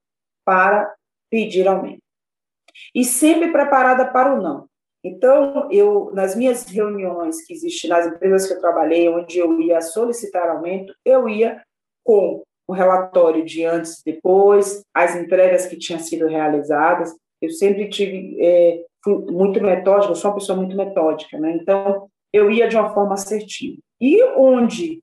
para 0.44 0.94
pedir 1.30 1.68
aumento. 1.68 2.02
E 2.96 3.06
sempre 3.06 3.52
preparada 3.52 4.06
para 4.12 4.34
o 4.34 4.42
não. 4.42 4.68
Então, 5.04 5.72
eu 5.72 6.12
nas 6.14 6.36
minhas 6.36 6.66
reuniões 6.66 7.44
que 7.46 7.54
existem 7.54 7.90
nas 7.90 8.08
empresas 8.08 8.48
que 8.48 8.54
eu 8.54 8.60
trabalhei, 8.60 9.10
onde 9.10 9.40
eu 9.40 9.60
ia 9.60 9.82
solicitar 9.82 10.50
aumento, 10.50 10.94
eu 11.04 11.28
ia 11.28 11.64
com 12.04 12.44
o 12.72 12.74
relatório 12.74 13.44
de 13.44 13.66
antes 13.66 14.00
e 14.00 14.14
depois, 14.14 14.82
as 14.94 15.14
entregas 15.14 15.66
que 15.66 15.78
tinham 15.78 16.00
sido 16.00 16.26
realizadas. 16.26 17.14
Eu 17.42 17.50
sempre 17.50 17.90
tive 17.90 18.38
é, 18.40 18.86
muito 19.30 19.62
metódica, 19.62 20.16
sou 20.16 20.32
uma 20.32 20.36
pessoa 20.36 20.58
muito 20.58 20.76
metódica, 20.76 21.38
né? 21.38 21.58
Então, 21.62 22.08
eu 22.32 22.50
ia 22.50 22.70
de 22.70 22.78
uma 22.78 22.94
forma 22.94 23.16
assertiva. 23.16 23.78
E 24.00 24.24
onde 24.38 25.02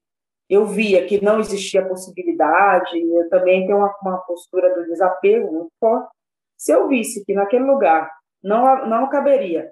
eu 0.49 0.65
via 0.65 1.05
que 1.05 1.23
não 1.23 1.39
existia 1.41 1.87
possibilidade, 1.87 2.99
eu 2.99 3.29
também 3.29 3.67
tenho 3.67 3.77
uma, 3.77 3.95
uma 4.01 4.17
postura 4.19 4.75
do 4.75 4.87
desapego 4.87 5.53
muito 5.53 5.73
forte. 5.79 6.09
Se 6.57 6.73
eu 6.73 6.89
visse 6.89 7.23
que 7.27 7.35
naquele 7.35 7.65
lugar 7.65 8.11
não, 8.43 8.87
não 8.89 9.11
caberia 9.11 9.71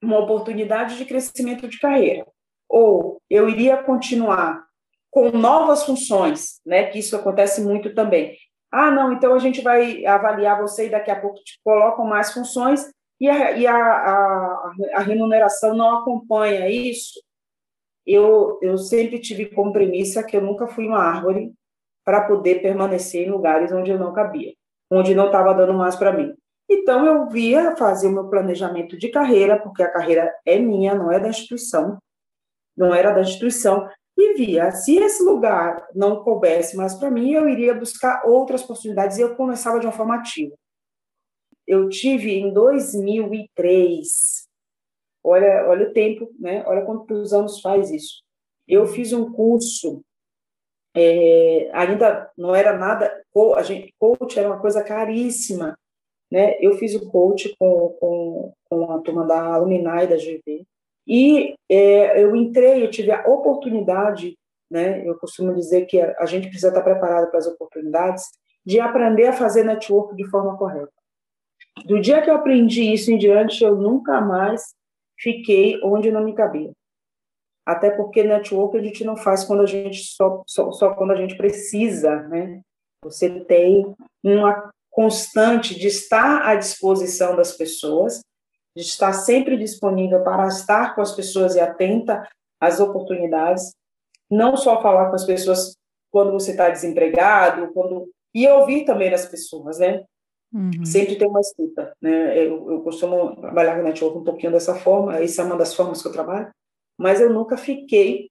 uma 0.00 0.20
oportunidade 0.20 0.96
de 0.96 1.04
crescimento 1.04 1.66
de 1.66 1.80
carreira, 1.80 2.24
ou 2.68 3.20
eu 3.28 3.48
iria 3.48 3.82
continuar 3.82 4.69
com 5.10 5.30
novas 5.30 5.84
funções, 5.84 6.60
né, 6.64 6.84
que 6.84 6.98
isso 6.98 7.16
acontece 7.16 7.60
muito 7.60 7.94
também. 7.94 8.36
Ah, 8.72 8.90
não, 8.90 9.12
então 9.12 9.34
a 9.34 9.38
gente 9.38 9.60
vai 9.62 10.04
avaliar 10.06 10.60
você 10.60 10.86
e 10.86 10.90
daqui 10.90 11.10
a 11.10 11.20
pouco 11.20 11.42
te 11.42 11.58
colocam 11.64 12.04
mais 12.04 12.32
funções 12.32 12.88
e 13.20 13.28
a, 13.28 13.52
e 13.52 13.66
a, 13.66 13.76
a, 13.76 14.72
a 14.94 15.00
remuneração 15.00 15.74
não 15.74 15.98
acompanha 15.98 16.68
isso. 16.68 17.20
Eu, 18.06 18.58
eu 18.62 18.78
sempre 18.78 19.18
tive 19.18 19.46
como 19.46 19.72
premissa 19.72 20.22
que 20.22 20.36
eu 20.36 20.40
nunca 20.40 20.68
fui 20.68 20.86
uma 20.86 21.00
árvore 21.00 21.52
para 22.04 22.26
poder 22.26 22.62
permanecer 22.62 23.26
em 23.26 23.30
lugares 23.30 23.72
onde 23.72 23.90
eu 23.90 23.98
não 23.98 24.12
cabia, 24.12 24.54
onde 24.90 25.14
não 25.14 25.26
estava 25.26 25.52
dando 25.52 25.74
mais 25.74 25.96
para 25.96 26.12
mim. 26.12 26.34
Então, 26.68 27.04
eu 27.04 27.28
via 27.28 27.76
fazer 27.76 28.06
o 28.06 28.12
meu 28.12 28.28
planejamento 28.28 28.96
de 28.96 29.08
carreira, 29.08 29.60
porque 29.60 29.82
a 29.82 29.90
carreira 29.90 30.32
é 30.46 30.56
minha, 30.58 30.94
não 30.94 31.10
é 31.10 31.18
da 31.18 31.28
instituição, 31.28 31.98
não 32.76 32.94
era 32.94 33.12
da 33.12 33.20
instituição, 33.20 33.88
e 34.20 34.34
via, 34.34 34.70
se 34.72 34.96
esse 34.96 35.22
lugar 35.22 35.88
não 35.94 36.22
coubesse 36.22 36.76
mais 36.76 36.94
para 36.94 37.10
mim, 37.10 37.32
eu 37.32 37.48
iria 37.48 37.74
buscar 37.74 38.26
outras 38.26 38.62
possibilidades, 38.62 39.18
e 39.18 39.20
eu 39.22 39.36
começava 39.36 39.80
de 39.80 39.86
uma 39.86 39.92
forma 39.92 40.16
ativa. 40.16 40.54
Eu 41.66 41.88
tive 41.88 42.32
em 42.32 42.52
2003, 42.52 44.48
olha, 45.24 45.68
olha 45.68 45.88
o 45.88 45.92
tempo, 45.92 46.30
né? 46.38 46.64
olha 46.66 46.84
quantos 46.84 47.32
anos 47.32 47.60
faz 47.60 47.90
isso. 47.90 48.22
Eu 48.66 48.86
fiz 48.86 49.12
um 49.12 49.32
curso, 49.32 50.02
é, 50.94 51.70
ainda 51.72 52.30
não 52.36 52.54
era 52.54 52.76
nada, 52.76 53.24
a 53.56 53.62
gente, 53.62 53.94
coach 53.98 54.38
era 54.38 54.48
uma 54.48 54.60
coisa 54.60 54.82
caríssima, 54.82 55.76
né? 56.30 56.56
Eu 56.60 56.76
fiz 56.78 56.94
o 56.94 57.10
coach 57.10 57.54
com, 57.58 57.96
com, 58.00 58.52
com 58.68 58.92
a 58.92 59.00
turma 59.00 59.26
da 59.26 59.54
Alumni 59.54 59.82
da 59.82 60.16
GV, 60.16 60.66
e 61.06 61.54
é, 61.68 62.22
eu 62.22 62.34
entrei, 62.36 62.84
eu 62.84 62.90
tive 62.90 63.10
a 63.10 63.26
oportunidade, 63.26 64.36
né? 64.70 65.06
Eu 65.06 65.18
costumo 65.18 65.54
dizer 65.54 65.86
que 65.86 66.00
a, 66.00 66.14
a 66.18 66.26
gente 66.26 66.48
precisa 66.48 66.68
estar 66.68 66.82
preparado 66.82 67.30
para 67.30 67.38
as 67.38 67.46
oportunidades, 67.46 68.24
de 68.64 68.78
aprender 68.78 69.26
a 69.26 69.32
fazer 69.32 69.64
network 69.64 70.14
de 70.14 70.28
forma 70.28 70.56
correta. 70.56 70.92
Do 71.86 72.00
dia 72.00 72.20
que 72.20 72.28
eu 72.28 72.34
aprendi 72.34 72.92
isso 72.92 73.10
em 73.10 73.18
diante, 73.18 73.64
eu 73.64 73.76
nunca 73.76 74.20
mais 74.20 74.74
fiquei 75.18 75.80
onde 75.82 76.10
não 76.10 76.24
me 76.24 76.34
cabia. 76.34 76.72
Até 77.66 77.90
porque 77.90 78.22
network 78.22 78.76
a 78.76 78.82
gente 78.82 79.04
não 79.04 79.16
faz 79.16 79.44
quando 79.44 79.62
a 79.62 79.66
gente 79.66 80.02
só, 80.02 80.42
só, 80.46 80.72
só 80.72 80.94
quando 80.94 81.12
a 81.12 81.16
gente 81.16 81.36
precisa, 81.36 82.22
né? 82.28 82.60
Você 83.04 83.40
tem 83.44 83.94
uma 84.22 84.70
constante 84.90 85.78
de 85.78 85.86
estar 85.86 86.42
à 86.42 86.54
disposição 86.54 87.36
das 87.36 87.56
pessoas, 87.56 88.20
de 88.80 88.88
estar 88.88 89.12
sempre 89.12 89.56
disponível 89.56 90.22
para 90.22 90.46
estar 90.48 90.94
com 90.94 91.02
as 91.02 91.12
pessoas 91.12 91.54
e 91.54 91.60
atenta 91.60 92.26
às 92.60 92.80
oportunidades, 92.80 93.72
não 94.30 94.56
só 94.56 94.80
falar 94.80 95.10
com 95.10 95.16
as 95.16 95.24
pessoas 95.24 95.76
quando 96.10 96.32
você 96.32 96.52
está 96.52 96.68
desempregado, 96.70 97.72
quando 97.72 98.08
e 98.34 98.46
ouvir 98.48 98.84
também 98.84 99.10
das 99.10 99.26
pessoas, 99.26 99.78
né? 99.78 100.04
Uhum. 100.52 100.84
Sempre 100.84 101.16
tem 101.16 101.28
uma 101.28 101.40
escuta, 101.40 101.92
né? 102.00 102.38
Eu, 102.38 102.70
eu 102.70 102.80
costumo 102.82 103.36
trabalhar 103.36 103.76
com 103.76 103.82
network 103.82 104.18
um 104.18 104.24
pouquinho 104.24 104.52
dessa 104.52 104.74
forma, 104.74 105.16
essa 105.18 105.42
é 105.42 105.44
uma 105.44 105.56
das 105.56 105.74
formas 105.74 106.00
que 106.00 106.08
eu 106.08 106.12
trabalho, 106.12 106.50
mas 106.98 107.20
eu 107.20 107.32
nunca 107.32 107.56
fiquei 107.56 108.28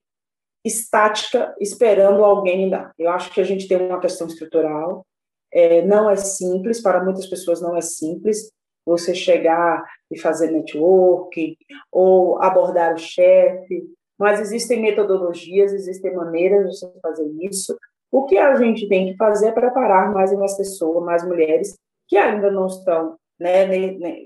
estática 0.65 1.55
esperando 1.59 2.23
alguém 2.23 2.65
me 2.65 2.71
dar. 2.71 2.93
Eu 2.97 3.09
acho 3.11 3.31
que 3.33 3.39
a 3.39 3.43
gente 3.43 3.67
tem 3.67 3.77
uma 3.77 3.99
questão 3.99 4.27
estrutural, 4.27 5.05
é, 5.51 5.81
não 5.85 6.09
é 6.09 6.15
simples, 6.15 6.81
para 6.81 7.03
muitas 7.03 7.25
pessoas 7.27 7.61
não 7.61 7.75
é 7.75 7.81
simples 7.81 8.51
você 8.89 9.13
chegar 9.13 9.83
e 10.11 10.19
fazer 10.19 10.51
network 10.51 11.57
ou 11.91 12.41
abordar 12.41 12.93
o 12.93 12.97
chefe, 12.97 13.83
mas 14.17 14.41
existem 14.41 14.81
metodologias, 14.81 15.71
existem 15.71 16.13
maneiras 16.13 16.71
de 16.71 16.77
você 16.77 16.91
fazer 17.01 17.29
isso. 17.41 17.77
O 18.11 18.25
que 18.25 18.37
a 18.37 18.55
gente 18.55 18.87
tem 18.89 19.11
que 19.11 19.17
fazer 19.17 19.49
é 19.49 19.51
preparar 19.51 20.11
mais 20.11 20.31
umas 20.31 20.57
pessoas, 20.57 21.05
mais 21.05 21.25
mulheres 21.25 21.77
que 22.07 22.17
ainda 22.17 22.51
não 22.51 22.65
estão 22.65 23.15
né, 23.39 23.65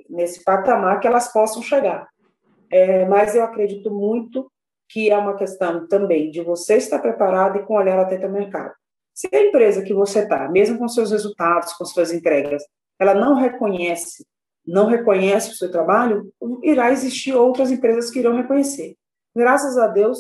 nesse 0.10 0.44
patamar 0.44 1.00
que 1.00 1.08
elas 1.08 1.32
possam 1.32 1.62
chegar. 1.62 2.08
É, 2.72 3.06
mas 3.06 3.36
eu 3.36 3.44
acredito 3.44 3.92
muito 3.92 4.50
que 4.90 5.12
é 5.12 5.18
uma 5.18 5.36
questão 5.36 5.88
também 5.88 6.32
de 6.32 6.42
você 6.42 6.78
estar 6.78 7.00
preparado 7.00 7.58
e 7.58 7.64
com 7.64 7.76
olhar 7.76 8.00
atento 8.00 8.26
ao 8.26 8.32
mercado. 8.32 8.74
Se 9.14 9.28
a 9.32 9.40
empresa 9.40 9.84
que 9.84 9.94
você 9.94 10.20
está, 10.20 10.50
mesmo 10.50 10.80
com 10.80 10.88
seus 10.88 11.12
resultados, 11.12 11.74
com 11.74 11.86
suas 11.86 12.12
entregas, 12.12 12.64
ela 13.00 13.14
não 13.14 13.36
reconhece, 13.36 14.26
não 14.66 14.88
reconhece 14.88 15.52
o 15.52 15.56
seu 15.56 15.70
trabalho, 15.70 16.32
irá 16.62 16.92
existir 16.92 17.34
outras 17.34 17.72
empresas 17.72 18.10
que 18.10 18.20
irão 18.20 18.36
reconhecer. 18.36 18.96
Graças 19.36 19.78
a 19.78 19.88
Deus, 19.88 20.20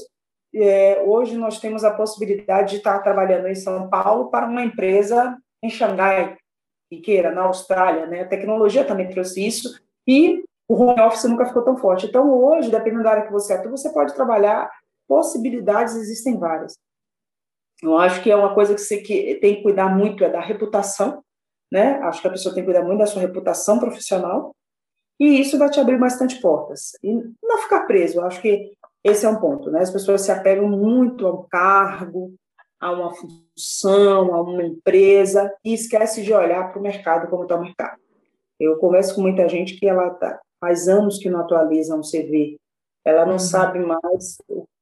é, 0.54 1.02
hoje 1.06 1.38
nós 1.38 1.60
temos 1.60 1.84
a 1.84 1.94
possibilidade 1.94 2.72
de 2.72 2.78
estar 2.78 3.00
trabalhando 3.00 3.48
em 3.48 3.56
São 3.56 3.90
Paulo 3.90 4.30
para 4.30 4.48
uma 4.48 4.64
empresa 4.64 5.38
em 5.62 5.70
Xangai, 5.70 6.38
que 6.90 7.00
queira, 7.00 7.32
na 7.32 7.44
Austrália, 7.44 8.06
né? 8.06 8.22
A 8.22 8.28
tecnologia 8.28 8.86
também 8.86 9.10
trouxe 9.10 9.46
isso 9.46 9.80
e 10.08 10.44
o 10.68 10.76
home 10.76 11.02
office 11.02 11.24
nunca 11.26 11.46
ficou 11.46 11.64
tão 11.64 11.78
forte. 11.78 12.06
Então, 12.06 12.30
hoje, 12.32 12.70
dependendo 12.70 13.04
da 13.04 13.12
área 13.12 13.26
que 13.26 13.32
você 13.32 13.54
atua, 13.54 13.72
você 13.72 13.92
pode 13.92 14.14
trabalhar, 14.14 14.70
possibilidades 15.08 15.96
existem 15.96 16.38
várias. 16.38 16.78
Eu 17.82 17.98
acho 17.98 18.22
que 18.22 18.32
é 18.32 18.36
uma 18.36 18.54
coisa 18.54 18.74
que 18.74 18.82
você 18.82 18.98
que 18.98 19.36
tem 19.36 19.56
que 19.56 19.64
cuidar 19.64 19.90
muito 19.90 20.24
é 20.24 20.30
da 20.30 20.40
reputação, 20.40 21.24
né? 21.74 21.96
Acho 22.04 22.22
que 22.22 22.28
a 22.28 22.32
pessoa 22.32 22.54
tem 22.54 22.64
que 22.64 22.72
cuidar 22.72 22.86
muito 22.86 23.00
da 23.00 23.08
sua 23.08 23.24
reputação 23.24 23.80
profissional 23.80 24.56
e 25.20 25.42
isso 25.42 25.58
vai 25.58 25.72
te 25.72 25.80
abrir 25.80 25.98
bastante 25.98 26.40
portas. 26.40 26.92
E 27.04 27.12
não 27.42 27.58
ficar 27.58 27.88
preso, 27.88 28.22
acho 28.22 28.40
que 28.44 28.74
esse 29.04 29.26
é 29.26 29.30
um 29.30 29.40
ponto, 29.40 29.72
né? 29.72 29.82
As 29.82 29.90
pessoas 29.90 30.22
se 30.22 30.32
apegam 30.32 30.70
muito 30.70 31.26
ao 31.26 31.46
cargo, 31.46 32.36
a 32.80 32.92
uma 32.92 33.12
função, 33.16 34.36
a 34.36 34.42
uma 34.44 34.62
empresa 34.62 35.52
e 35.66 35.74
esquece 35.74 36.22
de 36.22 36.32
olhar 36.32 36.72
para 36.72 36.80
o 36.80 36.84
mercado 36.84 37.28
como 37.28 37.42
está 37.42 37.56
o 37.56 37.62
mercado. 37.62 38.00
Eu 38.60 38.78
converso 38.78 39.16
com 39.16 39.22
muita 39.22 39.50
gente 39.50 39.80
que 39.80 39.88
ela 39.88 40.12
tá, 40.12 40.40
faz 40.62 40.88
anos 40.88 41.18
que 41.18 41.30
não 41.30 41.40
atualiza 41.40 41.96
um 41.96 42.02
CV, 42.02 42.58
ela 43.04 43.26
não 43.26 43.34
uhum. 43.34 43.40
sabe 43.40 43.80
mais 43.80 44.38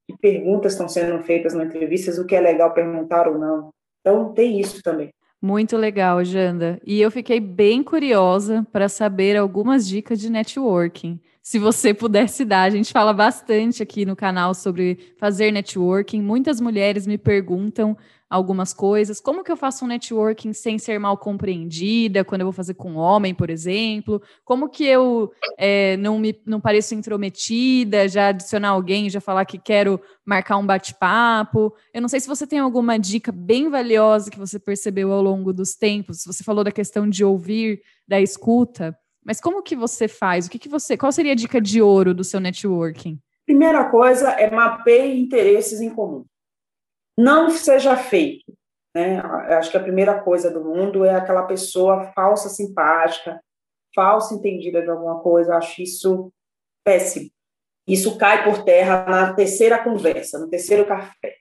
que 0.05 0.17
perguntas 0.19 0.73
estão 0.73 0.89
sendo 0.89 1.23
feitas 1.23 1.53
na 1.53 1.63
entrevistas, 1.63 2.19
o 2.19 2.25
que 2.25 2.35
é 2.35 2.41
legal 2.41 2.73
perguntar 2.73 3.29
ou 3.29 3.37
não. 3.37 3.69
Então, 4.01 4.33
tem 4.33 4.59
isso 4.59 4.83
também. 4.83 5.09
Muito 5.41 5.75
legal, 5.75 6.23
Janda. 6.23 6.79
E 6.85 7.01
eu 7.01 7.09
fiquei 7.09 7.39
bem 7.39 7.81
curiosa 7.81 8.65
para 8.71 8.87
saber 8.87 9.35
algumas 9.35 9.87
dicas 9.87 10.19
de 10.19 10.29
networking. 10.29 11.19
Se 11.41 11.57
você 11.57 11.93
pudesse 11.95 12.45
dar, 12.45 12.63
a 12.63 12.69
gente 12.69 12.91
fala 12.91 13.11
bastante 13.11 13.81
aqui 13.81 14.05
no 14.05 14.15
canal 14.15 14.53
sobre 14.53 15.15
fazer 15.17 15.51
networking. 15.51 16.21
Muitas 16.21 16.61
mulheres 16.61 17.07
me 17.07 17.17
perguntam 17.17 17.97
algumas 18.31 18.73
coisas. 18.73 19.19
Como 19.19 19.43
que 19.43 19.51
eu 19.51 19.57
faço 19.57 19.83
um 19.83 19.87
networking 19.89 20.53
sem 20.53 20.79
ser 20.79 20.97
mal 20.97 21.17
compreendida 21.17 22.23
quando 22.23 22.41
eu 22.41 22.45
vou 22.45 22.53
fazer 22.53 22.75
com 22.75 22.93
um 22.93 22.97
homem, 22.97 23.35
por 23.35 23.49
exemplo? 23.49 24.21
Como 24.45 24.69
que 24.69 24.85
eu 24.85 25.29
é, 25.57 25.97
não 25.97 26.17
me 26.17 26.33
não 26.45 26.61
pareço 26.61 26.95
intrometida, 26.95 28.07
já 28.07 28.29
adicionar 28.29 28.69
alguém, 28.69 29.09
já 29.09 29.19
falar 29.19 29.43
que 29.43 29.59
quero 29.59 29.99
marcar 30.25 30.55
um 30.55 30.65
bate-papo? 30.65 31.73
Eu 31.93 32.01
não 32.01 32.07
sei 32.07 32.21
se 32.21 32.27
você 32.27 32.47
tem 32.47 32.59
alguma 32.59 32.97
dica 32.97 33.33
bem 33.33 33.69
valiosa 33.69 34.31
que 34.31 34.39
você 34.39 34.57
percebeu 34.57 35.11
ao 35.11 35.21
longo 35.21 35.51
dos 35.51 35.75
tempos. 35.75 36.23
Você 36.25 36.41
falou 36.41 36.63
da 36.63 36.71
questão 36.71 37.09
de 37.09 37.25
ouvir, 37.25 37.81
da 38.07 38.21
escuta, 38.21 38.97
mas 39.25 39.41
como 39.41 39.61
que 39.61 39.75
você 39.75 40.07
faz? 40.07 40.47
O 40.47 40.49
que, 40.49 40.57
que 40.57 40.69
você? 40.69 40.95
Qual 40.95 41.11
seria 41.11 41.33
a 41.33 41.35
dica 41.35 41.59
de 41.59 41.81
ouro 41.81 42.13
do 42.13 42.23
seu 42.23 42.39
networking? 42.39 43.19
Primeira 43.45 43.89
coisa 43.89 44.29
é 44.29 44.49
mapear 44.49 45.07
interesses 45.07 45.81
em 45.81 45.89
comum 45.89 46.23
não 47.21 47.49
seja 47.51 47.95
feito. 47.95 48.51
Né? 48.95 49.19
Acho 49.57 49.71
que 49.71 49.77
a 49.77 49.83
primeira 49.83 50.19
coisa 50.21 50.49
do 50.51 50.63
mundo 50.63 51.05
é 51.05 51.15
aquela 51.15 51.43
pessoa 51.43 52.11
falsa 52.13 52.49
simpática, 52.49 53.41
falsa 53.95 54.33
entendida 54.33 54.81
de 54.81 54.89
alguma 54.89 55.19
coisa. 55.19 55.55
Acho 55.55 55.81
isso 55.81 56.31
péssimo. 56.83 57.29
Isso 57.87 58.17
cai 58.17 58.43
por 58.43 58.63
terra 58.63 59.05
na 59.07 59.33
terceira 59.33 59.83
conversa, 59.83 60.39
no 60.39 60.49
terceiro 60.49 60.85
café. 60.85 61.35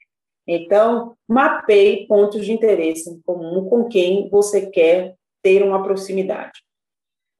Então, 0.47 1.17
mapeie 1.29 2.07
pontos 2.07 2.45
de 2.45 2.53
interesse 2.53 3.09
em 3.09 3.21
comum 3.23 3.69
com 3.69 3.89
quem 3.89 4.29
você 4.29 4.67
quer 4.67 5.15
ter 5.43 5.63
uma 5.63 5.83
proximidade. 5.83 6.63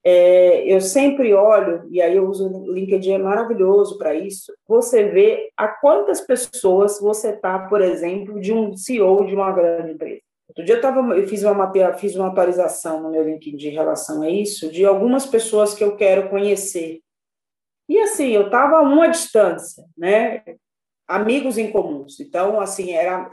É, 0.03 0.65
eu 0.73 0.81
sempre 0.81 1.35
olho, 1.35 1.87
e 1.91 2.01
aí 2.01 2.17
eu 2.17 2.27
uso 2.27 2.49
o 2.49 2.73
LinkedIn, 2.73 3.13
é 3.13 3.19
maravilhoso 3.19 3.99
para 3.99 4.15
isso, 4.15 4.53
você 4.67 5.05
vê 5.05 5.51
a 5.57 5.69
quantas 5.69 6.21
pessoas 6.21 6.99
você 7.01 7.31
está, 7.31 7.59
por 7.69 7.83
exemplo, 7.83 8.41
de 8.41 8.53
um 8.53 8.75
CEO 8.77 9.27
de 9.27 9.35
uma 9.35 9.53
grande 9.53 9.93
empresa. 9.93 10.23
Outro 10.49 10.65
dia 10.65 10.75
eu, 10.75 10.81
tava, 10.81 11.01
eu 11.17 11.29
fiz, 11.29 11.45
uma, 11.45 11.95
fiz 11.95 12.17
uma 12.17 12.29
atualização 12.29 13.01
no 13.01 13.11
meu 13.11 13.23
LinkedIn 13.23 13.69
em 13.69 13.75
relação 13.75 14.23
a 14.23 14.31
isso, 14.31 14.71
de 14.71 14.85
algumas 14.85 15.25
pessoas 15.27 15.75
que 15.75 15.85
eu 15.85 15.97
quero 15.97 16.29
conhecer. 16.29 17.01
E 17.89 17.99
assim, 18.01 18.31
eu 18.31 18.47
estava 18.47 18.79
a 18.79 18.83
uma 18.83 19.07
distância, 19.07 19.85
né? 19.97 20.43
Amigos 21.07 21.59
em 21.59 21.71
comuns. 21.71 22.19
Então, 22.19 22.61
assim, 22.61 22.93
era 22.93 23.31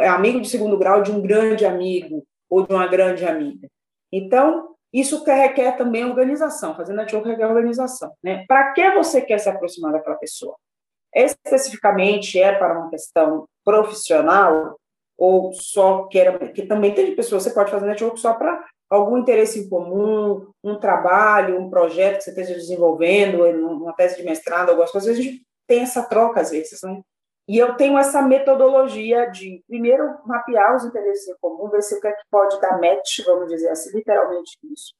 é 0.00 0.08
amigo 0.08 0.40
de 0.40 0.48
segundo 0.48 0.78
grau 0.78 1.02
de 1.02 1.10
um 1.10 1.22
grande 1.22 1.64
amigo 1.64 2.22
ou 2.50 2.66
de 2.66 2.72
uma 2.72 2.86
grande 2.86 3.24
amiga. 3.24 3.68
Então, 4.12 4.74
isso 4.92 5.22
requer 5.24 5.76
também 5.76 6.04
organização, 6.04 6.74
fazer 6.74 6.94
network 6.94 7.28
requer 7.28 7.46
organização. 7.46 8.12
Né? 8.22 8.44
Para 8.46 8.72
que 8.72 8.90
você 8.92 9.20
quer 9.20 9.38
se 9.38 9.48
aproximar 9.48 9.92
daquela 9.92 10.16
pessoa? 10.16 10.56
Especificamente 11.14 12.40
é 12.40 12.52
para 12.52 12.78
uma 12.78 12.90
questão 12.90 13.46
profissional 13.64 14.76
ou 15.16 15.52
só 15.52 16.04
quer, 16.04 16.52
que 16.52 16.64
também 16.64 16.94
tem 16.94 17.14
pessoas, 17.16 17.42
você 17.42 17.50
pode 17.50 17.70
fazer 17.70 17.86
network 17.86 18.20
só 18.20 18.34
para 18.34 18.64
algum 18.88 19.18
interesse 19.18 19.58
em 19.58 19.68
comum, 19.68 20.46
um 20.62 20.78
trabalho, 20.78 21.60
um 21.60 21.68
projeto 21.68 22.18
que 22.18 22.24
você 22.24 22.30
esteja 22.30 22.54
desenvolvendo, 22.54 23.44
uma 23.44 23.92
tese 23.92 24.16
de 24.16 24.22
mestrado, 24.22 24.70
algumas 24.70 24.90
coisas, 24.90 25.18
a 25.18 25.20
gente 25.20 25.42
tem 25.66 25.80
essa 25.80 26.02
troca 26.02 26.40
às 26.40 26.50
vezes, 26.50 26.80
né? 26.82 27.02
E 27.48 27.56
eu 27.56 27.74
tenho 27.76 27.96
essa 27.96 28.20
metodologia 28.20 29.24
de, 29.30 29.64
primeiro, 29.66 30.18
mapear 30.26 30.76
os 30.76 30.84
interesses 30.84 31.26
em 31.26 31.34
comum, 31.40 31.70
ver 31.70 31.80
se 31.80 31.96
o 31.96 32.00
que 32.00 32.06
é 32.06 32.12
que 32.12 32.22
pode 32.30 32.60
dar 32.60 32.78
match, 32.78 33.24
vamos 33.24 33.48
dizer 33.48 33.70
assim, 33.70 33.96
literalmente 33.96 34.58
isso. 34.70 34.92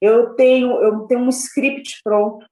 Eu 0.00 0.34
tenho, 0.34 0.82
eu 0.82 1.06
tenho 1.06 1.20
um 1.20 1.28
script 1.28 2.00
pronto, 2.02 2.44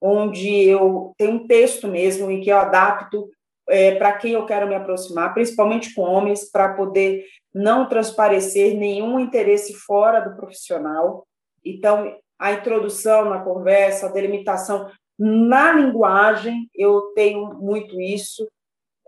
onde 0.00 0.64
eu 0.64 1.12
tenho 1.18 1.32
um 1.32 1.46
texto 1.46 1.86
mesmo, 1.88 2.30
em 2.30 2.40
que 2.40 2.48
eu 2.48 2.56
adapto 2.56 3.28
é, 3.68 3.96
para 3.96 4.14
quem 4.14 4.32
eu 4.32 4.46
quero 4.46 4.66
me 4.66 4.74
aproximar, 4.74 5.34
principalmente 5.34 5.94
com 5.94 6.00
homens, 6.00 6.50
para 6.50 6.72
poder 6.72 7.26
não 7.54 7.86
transparecer 7.86 8.78
nenhum 8.78 9.20
interesse 9.20 9.74
fora 9.74 10.20
do 10.20 10.34
profissional. 10.36 11.26
Então, 11.62 12.16
a 12.38 12.52
introdução 12.52 13.26
na 13.26 13.44
conversa, 13.44 14.06
a 14.06 14.12
delimitação 14.12 14.90
na 15.18 15.70
linguagem, 15.70 16.70
eu 16.74 17.12
tenho 17.14 17.52
muito 17.56 18.00
isso 18.00 18.48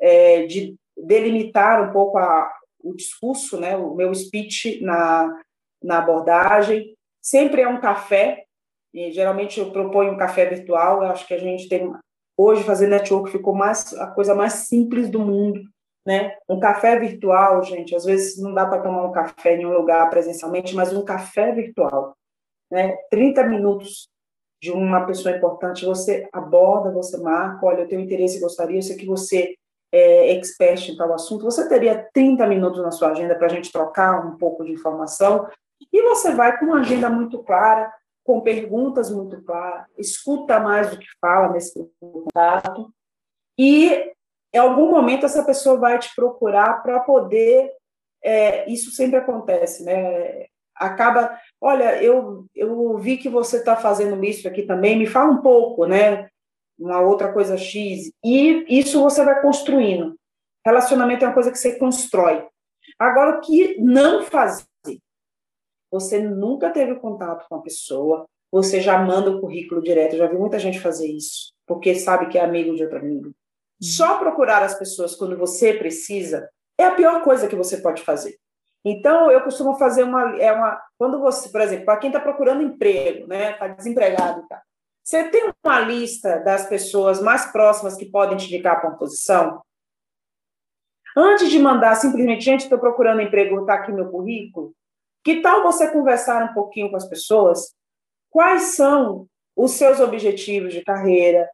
é, 0.03 0.47
de 0.47 0.75
delimitar 0.97 1.89
um 1.89 1.93
pouco 1.93 2.19
a, 2.19 2.53
o 2.83 2.93
discurso, 2.95 3.59
né, 3.59 3.77
o 3.77 3.95
meu 3.95 4.13
speech 4.13 4.83
na, 4.83 5.41
na 5.83 5.99
abordagem. 5.99 6.97
Sempre 7.23 7.63
é 7.63 7.69
um 7.69 7.81
café, 7.81 8.45
e 8.93 9.13
geralmente 9.13 9.61
eu 9.61 9.71
proponho 9.71 10.13
um 10.13 10.17
café 10.17 10.45
virtual, 10.45 11.03
eu 11.03 11.11
acho 11.11 11.27
que 11.27 11.35
a 11.35 11.39
gente 11.39 11.69
tem 11.69 11.93
hoje 12.37 12.65
fazer 12.65 12.89
network 12.89 13.31
ficou 13.31 13.55
mais 13.55 13.93
a 13.95 14.09
coisa 14.09 14.35
mais 14.35 14.55
simples 14.55 15.09
do 15.09 15.21
mundo, 15.21 15.63
né? 16.05 16.37
Um 16.49 16.59
café 16.59 16.99
virtual, 16.99 17.63
gente, 17.63 17.95
às 17.95 18.05
vezes 18.05 18.43
não 18.43 18.53
dá 18.53 18.67
para 18.67 18.83
tomar 18.83 19.05
um 19.05 19.13
café 19.13 19.57
em 19.57 19.65
um 19.65 19.73
lugar 19.73 20.11
presencialmente, 20.11 20.75
mas 20.75 20.93
um 20.93 21.05
café 21.05 21.53
virtual, 21.53 22.17
né? 22.71 22.97
30 23.09 23.45
minutos 23.45 24.09
de 24.61 24.73
uma 24.73 25.07
pessoa 25.07 25.37
importante, 25.37 25.85
você 25.85 26.29
aborda, 26.33 26.91
você 26.91 27.17
marca, 27.19 27.65
olha, 27.67 27.83
eu 27.83 27.89
tenho 27.89 28.01
interesse 28.01 28.41
gostaria, 28.41 28.79
eu 28.79 28.83
sei 28.83 28.97
que 28.97 29.07
você 29.07 29.55
é, 29.93 30.33
expert 30.33 30.89
em 30.89 30.97
tal 30.97 31.13
assunto, 31.13 31.45
você 31.45 31.69
teria 31.69 32.09
30 32.13 32.47
minutos 32.47 32.83
na 32.83 32.91
sua 32.91 33.11
agenda 33.11 33.35
para 33.35 33.47
a 33.47 33.51
gente 33.51 33.71
trocar 33.71 34.27
um 34.27 34.37
pouco 34.39 34.65
de 34.65 34.73
informação, 34.73 35.47
e 35.93 36.03
você 36.03 36.33
vai 36.33 36.59
com 36.59 36.67
uma 36.67 36.81
agenda 36.81 37.11
muito 37.11 37.43
clara, 37.43 37.93
com 38.25 38.41
perguntas 38.41 39.11
muito 39.11 39.43
claras, 39.43 39.87
escuta 39.99 40.59
mais 40.59 40.91
do 40.91 40.99
que 40.99 41.07
fala 41.21 41.53
nesse 41.53 41.91
contato, 42.01 42.91
e 43.59 44.13
em 44.55 44.59
algum 44.59 44.91
momento 44.91 45.27
essa 45.27 45.45
pessoa 45.45 45.79
vai 45.79 45.99
te 45.99 46.15
procurar 46.15 46.83
para 46.83 47.01
poder. 47.01 47.71
É, 48.25 48.71
isso 48.71 48.91
sempre 48.91 49.19
acontece, 49.19 49.83
né? 49.85 50.47
Acaba, 50.77 51.39
olha, 51.61 52.03
eu, 52.03 52.47
eu 52.55 52.97
vi 52.99 53.17
que 53.17 53.29
você 53.29 53.59
está 53.59 53.77
fazendo 53.77 54.23
isso 54.25 54.47
aqui 54.47 54.63
também, 54.63 54.99
me 54.99 55.07
fala 55.07 55.31
um 55.31 55.43
pouco, 55.43 55.87
né? 55.87 56.29
Uma 56.83 57.01
outra 57.01 57.33
coisa 57.33 57.57
X, 57.57 58.11
e 58.25 58.65
isso 58.69 59.01
você 59.01 59.25
vai 59.25 59.41
construindo. 59.41 60.17
Relacionamento 60.65 61.25
é 61.25 61.29
uma 61.29 61.35
coisa 61.35 61.51
que 61.51 61.59
você 61.59 61.79
constrói. 61.79 62.47
Agora, 62.99 63.39
o 63.39 63.41
que 63.41 63.79
não 63.81 64.23
fazer? 64.23 64.67
Você 65.91 66.21
nunca 66.21 66.71
teve 66.71 66.95
contato 66.97 67.47
com 67.49 67.57
a 67.57 67.63
pessoa, 67.63 68.27
você 68.51 68.81
já 68.81 68.99
manda 68.99 69.31
o 69.31 69.41
currículo 69.41 69.83
direto. 69.83 70.17
Já 70.17 70.27
vi 70.27 70.37
muita 70.37 70.59
gente 70.59 70.81
fazer 70.81 71.07
isso, 71.07 71.53
porque 71.67 71.95
sabe 71.95 72.27
que 72.29 72.39
é 72.39 72.45
amigo 72.45 72.75
de 72.75 72.83
outro 72.83 72.99
amigo. 72.99 73.29
Hum. 73.29 73.33
Só 73.81 74.19
procurar 74.19 74.63
as 74.63 74.75
pessoas 74.75 75.15
quando 75.15 75.37
você 75.37 75.75
precisa 75.75 76.49
é 76.79 76.85
a 76.85 76.95
pior 76.95 77.23
coisa 77.23 77.49
que 77.49 77.57
você 77.57 77.79
pode 77.79 78.03
fazer. 78.03 78.37
Então, 78.85 79.31
eu 79.31 79.41
costumo 79.43 79.77
fazer 79.77 80.03
uma. 80.03 80.37
É 80.37 80.53
uma 80.53 80.81
quando 80.99 81.21
você, 81.21 81.49
por 81.49 81.61
exemplo, 81.61 81.85
para 81.85 81.99
quem 81.99 82.11
está 82.11 82.21
procurando 82.21 82.63
emprego, 82.63 83.27
né, 83.27 83.53
está 83.53 83.69
desempregado 83.69 84.41
e 84.41 84.49
tal. 84.49 84.61
Você 85.03 85.29
tem 85.31 85.53
uma 85.65 85.81
lista 85.81 86.39
das 86.41 86.69
pessoas 86.69 87.21
mais 87.21 87.47
próximas 87.47 87.97
que 87.97 88.07
podem 88.07 88.37
te 88.37 88.47
indicar 88.47 88.81
para 88.81 88.91
uma 88.91 88.99
posição? 88.99 89.61
Antes 91.17 91.51
de 91.51 91.59
mandar 91.59 91.97
simplesmente, 91.97 92.45
gente, 92.45 92.63
estou 92.63 92.79
procurando 92.79 93.21
emprego, 93.21 93.61
está 93.61 93.75
aqui 93.75 93.93
meu 93.93 94.11
currículo. 94.11 94.75
Que 95.25 95.41
tal 95.41 95.63
você 95.63 95.91
conversar 95.91 96.43
um 96.43 96.55
pouquinho 96.55 96.91
com 96.91 96.97
as 96.97 97.09
pessoas? 97.09 97.75
Quais 98.31 98.75
são 98.77 99.27
os 99.57 99.73
seus 99.73 100.01
objetivos 100.01 100.73
de 100.73 100.83
carreira? 100.83 101.51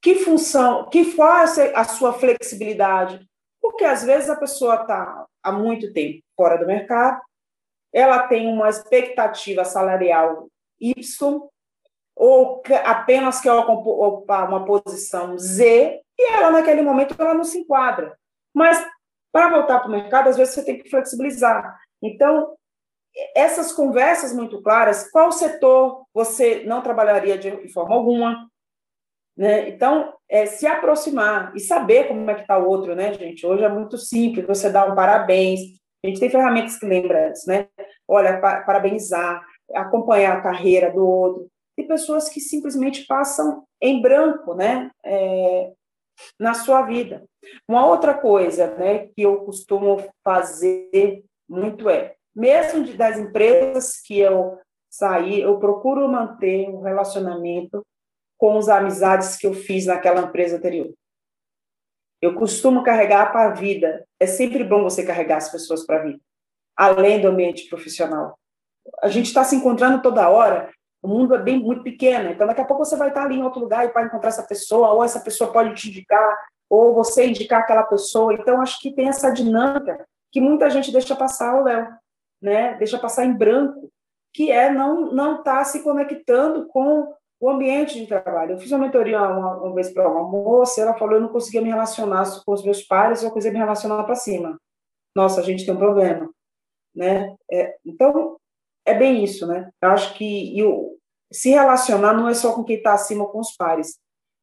Que 0.00 0.16
função, 0.16 0.88
que 0.88 1.14
qual 1.14 1.44
é 1.44 1.74
a 1.74 1.84
sua 1.84 2.12
flexibilidade? 2.12 3.26
Porque 3.60 3.84
às 3.84 4.04
vezes 4.04 4.30
a 4.30 4.36
pessoa 4.36 4.82
está 4.82 5.26
há 5.42 5.52
muito 5.52 5.92
tempo 5.92 6.22
fora 6.36 6.56
do 6.56 6.66
mercado, 6.66 7.20
ela 7.92 8.26
tem 8.26 8.46
uma 8.48 8.68
expectativa 8.68 9.64
salarial 9.64 10.48
Y, 10.80 11.48
ou 12.16 12.62
apenas 12.84 13.40
quer 13.40 13.52
ocupar 13.52 14.48
uma 14.48 14.64
posição 14.64 15.36
Z, 15.38 16.00
e 16.18 16.32
ela, 16.32 16.50
naquele 16.50 16.82
momento, 16.82 17.14
ela 17.18 17.34
não 17.34 17.44
se 17.44 17.58
enquadra. 17.58 18.16
Mas, 18.54 18.84
para 19.32 19.50
voltar 19.50 19.80
para 19.80 19.88
o 19.88 19.92
mercado, 19.92 20.28
às 20.28 20.36
vezes 20.36 20.54
você 20.54 20.64
tem 20.64 20.78
que 20.78 20.88
flexibilizar. 20.88 21.76
Então, 22.00 22.54
essas 23.34 23.72
conversas 23.72 24.32
muito 24.32 24.62
claras, 24.62 25.10
qual 25.10 25.32
setor 25.32 26.04
você 26.12 26.64
não 26.64 26.82
trabalharia 26.82 27.36
de 27.36 27.72
forma 27.72 27.94
alguma, 27.94 28.48
né? 29.36 29.68
Então, 29.68 30.14
é, 30.28 30.46
se 30.46 30.66
aproximar 30.66 31.54
e 31.54 31.60
saber 31.60 32.08
como 32.08 32.30
é 32.30 32.34
que 32.34 32.42
está 32.42 32.58
o 32.58 32.68
outro, 32.68 32.94
né, 32.94 33.12
gente? 33.14 33.46
Hoje 33.46 33.64
é 33.64 33.68
muito 33.68 33.98
simples, 33.98 34.46
você 34.46 34.70
dá 34.70 34.84
um 34.84 34.94
parabéns, 34.94 35.60
a 36.04 36.08
gente 36.08 36.20
tem 36.20 36.30
ferramentas 36.30 36.78
que 36.78 36.86
lembram 36.86 37.32
isso, 37.32 37.48
né? 37.48 37.68
Olha, 38.06 38.38
parabenizar, 38.40 39.44
acompanhar 39.74 40.36
a 40.36 40.40
carreira 40.42 40.92
do 40.92 41.06
outro, 41.06 41.48
tem 41.76 41.86
pessoas 41.86 42.28
que 42.28 42.40
simplesmente 42.40 43.06
passam 43.06 43.64
em 43.80 44.00
branco, 44.00 44.54
né, 44.54 44.90
é, 45.04 45.72
na 46.38 46.54
sua 46.54 46.82
vida. 46.82 47.24
Uma 47.68 47.86
outra 47.86 48.14
coisa, 48.14 48.74
né, 48.76 49.08
que 49.08 49.22
eu 49.22 49.44
costumo 49.44 49.96
fazer 50.22 51.24
muito 51.48 51.88
é, 51.90 52.14
mesmo 52.34 52.84
de, 52.84 52.96
das 52.96 53.18
empresas 53.18 54.00
que 54.00 54.18
eu 54.18 54.58
saí, 54.90 55.40
eu 55.40 55.58
procuro 55.58 56.08
manter 56.08 56.68
um 56.68 56.80
relacionamento 56.80 57.84
com 58.38 58.58
as 58.58 58.68
amizades 58.68 59.36
que 59.36 59.46
eu 59.46 59.54
fiz 59.54 59.86
naquela 59.86 60.22
empresa 60.22 60.56
anterior. 60.56 60.92
Eu 62.20 62.34
costumo 62.34 62.82
carregar 62.82 63.30
para 63.32 63.50
a 63.50 63.54
vida. 63.54 64.06
É 64.18 64.26
sempre 64.26 64.64
bom 64.64 64.82
você 64.82 65.04
carregar 65.04 65.38
as 65.38 65.50
pessoas 65.50 65.84
para 65.84 66.00
a 66.00 66.02
vida, 66.04 66.20
além 66.76 67.20
do 67.20 67.28
ambiente 67.28 67.68
profissional. 67.68 68.38
A 69.02 69.08
gente 69.08 69.26
está 69.26 69.44
se 69.44 69.56
encontrando 69.56 70.02
toda 70.02 70.28
hora 70.28 70.72
o 71.04 71.08
mundo 71.08 71.34
é 71.34 71.38
bem 71.38 71.58
muito 71.58 71.82
pequeno, 71.82 72.30
então 72.30 72.46
daqui 72.46 72.62
a 72.62 72.64
pouco 72.64 72.82
você 72.82 72.96
vai 72.96 73.08
estar 73.08 73.24
ali 73.24 73.36
em 73.36 73.42
outro 73.42 73.60
lugar 73.60 73.84
e 73.84 73.92
vai 73.92 74.06
encontrar 74.06 74.30
essa 74.30 74.42
pessoa, 74.42 74.90
ou 74.90 75.04
essa 75.04 75.20
pessoa 75.20 75.52
pode 75.52 75.74
te 75.74 75.90
indicar, 75.90 76.38
ou 76.68 76.94
você 76.94 77.26
indicar 77.26 77.60
aquela 77.60 77.82
pessoa. 77.82 78.32
Então 78.32 78.58
acho 78.62 78.80
que 78.80 78.90
tem 78.90 79.06
essa 79.08 79.30
dinâmica 79.30 80.02
que 80.32 80.40
muita 80.40 80.70
gente 80.70 80.90
deixa 80.90 81.14
passar, 81.14 81.60
o 81.60 81.64
Léo, 81.64 81.86
né? 82.40 82.74
Deixa 82.78 82.98
passar 82.98 83.26
em 83.26 83.36
branco, 83.36 83.90
que 84.32 84.50
é 84.50 84.70
não 84.70 85.12
não 85.12 85.40
estar 85.40 85.58
tá 85.58 85.64
se 85.64 85.82
conectando 85.82 86.66
com 86.68 87.14
o 87.38 87.50
ambiente 87.50 88.00
de 88.00 88.06
trabalho. 88.06 88.52
Eu 88.52 88.58
fiz 88.58 88.72
uma 88.72 88.86
mentoria 88.86 89.20
uma, 89.20 89.58
uma 89.58 89.74
vez 89.74 89.92
para 89.92 90.08
uma 90.08 90.22
moça, 90.22 90.80
ela 90.80 90.94
falou 90.94 91.16
eu 91.16 91.20
não 91.20 91.28
conseguia 91.28 91.60
me 91.60 91.68
relacionar 91.68 92.24
com 92.46 92.52
os 92.52 92.64
meus 92.64 92.82
pares, 92.82 93.22
eu 93.22 93.30
conseguia 93.30 93.52
me 93.52 93.58
relacionar 93.58 94.02
para 94.04 94.14
cima. 94.14 94.58
Nossa, 95.14 95.42
a 95.42 95.44
gente 95.44 95.66
tem 95.66 95.74
um 95.74 95.78
problema, 95.78 96.30
né? 96.96 97.36
É, 97.52 97.76
então 97.84 98.38
é 98.86 98.94
bem 98.94 99.24
isso, 99.24 99.46
né? 99.46 99.70
Eu 99.82 99.90
acho 99.90 100.14
que 100.14 100.62
o, 100.62 100.96
se 101.32 101.50
relacionar 101.50 102.14
não 102.14 102.28
é 102.28 102.34
só 102.34 102.52
com 102.52 102.64
quem 102.64 102.76
está 102.76 102.94
acima 102.94 103.26
com 103.26 103.40
os 103.40 103.56
pares, 103.56 103.98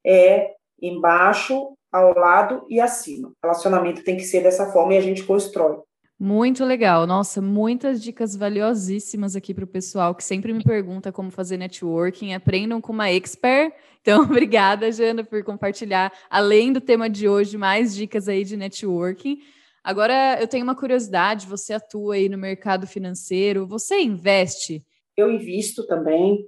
é 0.05 0.53
embaixo, 0.81 1.75
ao 1.91 2.17
lado 2.17 2.65
e 2.69 2.79
acima. 2.79 3.31
Relacionamento 3.43 4.03
tem 4.03 4.15
que 4.15 4.23
ser 4.23 4.41
dessa 4.41 4.71
forma 4.71 4.93
e 4.93 4.97
a 4.97 5.01
gente 5.01 5.23
constrói. 5.23 5.77
Muito 6.17 6.63
legal. 6.63 7.07
Nossa, 7.07 7.41
muitas 7.41 8.01
dicas 8.01 8.35
valiosíssimas 8.35 9.35
aqui 9.35 9.53
para 9.53 9.63
o 9.63 9.67
pessoal 9.67 10.13
que 10.13 10.23
sempre 10.23 10.53
me 10.53 10.63
pergunta 10.63 11.11
como 11.11 11.31
fazer 11.31 11.57
networking. 11.57 12.33
Aprendam 12.33 12.79
com 12.79 12.93
uma 12.93 13.09
expert. 13.09 13.73
Então, 14.01 14.21
obrigada, 14.29 14.91
Jana, 14.91 15.23
por 15.23 15.43
compartilhar, 15.43 16.13
além 16.29 16.71
do 16.71 16.79
tema 16.79 17.09
de 17.09 17.27
hoje, 17.27 17.57
mais 17.57 17.95
dicas 17.95 18.27
aí 18.27 18.43
de 18.43 18.55
networking. 18.55 19.39
Agora, 19.83 20.39
eu 20.39 20.47
tenho 20.47 20.63
uma 20.63 20.75
curiosidade: 20.75 21.47
você 21.47 21.73
atua 21.73 22.15
aí 22.15 22.29
no 22.29 22.37
mercado 22.37 22.85
financeiro, 22.85 23.67
você 23.67 24.01
investe? 24.01 24.85
Eu 25.17 25.31
invisto 25.31 25.85
também. 25.85 26.47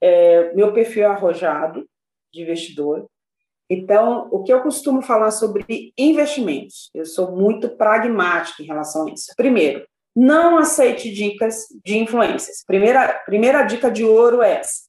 É, 0.00 0.54
meu 0.54 0.72
perfil 0.72 1.04
é 1.04 1.06
arrojado 1.06 1.88
de 2.32 2.42
investidor. 2.42 3.08
Então, 3.70 4.28
o 4.30 4.42
que 4.42 4.52
eu 4.52 4.62
costumo 4.62 5.02
falar 5.02 5.30
sobre 5.30 5.92
investimentos? 5.98 6.88
Eu 6.94 7.04
sou 7.04 7.36
muito 7.36 7.68
pragmática 7.76 8.62
em 8.62 8.66
relação 8.66 9.06
a 9.06 9.12
isso. 9.12 9.32
Primeiro, 9.36 9.86
não 10.16 10.56
aceite 10.56 11.12
dicas 11.12 11.66
de 11.84 11.98
influências. 11.98 12.64
Primeira, 12.66 13.12
primeira 13.26 13.62
dica 13.64 13.90
de 13.90 14.04
ouro 14.04 14.42
é 14.42 14.54
essa. 14.60 14.88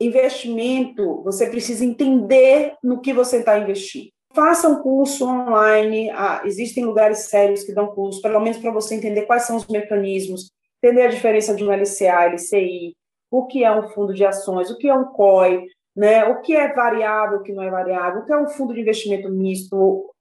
Investimento, 0.00 1.22
você 1.22 1.48
precisa 1.48 1.84
entender 1.84 2.74
no 2.82 3.00
que 3.00 3.12
você 3.12 3.38
está 3.38 3.58
investindo. 3.58 4.10
Faça 4.36 4.68
um 4.68 4.82
curso 4.82 5.26
online, 5.26 6.10
ah, 6.10 6.42
existem 6.44 6.84
lugares 6.84 7.20
sérios 7.20 7.64
que 7.64 7.72
dão 7.72 7.86
curso, 7.86 8.20
pelo 8.20 8.38
menos 8.38 8.58
para 8.58 8.70
você 8.70 8.94
entender 8.94 9.22
quais 9.22 9.44
são 9.44 9.56
os 9.56 9.66
mecanismos, 9.66 10.52
entender 10.82 11.06
a 11.06 11.08
diferença 11.08 11.54
de 11.54 11.64
um 11.64 11.72
LCA, 11.72 12.26
LCI, 12.26 12.94
o 13.30 13.46
que 13.46 13.64
é 13.64 13.72
um 13.72 13.88
fundo 13.88 14.12
de 14.12 14.26
ações, 14.26 14.70
o 14.70 14.76
que 14.76 14.90
é 14.90 14.94
um 14.94 15.06
COI, 15.06 15.64
né? 15.96 16.26
O 16.26 16.42
que 16.42 16.54
é 16.54 16.70
variável, 16.70 17.38
o 17.38 17.42
que 17.42 17.50
não 17.50 17.62
é 17.62 17.70
variável, 17.70 18.20
o 18.20 18.26
que 18.26 18.32
é 18.34 18.36
um 18.36 18.46
fundo 18.46 18.74
de 18.74 18.82
investimento 18.82 19.30
misto. 19.30 20.14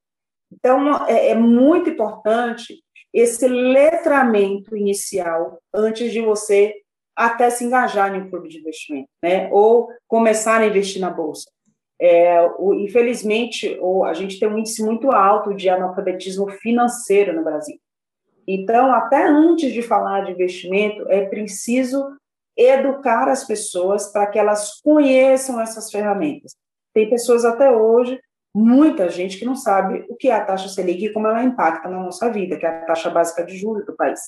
Então, 0.50 1.06
é, 1.08 1.32
é 1.32 1.36
muito 1.36 1.90
importante 1.90 2.82
esse 3.12 3.46
letramento 3.50 4.78
inicial 4.78 5.60
antes 5.74 6.14
de 6.14 6.22
você 6.22 6.74
até 7.14 7.50
se 7.50 7.66
engajar 7.66 8.16
em 8.16 8.22
um 8.22 8.30
clube 8.30 8.48
de 8.48 8.60
investimento, 8.60 9.10
né? 9.22 9.50
Ou 9.52 9.90
começar 10.08 10.62
a 10.62 10.66
investir 10.66 11.02
na 11.02 11.10
bolsa. 11.10 11.52
É, 12.00 12.42
o, 12.58 12.74
infelizmente, 12.74 13.78
o, 13.82 14.04
a 14.04 14.14
gente 14.14 14.40
tem 14.40 14.50
um 14.50 14.58
índice 14.58 14.84
muito 14.84 15.12
alto 15.12 15.54
de 15.54 15.70
analfabetismo 15.70 16.50
financeiro 16.50 17.34
no 17.34 17.44
Brasil. 17.44 17.78
Então, 18.48 18.94
até 18.94 19.26
antes 19.26 19.74
de 19.74 19.82
falar 19.82 20.26
de 20.26 20.32
investimento, 20.32 21.10
é 21.10 21.26
preciso 21.26 22.16
educar 22.58 23.28
as 23.28 23.44
pessoas 23.44 24.12
para 24.12 24.28
que 24.28 24.38
elas 24.38 24.80
conheçam 24.82 25.60
essas 25.60 25.90
ferramentas. 25.92 26.56
Tem 26.94 27.10
pessoas 27.10 27.44
até 27.44 27.72
hoje, 27.72 28.20
muita 28.54 29.10
gente 29.10 29.38
que 29.38 29.46
não 29.46 29.56
sabe 29.56 30.06
o 30.08 30.16
que 30.16 30.30
é 30.30 30.34
a 30.34 30.46
taxa 30.46 30.70
Selic 30.70 31.06
e 31.06 31.12
como 31.12 31.28
ela 31.28 31.44
impacta 31.44 31.90
na 31.90 32.00
nossa 32.00 32.32
vida, 32.32 32.58
que 32.58 32.66
é 32.66 32.70
a 32.70 32.86
taxa 32.86 33.10
básica 33.10 33.44
de 33.44 33.58
juros 33.58 33.86
do 33.86 33.96
país. 33.96 34.20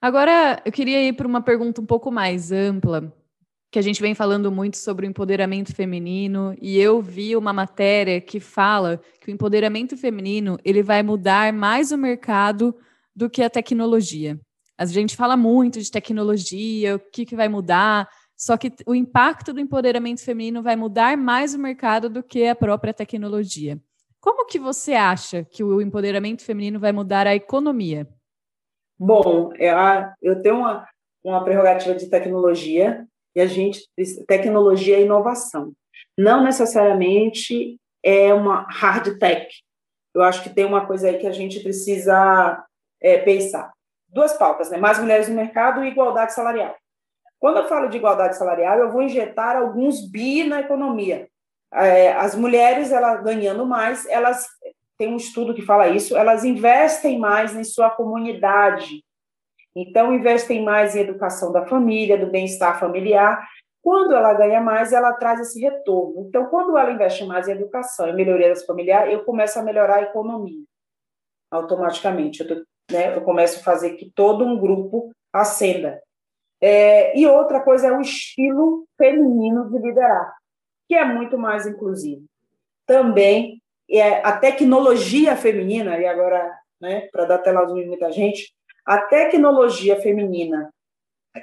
Agora, 0.00 0.60
eu 0.64 0.72
queria 0.72 1.00
ir 1.02 1.12
para 1.14 1.26
uma 1.26 1.40
pergunta 1.40 1.80
um 1.80 1.86
pouco 1.86 2.10
mais 2.10 2.52
ampla, 2.52 3.12
que 3.72 3.78
a 3.78 3.82
gente 3.82 4.02
vem 4.02 4.14
falando 4.14 4.52
muito 4.52 4.76
sobre 4.76 5.06
o 5.06 5.08
empoderamento 5.08 5.74
feminino, 5.74 6.54
e 6.60 6.78
eu 6.78 7.00
vi 7.00 7.34
uma 7.34 7.54
matéria 7.54 8.20
que 8.20 8.38
fala 8.38 9.00
que 9.18 9.30
o 9.30 9.32
empoderamento 9.32 9.96
feminino 9.96 10.58
ele 10.62 10.82
vai 10.82 11.02
mudar 11.02 11.54
mais 11.54 11.90
o 11.90 11.96
mercado 11.96 12.76
do 13.16 13.30
que 13.30 13.42
a 13.42 13.48
tecnologia. 13.48 14.38
A 14.76 14.84
gente 14.84 15.16
fala 15.16 15.38
muito 15.38 15.80
de 15.80 15.90
tecnologia, 15.90 16.96
o 16.96 16.98
que, 16.98 17.24
que 17.24 17.34
vai 17.34 17.48
mudar, 17.48 18.06
só 18.36 18.58
que 18.58 18.70
o 18.86 18.94
impacto 18.94 19.54
do 19.54 19.60
empoderamento 19.60 20.22
feminino 20.22 20.62
vai 20.62 20.76
mudar 20.76 21.16
mais 21.16 21.54
o 21.54 21.58
mercado 21.58 22.10
do 22.10 22.22
que 22.22 22.46
a 22.46 22.54
própria 22.54 22.92
tecnologia. 22.92 23.80
Como 24.20 24.46
que 24.46 24.58
você 24.58 24.92
acha 24.92 25.44
que 25.44 25.64
o 25.64 25.80
empoderamento 25.80 26.44
feminino 26.44 26.78
vai 26.78 26.92
mudar 26.92 27.26
a 27.26 27.34
economia? 27.34 28.06
Bom, 28.98 29.50
é 29.54 29.72
eu 30.20 30.42
tenho 30.42 30.56
uma, 30.56 30.86
uma 31.24 31.42
prerrogativa 31.42 31.94
de 31.94 32.10
tecnologia 32.10 33.08
e 33.34 33.40
a 33.40 33.46
gente 33.46 33.88
tecnologia 34.26 34.96
é 34.96 35.02
inovação. 35.02 35.72
Não 36.16 36.42
necessariamente 36.42 37.78
é 38.02 38.32
uma 38.34 38.66
hard 38.70 39.18
tech. 39.18 39.48
Eu 40.14 40.22
acho 40.22 40.42
que 40.42 40.50
tem 40.50 40.64
uma 40.64 40.86
coisa 40.86 41.08
aí 41.08 41.18
que 41.18 41.26
a 41.26 41.32
gente 41.32 41.60
precisa 41.60 42.64
é, 43.00 43.18
pensar 43.18 43.72
duas 44.12 44.34
pautas, 44.34 44.70
né? 44.70 44.76
Mais 44.76 44.98
mulheres 44.98 45.28
no 45.28 45.34
mercado 45.34 45.82
e 45.82 45.88
igualdade 45.88 46.34
salarial. 46.34 46.76
Quando 47.40 47.56
eu 47.58 47.68
falo 47.68 47.88
de 47.88 47.96
igualdade 47.96 48.36
salarial, 48.36 48.78
eu 48.78 48.92
vou 48.92 49.02
injetar 49.02 49.56
alguns 49.56 50.08
bi 50.08 50.44
na 50.44 50.60
economia. 50.60 51.28
É, 51.72 52.12
as 52.12 52.34
mulheres, 52.34 52.92
elas 52.92 53.22
ganhando 53.22 53.66
mais, 53.66 54.06
elas 54.06 54.46
tem 54.98 55.08
um 55.08 55.16
estudo 55.16 55.54
que 55.54 55.62
fala 55.62 55.88
isso, 55.88 56.16
elas 56.16 56.44
investem 56.44 57.18
mais 57.18 57.56
em 57.56 57.64
sua 57.64 57.90
comunidade. 57.90 59.02
Então, 59.74 60.14
investem 60.14 60.62
mais 60.62 60.94
em 60.94 61.00
educação 61.00 61.52
da 61.52 61.66
família, 61.66 62.18
do 62.18 62.30
bem-estar 62.30 62.78
familiar. 62.78 63.46
Quando 63.82 64.14
ela 64.14 64.34
ganha 64.34 64.60
mais, 64.60 64.92
ela 64.92 65.12
traz 65.14 65.40
esse 65.40 65.60
retorno. 65.60 66.26
Então, 66.28 66.46
quando 66.46 66.76
ela 66.76 66.92
investe 66.92 67.24
mais 67.24 67.48
em 67.48 67.52
educação 67.52 68.08
e 68.08 68.12
melhoria 68.12 68.54
familiar, 68.66 69.10
eu 69.10 69.24
começo 69.24 69.58
a 69.58 69.62
melhorar 69.62 69.96
a 69.96 70.02
economia 70.02 70.62
automaticamente. 71.50 72.40
Eu 72.40 72.46
estou 72.46 72.66
né? 72.90 73.16
Eu 73.16 73.22
começo 73.22 73.60
a 73.60 73.62
fazer 73.62 73.94
que 73.94 74.10
todo 74.14 74.44
um 74.44 74.58
grupo 74.58 75.10
acenda. 75.32 76.00
É, 76.60 77.18
e 77.18 77.26
outra 77.26 77.60
coisa 77.60 77.88
é 77.88 77.92
o 77.92 78.00
estilo 78.00 78.86
feminino 78.96 79.68
de 79.70 79.78
liderar, 79.78 80.32
que 80.86 80.94
é 80.94 81.04
muito 81.04 81.36
mais 81.36 81.66
inclusivo. 81.66 82.24
Também 82.86 83.60
é, 83.90 84.24
a 84.24 84.36
tecnologia 84.36 85.34
feminina, 85.36 85.98
e 85.98 86.06
agora, 86.06 86.52
né, 86.80 87.08
para 87.10 87.24
dar 87.24 87.38
tela 87.38 87.62
azul 87.62 87.78
em 87.78 87.88
muita 87.88 88.12
gente, 88.12 88.52
a 88.84 88.98
tecnologia 88.98 90.00
feminina, 90.00 90.72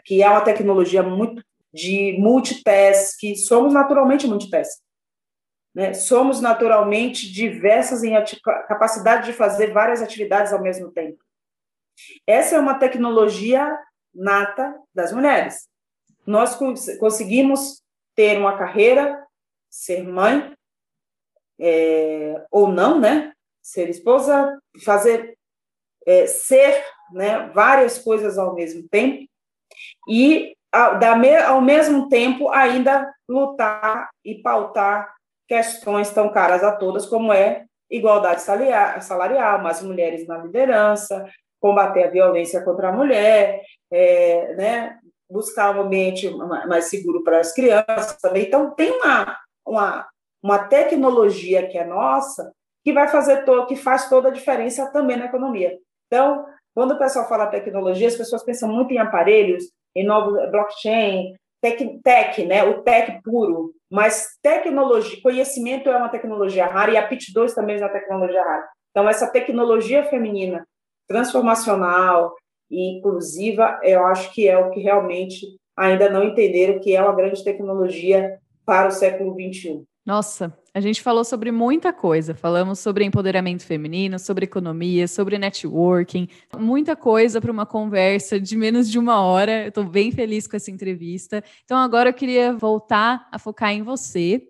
que 0.06 0.22
é 0.22 0.30
uma 0.30 0.42
tecnologia 0.42 1.02
muito 1.02 1.44
de 1.74 2.18
multitask, 2.20 3.20
somos 3.48 3.74
naturalmente 3.74 4.28
multitask. 4.28 4.82
Né? 5.74 5.94
Somos 5.94 6.42
naturalmente 6.42 7.32
diversas 7.32 8.04
em 8.04 8.14
capacidade 8.68 9.28
de 9.28 9.34
fazer 9.34 9.72
várias 9.72 10.02
atividades 10.02 10.52
ao 10.52 10.62
mesmo 10.62 10.92
tempo. 10.92 11.24
Essa 12.26 12.56
é 12.56 12.60
uma 12.60 12.80
tecnologia 12.80 13.78
nata 14.14 14.76
das 14.94 15.12
mulheres. 15.12 15.68
Nós 16.26 16.58
conseguimos 17.00 17.82
ter 18.16 18.38
uma 18.38 18.58
carreira, 18.58 19.26
ser 19.70 20.04
mãe, 20.04 20.54
é, 21.60 22.46
ou 22.52 22.68
não, 22.68 23.00
né? 23.00 23.34
Ser 23.62 23.90
esposa, 23.90 24.60
fazer, 24.84 25.38
é, 26.10 26.26
ser 26.26 26.84
né, 27.14 27.52
várias 27.54 28.00
coisas 28.00 28.40
ao 28.40 28.56
mesmo 28.56 28.88
tempo, 28.90 29.30
e 30.10 30.56
ao 31.46 31.62
mesmo 31.62 32.10
tempo 32.10 32.50
ainda 32.50 33.12
lutar 33.28 34.10
e 34.26 34.42
pautar 34.42 35.14
questões 35.48 36.10
tão 36.12 36.30
caras 36.30 36.64
a 36.64 36.72
todas 36.72 37.06
como 37.06 37.32
é 37.32 37.66
igualdade 37.90 38.42
salarial, 38.42 39.62
mais 39.62 39.82
mulheres 39.82 40.28
na 40.28 40.38
liderança, 40.38 41.28
combater 41.60 42.04
a 42.04 42.10
violência 42.10 42.64
contra 42.64 42.90
a 42.90 42.92
mulher, 42.92 43.62
é, 43.92 44.56
né, 44.56 45.00
buscar 45.30 45.76
um 45.76 45.82
ambiente 45.82 46.30
mais 46.68 46.86
seguro 46.86 47.24
para 47.24 47.40
as 47.40 47.54
crianças 47.54 48.18
também. 48.22 48.44
Então, 48.44 48.72
tem 48.72 48.92
uma, 48.92 49.38
uma, 49.66 50.08
uma 50.42 50.60
tecnologia 50.60 51.68
que 51.68 51.78
é 51.78 51.86
nossa 51.86 52.52
que 52.84 52.94
vai 52.94 53.08
fazer 53.08 53.44
todo, 53.44 53.68
que 53.68 53.76
faz 53.76 54.08
toda 54.08 54.30
a 54.30 54.32
diferença 54.32 54.92
também 54.92 55.18
na 55.18 55.26
economia. 55.26 55.78
Então, 56.12 56.44
quando 56.76 56.92
o 56.92 56.98
pessoal 56.98 57.30
fala 57.30 57.48
tecnologia, 57.48 58.08
as 58.08 58.16
pessoas 58.16 58.44
pensam 58.44 58.68
muito 58.68 58.92
em 58.92 58.98
aparelhos, 58.98 59.64
em 59.96 60.04
novos 60.04 60.34
blockchain, 60.50 61.36
tech, 61.62 62.00
tech, 62.04 62.46
né, 62.46 62.64
o 62.64 62.82
tech 62.82 63.22
puro, 63.24 63.74
mas 63.92 64.28
tecnologia, 64.42 65.22
conhecimento 65.22 65.90
é 65.90 65.98
uma 65.98 66.10
tecnologia 66.10 66.66
rara 66.66 66.92
e 66.92 66.98
a 66.98 67.08
PIT 67.08 67.34
2 67.34 67.54
também 67.54 67.78
é 67.78 67.80
uma 67.80 67.90
tecnologia 67.90 68.44
rara. 68.44 68.68
Então, 68.92 69.08
essa 69.08 69.28
tecnologia 69.32 70.04
feminina 70.06 70.66
transformacional 71.08 72.34
e 72.70 72.98
inclusiva, 72.98 73.80
eu 73.84 74.06
acho 74.06 74.32
que 74.34 74.48
é 74.48 74.58
o 74.58 74.70
que 74.72 74.80
realmente 74.80 75.46
ainda 75.78 76.10
não 76.10 76.24
entenderam 76.24 76.80
que 76.80 76.96
é 76.96 77.02
uma 77.02 77.16
grande 77.16 77.44
tecnologia 77.44 78.38
para 78.66 78.88
o 78.88 78.92
século 78.92 79.34
XXI. 79.34 79.84
Nossa, 80.06 80.58
a 80.74 80.80
gente 80.80 81.02
falou 81.02 81.24
sobre 81.24 81.52
muita 81.52 81.92
coisa. 81.92 82.34
Falamos 82.34 82.80
sobre 82.80 83.04
empoderamento 83.04 83.64
feminino, 83.64 84.18
sobre 84.18 84.46
economia, 84.46 85.08
sobre 85.08 85.38
networking, 85.38 86.28
muita 86.58 86.96
coisa 86.96 87.42
para 87.42 87.52
uma 87.52 87.66
conversa 87.66 88.40
de 88.40 88.56
menos 88.56 88.90
de 88.90 88.98
uma 88.98 89.22
hora. 89.22 89.64
Eu 89.64 89.70
estou 89.70 89.84
bem 89.84 90.12
feliz 90.12 90.48
com 90.48 90.56
essa 90.56 90.72
entrevista. 90.72 91.44
Então, 91.64 91.78
agora 91.78 92.10
eu 92.10 92.14
queria 92.14 92.54
voltar 92.54 93.28
a 93.32 93.38
focar 93.38 93.72
em 93.72 93.84
você. 93.84 94.48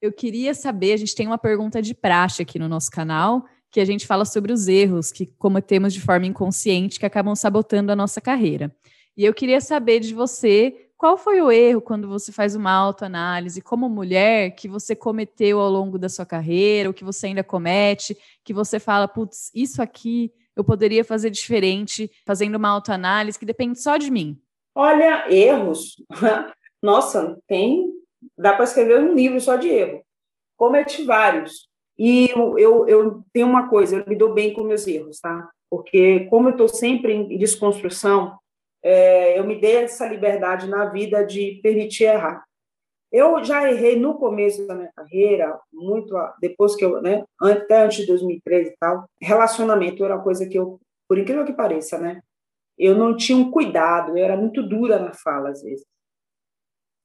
Eu 0.00 0.12
queria 0.12 0.54
saber, 0.54 0.92
a 0.92 0.96
gente 0.96 1.14
tem 1.14 1.26
uma 1.26 1.38
pergunta 1.38 1.80
de 1.80 1.94
praxe 1.94 2.42
aqui 2.42 2.58
no 2.58 2.68
nosso 2.68 2.90
canal, 2.90 3.44
que 3.70 3.80
a 3.80 3.84
gente 3.84 4.06
fala 4.06 4.24
sobre 4.24 4.52
os 4.52 4.68
erros 4.68 5.12
que 5.12 5.26
cometemos 5.38 5.92
de 5.92 6.00
forma 6.00 6.26
inconsciente 6.26 6.98
que 6.98 7.06
acabam 7.06 7.34
sabotando 7.34 7.92
a 7.92 7.96
nossa 7.96 8.20
carreira. 8.20 8.74
E 9.16 9.24
eu 9.24 9.34
queria 9.34 9.60
saber 9.60 10.00
de 10.00 10.14
você 10.14 10.87
qual 10.98 11.16
foi 11.16 11.40
o 11.40 11.50
erro 11.50 11.80
quando 11.80 12.08
você 12.08 12.32
faz 12.32 12.56
uma 12.56 12.72
autoanálise 12.72 13.62
como 13.62 13.88
mulher 13.88 14.50
que 14.50 14.66
você 14.66 14.96
cometeu 14.96 15.60
ao 15.60 15.70
longo 15.70 15.96
da 15.96 16.08
sua 16.08 16.26
carreira, 16.26 16.90
o 16.90 16.92
que 16.94 17.04
você 17.04 17.28
ainda 17.28 17.44
comete, 17.44 18.18
que 18.44 18.52
você 18.52 18.80
fala, 18.80 19.06
putz, 19.06 19.52
isso 19.54 19.80
aqui 19.80 20.32
eu 20.56 20.64
poderia 20.64 21.04
fazer 21.04 21.30
diferente, 21.30 22.10
fazendo 22.26 22.56
uma 22.56 22.68
autoanálise 22.68 23.38
que 23.38 23.46
depende 23.46 23.80
só 23.80 23.96
de 23.96 24.10
mim? 24.10 24.36
Olha, 24.74 25.32
erros. 25.32 26.02
Nossa, 26.82 27.38
tem. 27.46 27.92
Dá 28.36 28.52
para 28.52 28.64
escrever 28.64 28.98
um 29.00 29.14
livro 29.14 29.40
só 29.40 29.54
de 29.54 29.68
erro. 29.68 30.02
Cometi 30.56 31.04
vários. 31.04 31.68
E 31.96 32.28
eu, 32.30 32.58
eu, 32.58 32.88
eu 32.88 33.24
tenho 33.32 33.46
uma 33.46 33.68
coisa, 33.68 33.98
eu 33.98 34.04
me 34.06 34.16
dou 34.16 34.34
bem 34.34 34.52
com 34.52 34.64
meus 34.64 34.84
erros, 34.86 35.20
tá? 35.20 35.48
Porque, 35.70 36.26
como 36.30 36.48
eu 36.48 36.52
estou 36.52 36.68
sempre 36.68 37.12
em 37.12 37.38
desconstrução, 37.38 38.36
é, 38.82 39.38
eu 39.38 39.44
me 39.44 39.60
dei 39.60 39.76
essa 39.76 40.06
liberdade 40.06 40.68
na 40.68 40.86
vida 40.86 41.24
de 41.24 41.60
permitir 41.62 42.04
errar. 42.04 42.44
Eu 43.10 43.42
já 43.42 43.70
errei 43.70 43.98
no 43.98 44.18
começo 44.18 44.66
da 44.66 44.74
minha 44.74 44.92
carreira, 44.94 45.58
muito 45.72 46.14
depois 46.40 46.76
que 46.76 46.84
eu, 46.84 47.00
né, 47.00 47.24
até 47.40 47.84
antes 47.84 47.98
de 47.98 48.06
2013 48.06 48.70
e 48.70 48.76
tal, 48.78 49.08
relacionamento 49.20 50.04
era 50.04 50.16
uma 50.16 50.22
coisa 50.22 50.46
que 50.46 50.58
eu, 50.58 50.78
por 51.08 51.18
incrível 51.18 51.44
que 51.44 51.54
pareça, 51.54 51.98
né, 51.98 52.20
eu 52.76 52.94
não 52.94 53.16
tinha 53.16 53.38
um 53.38 53.50
cuidado, 53.50 54.16
eu 54.16 54.24
era 54.24 54.36
muito 54.36 54.62
dura 54.62 54.98
na 54.98 55.12
fala 55.14 55.50
às 55.50 55.62
vezes. 55.62 55.86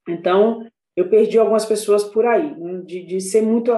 Então, 0.07 0.67
eu 0.95 1.09
perdi 1.09 1.39
algumas 1.39 1.65
pessoas 1.65 2.03
por 2.03 2.25
aí, 2.25 2.53
né, 2.59 2.81
de, 2.85 3.05
de 3.05 3.21
ser 3.21 3.41
muito 3.41 3.71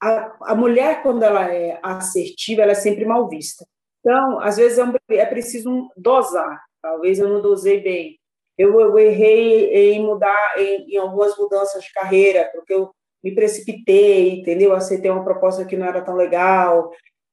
a, 0.00 0.52
a 0.52 0.54
mulher 0.54 1.02
quando 1.02 1.22
ela 1.22 1.52
é 1.52 1.78
assertiva, 1.82 2.62
ela 2.62 2.72
é 2.72 2.76
sempre 2.76 3.04
mal 3.04 3.28
vista. 3.28 3.66
Então, 4.00 4.40
às 4.40 4.56
vezes 4.56 4.78
é, 4.78 5.16
é 5.16 5.26
preciso 5.26 5.88
dosar. 5.96 6.62
Talvez 6.82 7.18
eu 7.18 7.28
não 7.28 7.42
dosei 7.42 7.80
bem 7.80 8.18
eu, 8.58 8.78
eu 8.80 8.98
errei 8.98 9.92
em 9.92 10.04
mudar, 10.04 10.58
em, 10.58 10.92
em, 10.92 10.96
algumas 10.96 11.38
mudanças 11.38 11.84
de 11.84 11.92
carreira, 11.92 12.50
porque 12.52 12.74
eu 12.74 12.90
me 13.22 13.32
precipitei, 13.32 14.40
entendeu? 14.40 14.74
Aceitei 14.74 15.10
uma 15.10 15.24
proposta 15.24 15.64
que 15.64 15.76
não 15.76 15.86
era 15.86 16.02
tão 16.02 16.16
legal, 16.16 16.90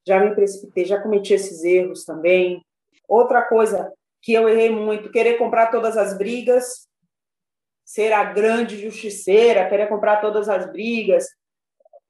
já 0.08 0.20
me 0.20 0.36
precipitei, 0.36 0.86
já 0.86 1.02
cometi 1.02 1.34
esses 1.34 1.64
erros 1.64 2.06
também. 2.06 2.64
Outra 3.08 3.42
coisa 3.42 3.92
que 4.22 4.34
eu 4.34 4.48
errei 4.48 4.70
muito, 4.70 5.12
querer 5.12 5.38
comprar 5.38 5.72
todas 5.72 5.98
as 5.98 6.16
brigas, 6.16 6.88
ser 7.84 8.14
a 8.14 8.24
grande 8.24 8.80
justiceira, 8.80 9.68
querer 9.68 9.88
comprar 9.88 10.22
todas 10.22 10.48
as 10.48 10.72
brigas. 10.72 11.28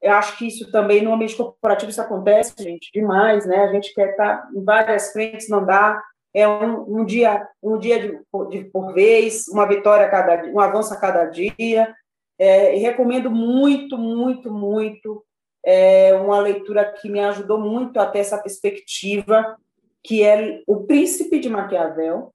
Eu 0.01 0.11
acho 0.13 0.37
que 0.37 0.47
isso 0.47 0.69
também 0.71 1.01
no 1.01 1.13
ambiente 1.13 1.35
corporativo 1.35 1.89
isso 1.89 2.01
acontece, 2.01 2.53
gente, 2.59 2.91
demais, 2.93 3.45
né? 3.45 3.63
A 3.63 3.71
gente 3.71 3.93
quer 3.93 4.09
estar 4.09 4.49
em 4.53 4.63
várias 4.63 5.13
frentes, 5.13 5.47
não 5.47 5.65
dá 5.65 6.01
é 6.35 6.45
um, 6.45 6.99
um 6.99 7.05
dia 7.05 7.47
um 7.63 7.79
dia 7.79 7.97
de, 7.97 8.19
de, 8.49 8.65
por 8.65 8.93
vez, 8.93 9.47
uma 9.47 9.65
vitória 9.65 10.05
a 10.05 10.09
cada 10.09 10.45
um 10.51 10.59
avanço 10.59 10.93
a 10.93 10.99
cada 10.99 11.23
dia. 11.23 11.95
É, 12.37 12.75
e 12.75 12.79
recomendo 12.79 13.31
muito, 13.31 13.97
muito, 13.97 14.51
muito 14.51 15.23
é, 15.65 16.13
uma 16.13 16.37
leitura 16.41 16.91
que 16.91 17.09
me 17.09 17.21
ajudou 17.21 17.57
muito 17.57 17.97
a 17.97 18.05
ter 18.05 18.19
essa 18.19 18.37
perspectiva, 18.37 19.57
que 20.03 20.21
é 20.21 20.61
O 20.67 20.83
Príncipe 20.83 21.39
de 21.39 21.49
Maquiavel. 21.49 22.33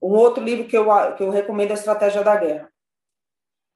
Um 0.00 0.14
outro 0.14 0.44
livro 0.44 0.64
que 0.64 0.78
eu, 0.78 0.86
que 1.16 1.24
eu 1.24 1.30
recomendo 1.30 1.70
é 1.70 1.72
A 1.72 1.74
Estratégia 1.74 2.22
da 2.22 2.36
Guerra. 2.36 2.70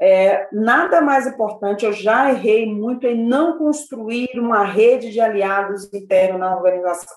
É, 0.00 0.48
nada 0.52 1.00
mais 1.00 1.26
importante, 1.26 1.84
eu 1.84 1.92
já 1.92 2.30
errei 2.30 2.66
muito 2.66 3.06
em 3.06 3.16
não 3.16 3.58
construir 3.58 4.28
uma 4.38 4.62
rede 4.62 5.10
de 5.10 5.20
aliados 5.20 5.92
interno 5.92 6.38
na 6.38 6.54
organização. 6.54 7.16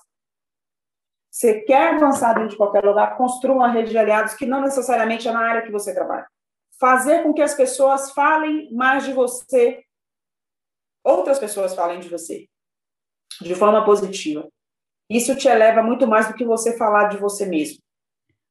Você 1.30 1.60
quer 1.60 1.94
avançar 1.94 2.34
dentro 2.34 2.50
de 2.50 2.56
qualquer 2.56 2.84
lugar, 2.84 3.16
construa 3.16 3.54
uma 3.54 3.70
rede 3.70 3.90
de 3.90 3.98
aliados 3.98 4.34
que 4.34 4.44
não 4.44 4.60
necessariamente 4.60 5.28
é 5.28 5.32
na 5.32 5.40
área 5.40 5.62
que 5.62 5.70
você 5.70 5.94
trabalha. 5.94 6.26
Fazer 6.78 7.22
com 7.22 7.32
que 7.32 7.42
as 7.42 7.54
pessoas 7.54 8.10
falem 8.10 8.72
mais 8.72 9.04
de 9.04 9.12
você, 9.12 9.84
outras 11.04 11.38
pessoas 11.38 11.74
falem 11.74 12.00
de 12.00 12.08
você, 12.08 12.46
de 13.40 13.54
forma 13.54 13.84
positiva. 13.84 14.48
Isso 15.08 15.36
te 15.36 15.46
eleva 15.46 15.82
muito 15.82 16.06
mais 16.06 16.28
do 16.28 16.34
que 16.34 16.44
você 16.44 16.76
falar 16.76 17.08
de 17.08 17.18
você 17.18 17.46
mesmo. 17.46 17.78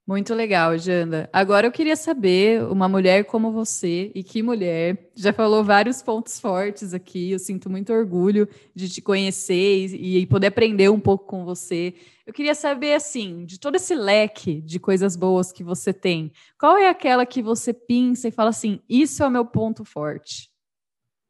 Muito 0.09 0.33
legal, 0.33 0.75
Janda. 0.75 1.29
Agora 1.31 1.67
eu 1.67 1.71
queria 1.71 1.95
saber, 1.95 2.63
uma 2.63 2.89
mulher 2.89 3.25
como 3.25 3.51
você, 3.51 4.11
e 4.15 4.23
que 4.23 4.41
mulher, 4.41 5.11
já 5.13 5.31
falou 5.31 5.63
vários 5.63 6.01
pontos 6.01 6.39
fortes 6.39 6.95
aqui, 6.95 7.29
eu 7.29 7.37
sinto 7.37 7.69
muito 7.69 7.93
orgulho 7.93 8.49
de 8.73 8.89
te 8.89 9.03
conhecer 9.03 9.93
e, 9.93 10.17
e 10.17 10.25
poder 10.25 10.47
aprender 10.47 10.89
um 10.89 10.99
pouco 10.99 11.25
com 11.25 11.45
você. 11.45 11.93
Eu 12.29 12.33
queria 12.33 12.53
saber, 12.53 12.93
assim, 12.93 13.43
de 13.43 13.59
todo 13.59 13.73
esse 13.73 13.95
leque 13.95 14.61
de 14.61 14.79
coisas 14.79 15.15
boas 15.15 15.51
que 15.51 15.63
você 15.63 15.91
tem, 15.91 16.31
qual 16.59 16.77
é 16.77 16.87
aquela 16.87 17.25
que 17.25 17.41
você 17.41 17.73
pinça 17.73 18.27
e 18.27 18.31
fala 18.31 18.51
assim, 18.51 18.79
isso 18.87 19.23
é 19.23 19.27
o 19.27 19.31
meu 19.31 19.43
ponto 19.43 19.83
forte? 19.83 20.47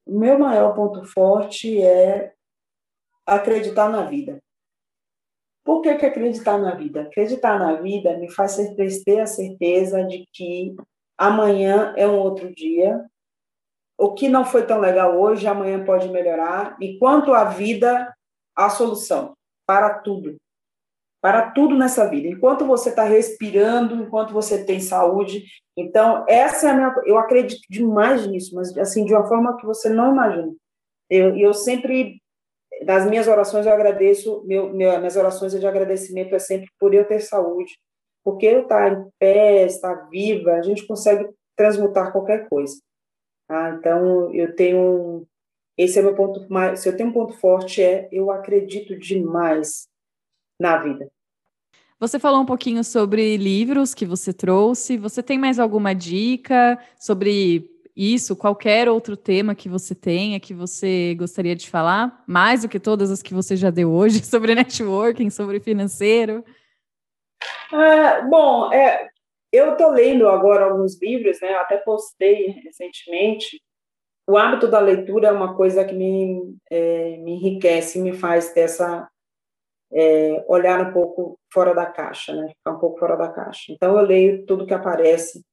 O 0.05 0.19
meu 0.19 0.37
maior 0.37 0.75
ponto 0.75 1.05
forte 1.05 1.81
é 1.81 2.33
acreditar 3.25 3.87
na 3.87 4.07
vida. 4.07 4.43
Por 5.63 5.81
que, 5.81 5.95
que 5.95 6.05
acreditar 6.05 6.57
na 6.57 6.75
vida? 6.75 7.03
Acreditar 7.03 7.57
na 7.57 7.79
vida 7.79 8.17
me 8.17 8.29
faz 8.29 8.57
ter 9.05 9.21
a 9.21 9.25
certeza 9.25 10.03
de 10.03 10.27
que 10.33 10.75
amanhã 11.17 11.93
é 11.95 12.05
um 12.05 12.19
outro 12.19 12.53
dia. 12.53 13.09
O 13.97 14.13
que 14.13 14.27
não 14.27 14.43
foi 14.43 14.67
tão 14.67 14.81
legal 14.81 15.17
hoje, 15.17 15.47
amanhã 15.47 15.81
pode 15.81 16.09
melhorar. 16.09 16.75
E 16.81 16.99
quanto 16.99 17.33
à 17.33 17.45
vida, 17.45 18.13
a 18.53 18.69
solução 18.69 19.33
para 19.65 19.99
tudo. 19.99 20.35
Para 21.21 21.51
tudo 21.51 21.75
nessa 21.75 22.09
vida. 22.09 22.27
Enquanto 22.27 22.65
você 22.65 22.89
está 22.89 23.03
respirando, 23.03 23.95
enquanto 23.95 24.33
você 24.33 24.63
tem 24.63 24.79
saúde. 24.79 25.43
Então, 25.77 26.25
essa 26.27 26.67
é 26.67 26.71
a 26.71 26.73
minha. 26.73 26.95
Eu 27.05 27.17
acredito 27.17 27.61
demais 27.69 28.25
nisso, 28.25 28.55
mas 28.55 28.75
assim, 28.77 29.03
de 29.03 29.13
uma 29.13 29.27
forma 29.27 29.57
que 29.57 29.65
você 29.65 29.89
não 29.89 30.13
imagina. 30.13 30.53
Eu, 31.09 31.35
eu 31.35 31.53
sempre 31.53 32.21
das 32.85 33.05
minhas 33.09 33.27
orações 33.27 33.65
eu 33.65 33.73
agradeço, 33.73 34.43
meu, 34.45 34.73
meu, 34.73 34.97
minhas 34.99 35.15
orações 35.15 35.51
de 35.51 35.67
agradecimento 35.67 36.33
é 36.33 36.39
sempre 36.39 36.69
por 36.79 36.93
eu 36.93 37.05
ter 37.05 37.19
saúde, 37.19 37.77
porque 38.23 38.45
eu 38.45 38.61
estar 38.61 38.93
em 38.93 39.09
pé, 39.19 39.65
estar 39.65 40.09
viva, 40.09 40.53
a 40.53 40.61
gente 40.61 40.87
consegue 40.87 41.29
transmutar 41.57 42.11
qualquer 42.11 42.47
coisa. 42.47 42.79
Ah, 43.49 43.71
então, 43.77 44.33
eu 44.33 44.55
tenho, 44.55 45.25
esse 45.77 45.99
é 45.99 46.01
meu 46.01 46.15
ponto 46.15 46.47
mais, 46.49 46.79
se 46.79 46.87
eu 46.87 46.95
tenho 46.95 47.09
um 47.09 47.13
ponto 47.13 47.33
forte 47.39 47.81
é, 47.81 48.07
eu 48.11 48.31
acredito 48.31 48.97
demais 48.97 49.88
na 50.59 50.77
vida. 50.77 51.09
Você 51.99 52.17
falou 52.17 52.41
um 52.41 52.45
pouquinho 52.45 52.83
sobre 52.83 53.35
livros 53.35 53.93
que 53.93 54.05
você 54.05 54.31
trouxe, 54.31 54.97
você 54.97 55.21
tem 55.21 55.37
mais 55.37 55.59
alguma 55.59 55.93
dica 55.93 56.79
sobre 56.97 57.69
isso, 57.95 58.37
qualquer 58.37 58.87
outro 58.87 59.17
tema 59.17 59.53
que 59.53 59.67
você 59.67 59.93
tenha, 59.93 60.39
que 60.39 60.53
você 60.53 61.13
gostaria 61.15 61.53
de 61.53 61.69
falar, 61.69 62.23
mais 62.25 62.61
do 62.61 62.69
que 62.69 62.79
todas 62.79 63.11
as 63.11 63.21
que 63.21 63.33
você 63.33 63.57
já 63.57 63.69
deu 63.69 63.91
hoje, 63.91 64.23
sobre 64.23 64.55
networking, 64.55 65.29
sobre 65.29 65.59
financeiro? 65.59 66.45
Ah, 67.73 68.21
bom, 68.21 68.71
é, 68.71 69.09
eu 69.51 69.73
estou 69.73 69.91
lendo 69.91 70.29
agora 70.29 70.65
alguns 70.65 71.01
livros, 71.01 71.41
né? 71.41 71.53
até 71.55 71.75
postei 71.77 72.61
recentemente. 72.63 73.61
O 74.25 74.37
hábito 74.37 74.69
da 74.69 74.79
leitura 74.79 75.27
é 75.27 75.31
uma 75.31 75.55
coisa 75.55 75.83
que 75.83 75.93
me, 75.93 76.55
é, 76.71 77.17
me 77.17 77.33
enriquece, 77.33 77.99
me 77.99 78.13
faz 78.13 78.53
ter 78.53 78.61
essa 78.61 79.09
é, 79.91 80.43
olhar 80.47 80.87
um 80.87 80.93
pouco 80.93 81.39
fora 81.51 81.73
da 81.73 81.85
caixa, 81.85 82.33
né? 82.33 82.49
Ficar 82.49 82.71
um 82.71 82.79
pouco 82.79 82.99
fora 82.99 83.15
da 83.15 83.29
caixa. 83.29 83.71
Então 83.71 83.97
eu 83.97 84.05
leio 84.05 84.45
tudo 84.45 84.65
que 84.65 84.73
aparece 84.73 85.43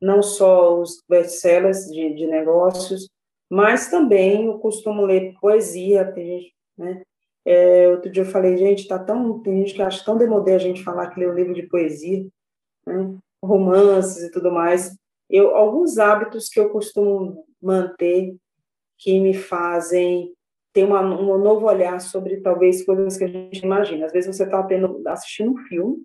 não 0.00 0.22
só 0.22 0.80
os 0.80 1.02
best-sellers 1.08 1.86
de, 1.86 2.14
de 2.14 2.26
negócios, 2.26 3.08
mas 3.50 3.90
também 3.90 4.46
eu 4.46 4.58
costumo 4.58 5.02
ler 5.02 5.34
poesia, 5.40 6.10
tem 6.12 6.40
gente, 6.40 6.54
né? 6.78 7.02
É, 7.44 7.88
outro 7.88 8.10
dia 8.10 8.22
eu 8.22 8.26
falei, 8.26 8.56
gente, 8.56 8.86
tá 8.86 8.98
tão, 8.98 9.40
tem 9.40 9.58
gente 9.58 9.74
que 9.74 9.82
acha 9.82 10.04
tão 10.04 10.16
demodé 10.16 10.54
a 10.54 10.58
gente 10.58 10.84
falar 10.84 11.10
que 11.10 11.18
lê 11.18 11.26
um 11.26 11.34
livro 11.34 11.54
de 11.54 11.62
poesia, 11.64 12.26
né? 12.86 13.18
romances 13.42 14.22
e 14.22 14.30
tudo 14.30 14.52
mais. 14.52 14.94
Eu, 15.28 15.56
alguns 15.56 15.98
hábitos 15.98 16.48
que 16.48 16.60
eu 16.60 16.70
costumo 16.70 17.44
manter 17.60 18.36
que 18.98 19.18
me 19.18 19.32
fazem 19.32 20.32
ter 20.72 20.84
uma, 20.84 21.00
um 21.00 21.38
novo 21.38 21.66
olhar 21.66 22.00
sobre 22.00 22.40
talvez 22.40 22.84
coisas 22.84 23.16
que 23.16 23.24
a 23.24 23.28
gente 23.28 23.64
imagina. 23.64 24.06
Às 24.06 24.12
vezes 24.12 24.36
você 24.36 24.44
está 24.44 24.66
assistindo 25.06 25.52
um 25.52 25.58
filme 25.66 26.04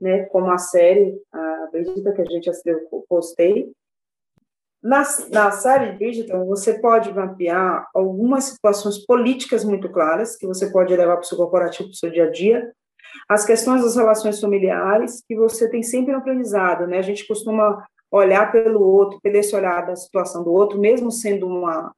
né, 0.00 0.24
como 0.26 0.50
a 0.50 0.58
série 0.58 1.20
a 1.32 1.68
Bridgerton 1.72 2.12
que 2.12 2.22
a 2.22 2.24
gente 2.24 2.50
assistiu, 2.50 3.04
postei. 3.08 3.70
Na, 4.82 5.02
na 5.30 5.50
série 5.50 5.92
Bridgerton, 5.92 6.46
você 6.46 6.78
pode 6.78 7.12
mapear 7.12 7.88
algumas 7.92 8.44
situações 8.44 9.04
políticas 9.04 9.64
muito 9.64 9.90
claras, 9.90 10.36
que 10.36 10.46
você 10.46 10.70
pode 10.70 10.96
levar 10.96 11.16
para 11.16 11.24
o 11.24 11.26
seu 11.26 11.36
corporativo, 11.36 11.88
para 11.88 11.94
o 11.94 11.96
seu 11.96 12.10
dia 12.10 12.24
a 12.24 12.30
dia, 12.30 12.72
as 13.28 13.44
questões 13.44 13.82
das 13.82 13.96
relações 13.96 14.40
familiares, 14.40 15.22
que 15.26 15.34
você 15.34 15.68
tem 15.68 15.82
sempre 15.82 16.14
um 16.14 16.18
aprendizado, 16.18 16.86
né? 16.86 16.98
A 16.98 17.02
gente 17.02 17.26
costuma 17.26 17.84
olhar 18.10 18.52
pelo 18.52 18.80
outro, 18.80 19.18
pelo 19.20 19.36
esse 19.36 19.54
olhar 19.54 19.84
da 19.84 19.96
situação 19.96 20.44
do 20.44 20.52
outro, 20.52 20.78
mesmo 20.78 21.10
sendo 21.10 21.46
uma 21.46 21.92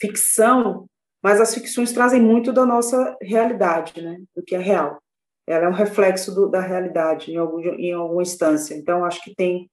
ficção, 0.00 0.86
mas 1.26 1.40
as 1.40 1.52
ficções 1.52 1.92
trazem 1.92 2.22
muito 2.22 2.52
da 2.52 2.64
nossa 2.64 3.16
realidade, 3.20 4.00
né? 4.00 4.18
Do 4.34 4.42
que 4.42 4.54
é 4.54 4.58
real 4.58 5.00
ela 5.46 5.66
é 5.66 5.68
um 5.68 5.72
reflexo 5.72 6.34
do, 6.34 6.48
da 6.48 6.60
realidade 6.60 7.30
em, 7.30 7.36
algum, 7.36 7.60
em 7.60 7.92
alguma 7.92 8.22
instância. 8.22 8.74
Então, 8.74 9.04
acho 9.04 9.22
que 9.22 9.34
tem 9.34 9.70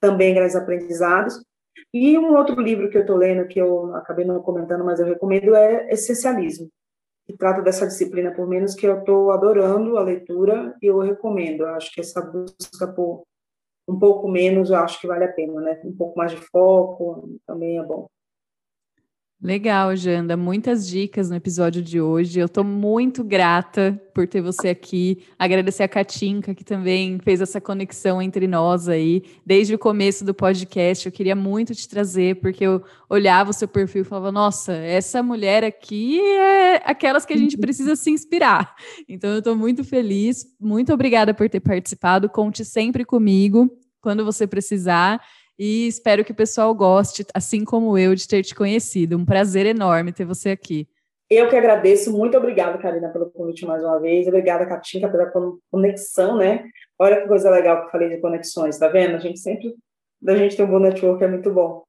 também 0.00 0.34
grandes 0.34 0.54
aprendizados. 0.54 1.42
E 1.92 2.16
um 2.16 2.36
outro 2.36 2.60
livro 2.60 2.88
que 2.88 2.96
eu 2.96 3.00
estou 3.00 3.16
lendo, 3.16 3.48
que 3.48 3.58
eu 3.58 3.94
acabei 3.96 4.24
não 4.24 4.40
comentando, 4.40 4.84
mas 4.84 5.00
eu 5.00 5.06
recomendo, 5.06 5.54
é 5.54 5.92
Essencialismo. 5.92 6.70
que 7.26 7.36
trata 7.36 7.60
dessa 7.60 7.86
disciplina, 7.86 8.32
por 8.32 8.46
menos 8.46 8.74
que 8.74 8.86
eu 8.86 9.00
estou 9.00 9.32
adorando 9.32 9.98
a 9.98 10.02
leitura 10.02 10.76
e 10.80 10.86
eu 10.86 10.98
recomendo. 11.00 11.62
Eu 11.62 11.74
acho 11.74 11.92
que 11.92 12.00
essa 12.00 12.20
busca 12.22 12.86
por 12.86 13.24
um 13.88 13.98
pouco 13.98 14.28
menos, 14.28 14.70
eu 14.70 14.76
acho 14.76 15.00
que 15.00 15.06
vale 15.06 15.24
a 15.24 15.32
pena, 15.32 15.60
né? 15.60 15.80
Um 15.84 15.96
pouco 15.96 16.16
mais 16.18 16.32
de 16.32 16.38
foco 16.38 17.38
também 17.46 17.78
é 17.78 17.82
bom. 17.82 18.08
Legal, 19.42 19.94
Janda. 19.94 20.34
Muitas 20.34 20.88
dicas 20.88 21.28
no 21.28 21.36
episódio 21.36 21.82
de 21.82 22.00
hoje. 22.00 22.40
Eu 22.40 22.46
estou 22.46 22.64
muito 22.64 23.22
grata 23.22 24.00
por 24.14 24.26
ter 24.26 24.40
você 24.40 24.68
aqui. 24.68 25.24
Agradecer 25.38 25.82
a 25.82 25.88
Katinka, 25.88 26.54
que 26.54 26.64
também 26.64 27.18
fez 27.18 27.42
essa 27.42 27.60
conexão 27.60 28.22
entre 28.22 28.46
nós 28.46 28.88
aí. 28.88 29.22
Desde 29.44 29.74
o 29.74 29.78
começo 29.78 30.24
do 30.24 30.32
podcast, 30.32 31.04
eu 31.04 31.12
queria 31.12 31.36
muito 31.36 31.74
te 31.74 31.86
trazer, 31.86 32.40
porque 32.40 32.64
eu 32.64 32.82
olhava 33.10 33.50
o 33.50 33.52
seu 33.52 33.68
perfil 33.68 34.00
e 34.02 34.04
falava: 34.04 34.32
nossa, 34.32 34.72
essa 34.72 35.22
mulher 35.22 35.62
aqui 35.64 36.18
é 36.18 36.76
aquelas 36.90 37.26
que 37.26 37.34
a 37.34 37.38
gente 37.38 37.58
precisa 37.58 37.94
se 37.94 38.10
inspirar. 38.10 38.74
Então, 39.06 39.30
eu 39.30 39.40
estou 39.40 39.54
muito 39.54 39.84
feliz. 39.84 40.46
Muito 40.58 40.94
obrigada 40.94 41.34
por 41.34 41.48
ter 41.50 41.60
participado. 41.60 42.30
Conte 42.30 42.64
sempre 42.64 43.04
comigo 43.04 43.70
quando 44.00 44.24
você 44.24 44.46
precisar 44.46 45.20
e 45.58 45.86
espero 45.86 46.24
que 46.24 46.32
o 46.32 46.34
pessoal 46.34 46.74
goste, 46.74 47.24
assim 47.34 47.64
como 47.64 47.96
eu, 47.96 48.14
de 48.14 48.28
ter 48.28 48.42
te 48.42 48.54
conhecido. 48.54 49.16
Um 49.16 49.24
prazer 49.24 49.66
enorme 49.66 50.12
ter 50.12 50.24
você 50.24 50.50
aqui. 50.50 50.88
Eu 51.28 51.48
que 51.48 51.56
agradeço, 51.56 52.12
muito 52.12 52.36
obrigada, 52.38 52.78
Karina, 52.78 53.08
pelo 53.08 53.30
convite 53.30 53.66
mais 53.66 53.82
uma 53.82 53.98
vez. 53.98 54.28
Obrigada, 54.28 54.66
Katinka, 54.66 55.08
pela 55.08 55.32
conexão, 55.70 56.36
né? 56.36 56.68
Olha 56.98 57.20
que 57.20 57.26
coisa 57.26 57.50
legal 57.50 57.80
que 57.80 57.86
eu 57.86 57.90
falei 57.90 58.08
de 58.10 58.20
conexões, 58.20 58.78
tá 58.78 58.86
vendo? 58.86 59.16
A 59.16 59.18
gente 59.18 59.40
sempre, 59.40 59.74
da 60.22 60.36
gente 60.36 60.56
ter 60.56 60.62
um 60.62 60.70
bom 60.70 60.78
network 60.78 61.24
é 61.24 61.28
muito 61.28 61.52
bom. 61.52 61.82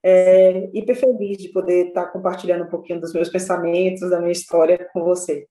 É, 0.00 0.70
hiper 0.72 0.94
feliz 0.94 1.38
de 1.38 1.48
poder 1.48 1.88
estar 1.88 2.06
compartilhando 2.06 2.64
um 2.64 2.68
pouquinho 2.68 3.00
dos 3.00 3.12
meus 3.12 3.28
pensamentos, 3.28 4.10
da 4.10 4.20
minha 4.20 4.32
história 4.32 4.88
com 4.92 5.02
você. 5.02 5.46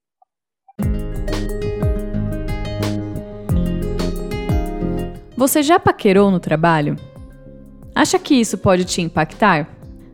Você 5.36 5.62
já 5.62 5.78
paquerou 5.78 6.32
no 6.32 6.40
trabalho? 6.40 6.96
Acha 7.96 8.18
que 8.18 8.34
isso 8.34 8.58
pode 8.58 8.86
te 8.86 9.02
impactar? 9.02 9.70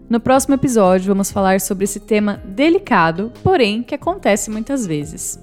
No 0.10 0.20
próximo 0.20 0.56
episódio, 0.56 1.08
vamos 1.08 1.32
falar 1.32 1.62
sobre 1.62 1.86
esse 1.86 2.00
tema 2.00 2.42
delicado, 2.44 3.32
porém 3.44 3.84
que 3.84 3.94
acontece 3.96 4.50
muitas 4.50 4.86
vezes. 4.86 5.40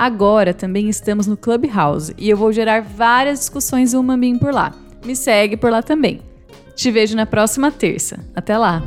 Agora 0.00 0.54
também 0.54 0.88
estamos 0.88 1.26
no 1.26 1.36
Clubhouse 1.36 2.14
e 2.16 2.30
eu 2.30 2.34
vou 2.34 2.50
gerar 2.54 2.80
várias 2.80 3.40
discussões 3.40 3.92
Umambim 3.92 4.38
por 4.38 4.50
lá. 4.50 4.72
Me 5.04 5.14
segue 5.14 5.58
por 5.58 5.70
lá 5.70 5.82
também. 5.82 6.22
Te 6.74 6.90
vejo 6.90 7.14
na 7.14 7.26
próxima 7.26 7.70
terça. 7.70 8.18
Até 8.34 8.56
lá! 8.56 8.82